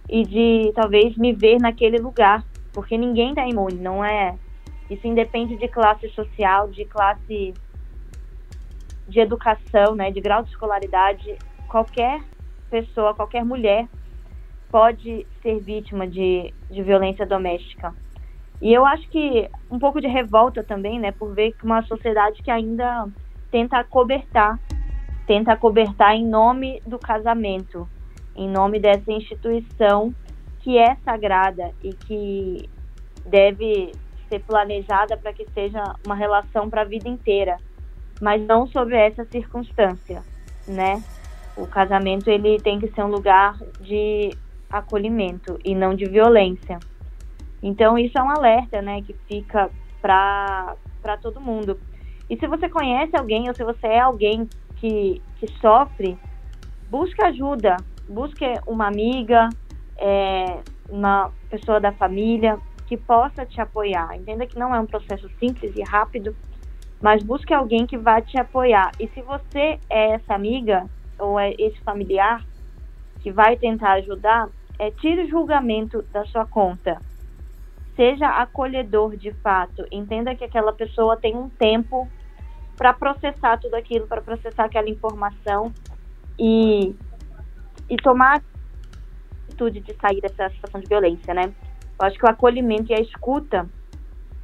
e 0.10 0.24
de 0.24 0.72
talvez 0.74 1.16
me 1.16 1.34
ver 1.34 1.60
naquele 1.60 1.98
lugar 1.98 2.44
porque 2.74 2.98
ninguém 2.98 3.30
está 3.30 3.48
imune, 3.48 3.76
não 3.76 4.04
é. 4.04 4.38
Isso 4.90 5.06
independe 5.06 5.56
de 5.56 5.68
classe 5.68 6.10
social, 6.10 6.70
de 6.70 6.86
classe 6.86 7.54
de 9.08 9.20
educação, 9.20 9.96
né, 9.96 10.12
de 10.12 10.22
grau 10.22 10.44
de 10.44 10.50
escolaridade. 10.50 11.38
Qualquer 11.70 12.22
pessoa, 12.70 13.14
qualquer 13.14 13.46
mulher 13.46 13.88
pode 14.72 15.26
ser 15.42 15.60
vítima 15.60 16.08
de, 16.08 16.54
de 16.70 16.82
violência 16.84 17.26
doméstica. 17.26 17.94
E 18.62 18.74
eu 18.74 18.86
acho 18.86 19.08
que 19.10 19.50
um 19.72 19.80
pouco 19.80 20.02
de 20.02 20.08
revolta 20.08 20.64
também, 20.64 21.00
né, 21.00 21.12
por 21.12 21.34
ver 21.34 21.54
que 21.54 21.64
uma 21.64 21.82
sociedade 21.84 22.44
que 22.44 22.52
ainda 22.52 23.08
tenta 23.52 23.84
cobertar, 23.84 24.60
tenta 25.26 25.56
cobertar 25.56 26.16
em 26.16 26.26
nome 26.26 26.82
do 26.86 27.00
casamento, 27.00 27.88
em 28.36 28.50
nome 28.50 28.80
dessa 28.80 29.12
instituição 29.12 30.14
que 30.60 30.78
é 30.78 30.96
sagrada 31.06 31.72
e 31.84 31.94
que 31.94 32.70
deve 33.26 33.92
ser 34.28 34.40
planejada 34.40 35.18
para 35.18 35.34
que 35.34 35.46
seja 35.52 35.84
uma 36.06 36.16
relação 36.16 36.70
para 36.70 36.82
a 36.82 36.86
vida 36.86 37.08
inteira, 37.08 37.58
mas 38.22 38.46
não 38.46 38.68
sob 38.68 38.94
essa 38.94 39.24
circunstância, 39.26 40.22
né? 40.68 41.02
O 41.60 41.68
casamento 41.68 42.30
ele 42.30 42.57
tem 42.60 42.80
que 42.80 42.89
ser 42.91 43.03
um 43.03 43.10
lugar 43.10 43.57
de 43.82 44.30
acolhimento 44.70 45.60
e 45.66 45.76
não 45.76 45.93
de 45.93 46.05
violência. 46.05 46.80
Então 47.62 47.97
isso 47.97 48.18
é 48.18 48.24
um 48.24 48.30
alerta, 48.30 48.82
né, 48.82 49.01
que 49.01 49.14
fica 49.28 49.70
para 50.01 50.76
para 51.01 51.18
todo 51.18 51.39
mundo. 51.39 51.80
E 52.30 52.38
se 52.38 52.47
você 52.47 52.70
conhece 52.70 53.16
alguém 53.16 53.47
ou 53.47 53.55
se 53.55 53.64
você 53.64 53.88
é 53.88 53.99
alguém 53.99 54.47
que, 54.76 55.22
que 55.38 55.51
sofre, 55.60 56.18
busque 56.89 57.24
ajuda, 57.24 57.78
busque 58.07 58.45
uma 58.68 58.88
amiga, 58.88 59.49
é, 59.97 60.60
uma 60.89 61.32
pessoa 61.49 61.80
da 61.80 61.91
família 61.91 62.60
que 62.86 62.97
possa 62.97 63.45
te 63.45 63.62
apoiar. 63.62 64.16
Entenda 64.16 64.45
que 64.45 64.60
não 64.60 64.74
é 64.74 64.80
um 64.80 64.86
processo 64.86 65.30
simples 65.39 65.76
e 65.76 65.84
rápido, 65.84 66.36
mas 67.01 67.24
busque 67.24 67.53
alguém 67.53 67.86
que 67.86 67.97
vá 67.97 68.22
te 68.22 68.38
apoiar. 68.38 68.91
E 68.99 69.07
se 69.07 69.22
você 69.22 69.80
é 69.89 70.12
essa 70.12 70.36
amiga 70.36 70.86
ou 71.20 71.40
é 71.40 71.54
esse 71.58 71.80
familiar 71.82 72.44
que 73.22 73.32
vai 73.32 73.58
tentar 73.58 73.94
ajudar, 73.94 74.50
é, 74.78 74.92
tire 74.92 75.24
o 75.24 75.30
julgamento 75.30 76.02
da 76.14 76.26
sua 76.26 76.46
conta. 76.46 77.02
Seja 77.96 78.28
acolhedor 78.28 79.18
de 79.18 79.34
fato. 79.34 79.86
Entenda 79.92 80.34
que 80.34 80.44
aquela 80.44 80.72
pessoa 80.72 81.18
tem 81.18 81.36
um 81.36 81.50
tempo 81.50 82.08
para 82.78 82.94
processar 82.94 83.58
tudo 83.58 83.76
aquilo, 83.76 84.08
para 84.08 84.22
processar 84.22 84.66
aquela 84.66 84.90
informação 84.90 85.74
e, 86.40 86.96
e 87.90 87.98
tomar 87.98 88.42
atitude 89.48 89.82
de 89.82 89.94
sair 89.96 90.22
dessa 90.22 90.50
situação 90.52 90.80
de 90.80 90.88
violência, 90.88 91.34
né? 91.34 91.54
Eu 92.00 92.06
acho 92.06 92.18
que 92.18 92.26
o 92.26 92.30
acolhimento 92.30 92.92
e 92.94 92.96
a 92.96 93.02
escuta, 93.02 93.68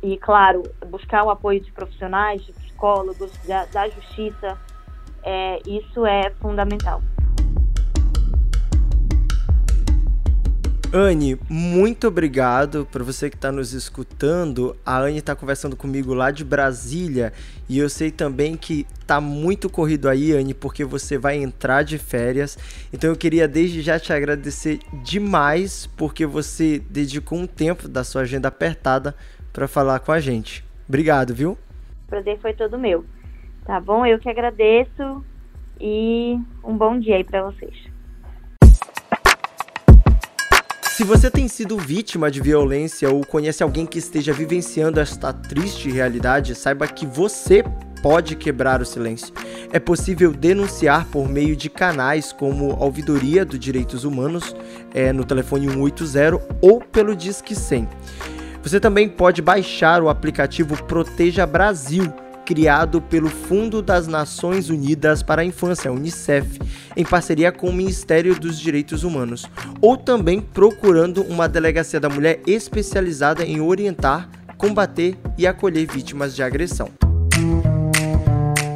e 0.04 0.18
claro, 0.18 0.64
buscar 0.88 1.24
o 1.24 1.30
apoio 1.30 1.62
de 1.62 1.72
profissionais, 1.72 2.44
de 2.44 2.52
psicólogos, 2.52 3.32
da, 3.48 3.64
da 3.66 3.88
justiça, 3.88 4.58
é, 5.26 5.60
isso 5.68 6.06
é 6.06 6.32
fundamental. 6.40 7.02
Anne, 10.94 11.38
muito 11.50 12.08
obrigado 12.08 12.88
para 12.90 13.04
você 13.04 13.30
que 13.30 13.36
está 13.36 13.52
nos 13.52 13.74
escutando. 13.74 14.78
A 14.86 15.00
Anne 15.00 15.18
está 15.18 15.36
conversando 15.36 15.76
comigo 15.76 16.14
lá 16.14 16.32
de 16.32 16.46
Brasília 16.46 17.34
e 17.68 17.78
eu 17.78 17.90
sei 17.90 18.12
também 18.12 18.56
que 18.56 18.88
tá 19.06 19.20
muito 19.20 19.70
corrido 19.70 20.08
aí, 20.08 20.32
Anne, 20.32 20.54
porque 20.54 20.86
você 20.86 21.18
vai 21.18 21.36
entrar 21.36 21.84
de 21.84 21.98
férias. 21.98 22.58
Então 22.94 23.10
eu 23.10 23.16
queria 23.18 23.46
desde 23.46 23.82
já 23.82 24.00
te 24.00 24.14
agradecer 24.14 24.80
demais 25.04 25.86
porque 25.98 26.26
você 26.26 26.80
dedicou 26.80 27.40
um 27.40 27.48
tempo 27.48 27.90
da 27.90 28.06
sua 28.06 28.22
agenda 28.22 28.48
apertada 28.48 29.14
para 29.52 29.68
falar 29.68 30.00
com 30.00 30.14
a 30.14 30.20
gente. 30.22 30.64
Obrigado, 30.88 31.36
viu? 31.36 31.58
O 32.06 32.08
prazer 32.08 32.40
foi 32.40 32.54
todo 32.54 32.80
meu. 32.80 33.04
Tá 33.66 33.80
bom? 33.80 34.06
Eu 34.06 34.20
que 34.20 34.30
agradeço 34.30 35.26
e 35.82 36.38
um 36.64 36.78
bom 36.78 37.00
dia 37.00 37.16
aí 37.16 37.24
para 37.24 37.44
vocês. 37.44 37.74
Se 40.84 41.04
você 41.04 41.30
tem 41.30 41.48
sido 41.48 41.78
vítima 41.78 42.32
de 42.32 42.40
violência 42.40 43.10
ou 43.12 43.26
conhece 43.26 43.62
alguém 43.64 43.86
que 43.86 43.98
esteja 43.98 44.32
vivenciando 44.32 45.00
esta 45.00 45.34
triste 45.34 45.90
realidade, 45.90 46.56
saiba 46.56 46.88
que 46.88 47.06
você 47.06 47.64
pode 48.02 48.36
quebrar 48.36 48.82
o 48.82 48.86
silêncio. 48.86 49.34
É 49.74 49.80
possível 49.80 50.32
denunciar 50.32 51.06
por 51.08 51.28
meio 51.28 51.56
de 51.56 51.70
canais 51.70 52.32
como 52.32 52.72
a 52.74 52.86
Ouvidoria 52.86 53.44
dos 53.44 53.60
Direitos 53.60 54.06
Humanos 54.06 54.56
é, 54.94 55.12
no 55.12 55.26
telefone 55.26 55.68
180 55.68 56.40
ou 56.62 56.80
pelo 56.80 57.16
Disque 57.16 57.56
100. 57.56 57.90
Você 58.62 58.80
também 58.80 59.10
pode 59.10 59.42
baixar 59.42 60.02
o 60.02 60.08
aplicativo 60.08 60.82
Proteja 60.84 61.46
Brasil 61.46 62.14
criado 62.46 63.02
pelo 63.02 63.28
Fundo 63.28 63.82
das 63.82 64.08
Nações 64.08 64.70
Unidas 64.70 65.24
para 65.24 65.42
a 65.42 65.46
Infância, 65.46 65.92
UNICEF, 65.92 66.60
em 66.96 67.04
parceria 67.04 67.52
com 67.52 67.70
o 67.70 67.74
Ministério 67.74 68.40
dos 68.40 68.60
Direitos 68.60 69.04
Humanos, 69.04 69.46
ou 69.82 69.98
também 69.98 70.40
procurando 70.40 71.24
uma 71.24 71.50
delegacia 71.50 72.00
da 72.00 72.08
mulher 72.08 72.40
especializada 72.46 73.44
em 73.44 73.60
orientar, 73.60 74.30
combater 74.58 75.18
e 75.38 75.48
acolher 75.48 75.88
vítimas 75.92 76.36
de 76.36 76.44
agressão. 76.44 76.90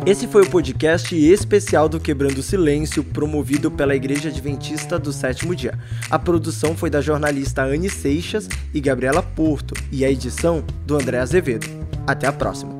Esse 0.05 0.27
foi 0.27 0.41
o 0.41 0.49
podcast 0.49 1.15
especial 1.15 1.87
do 1.87 1.99
Quebrando 1.99 2.39
o 2.39 2.43
Silêncio, 2.43 3.03
promovido 3.03 3.69
pela 3.69 3.95
Igreja 3.95 4.29
Adventista 4.29 4.97
do 4.97 5.13
Sétimo 5.13 5.55
Dia. 5.55 5.77
A 6.09 6.17
produção 6.17 6.75
foi 6.75 6.89
da 6.89 6.99
jornalista 6.99 7.63
Anne 7.63 7.89
Seixas 7.89 8.49
e 8.73 8.81
Gabriela 8.81 9.21
Porto, 9.21 9.75
e 9.91 10.03
a 10.03 10.09
edição 10.09 10.63
do 10.85 10.95
André 10.95 11.19
Azevedo. 11.19 11.67
Até 12.07 12.25
a 12.25 12.33
próxima! 12.33 12.78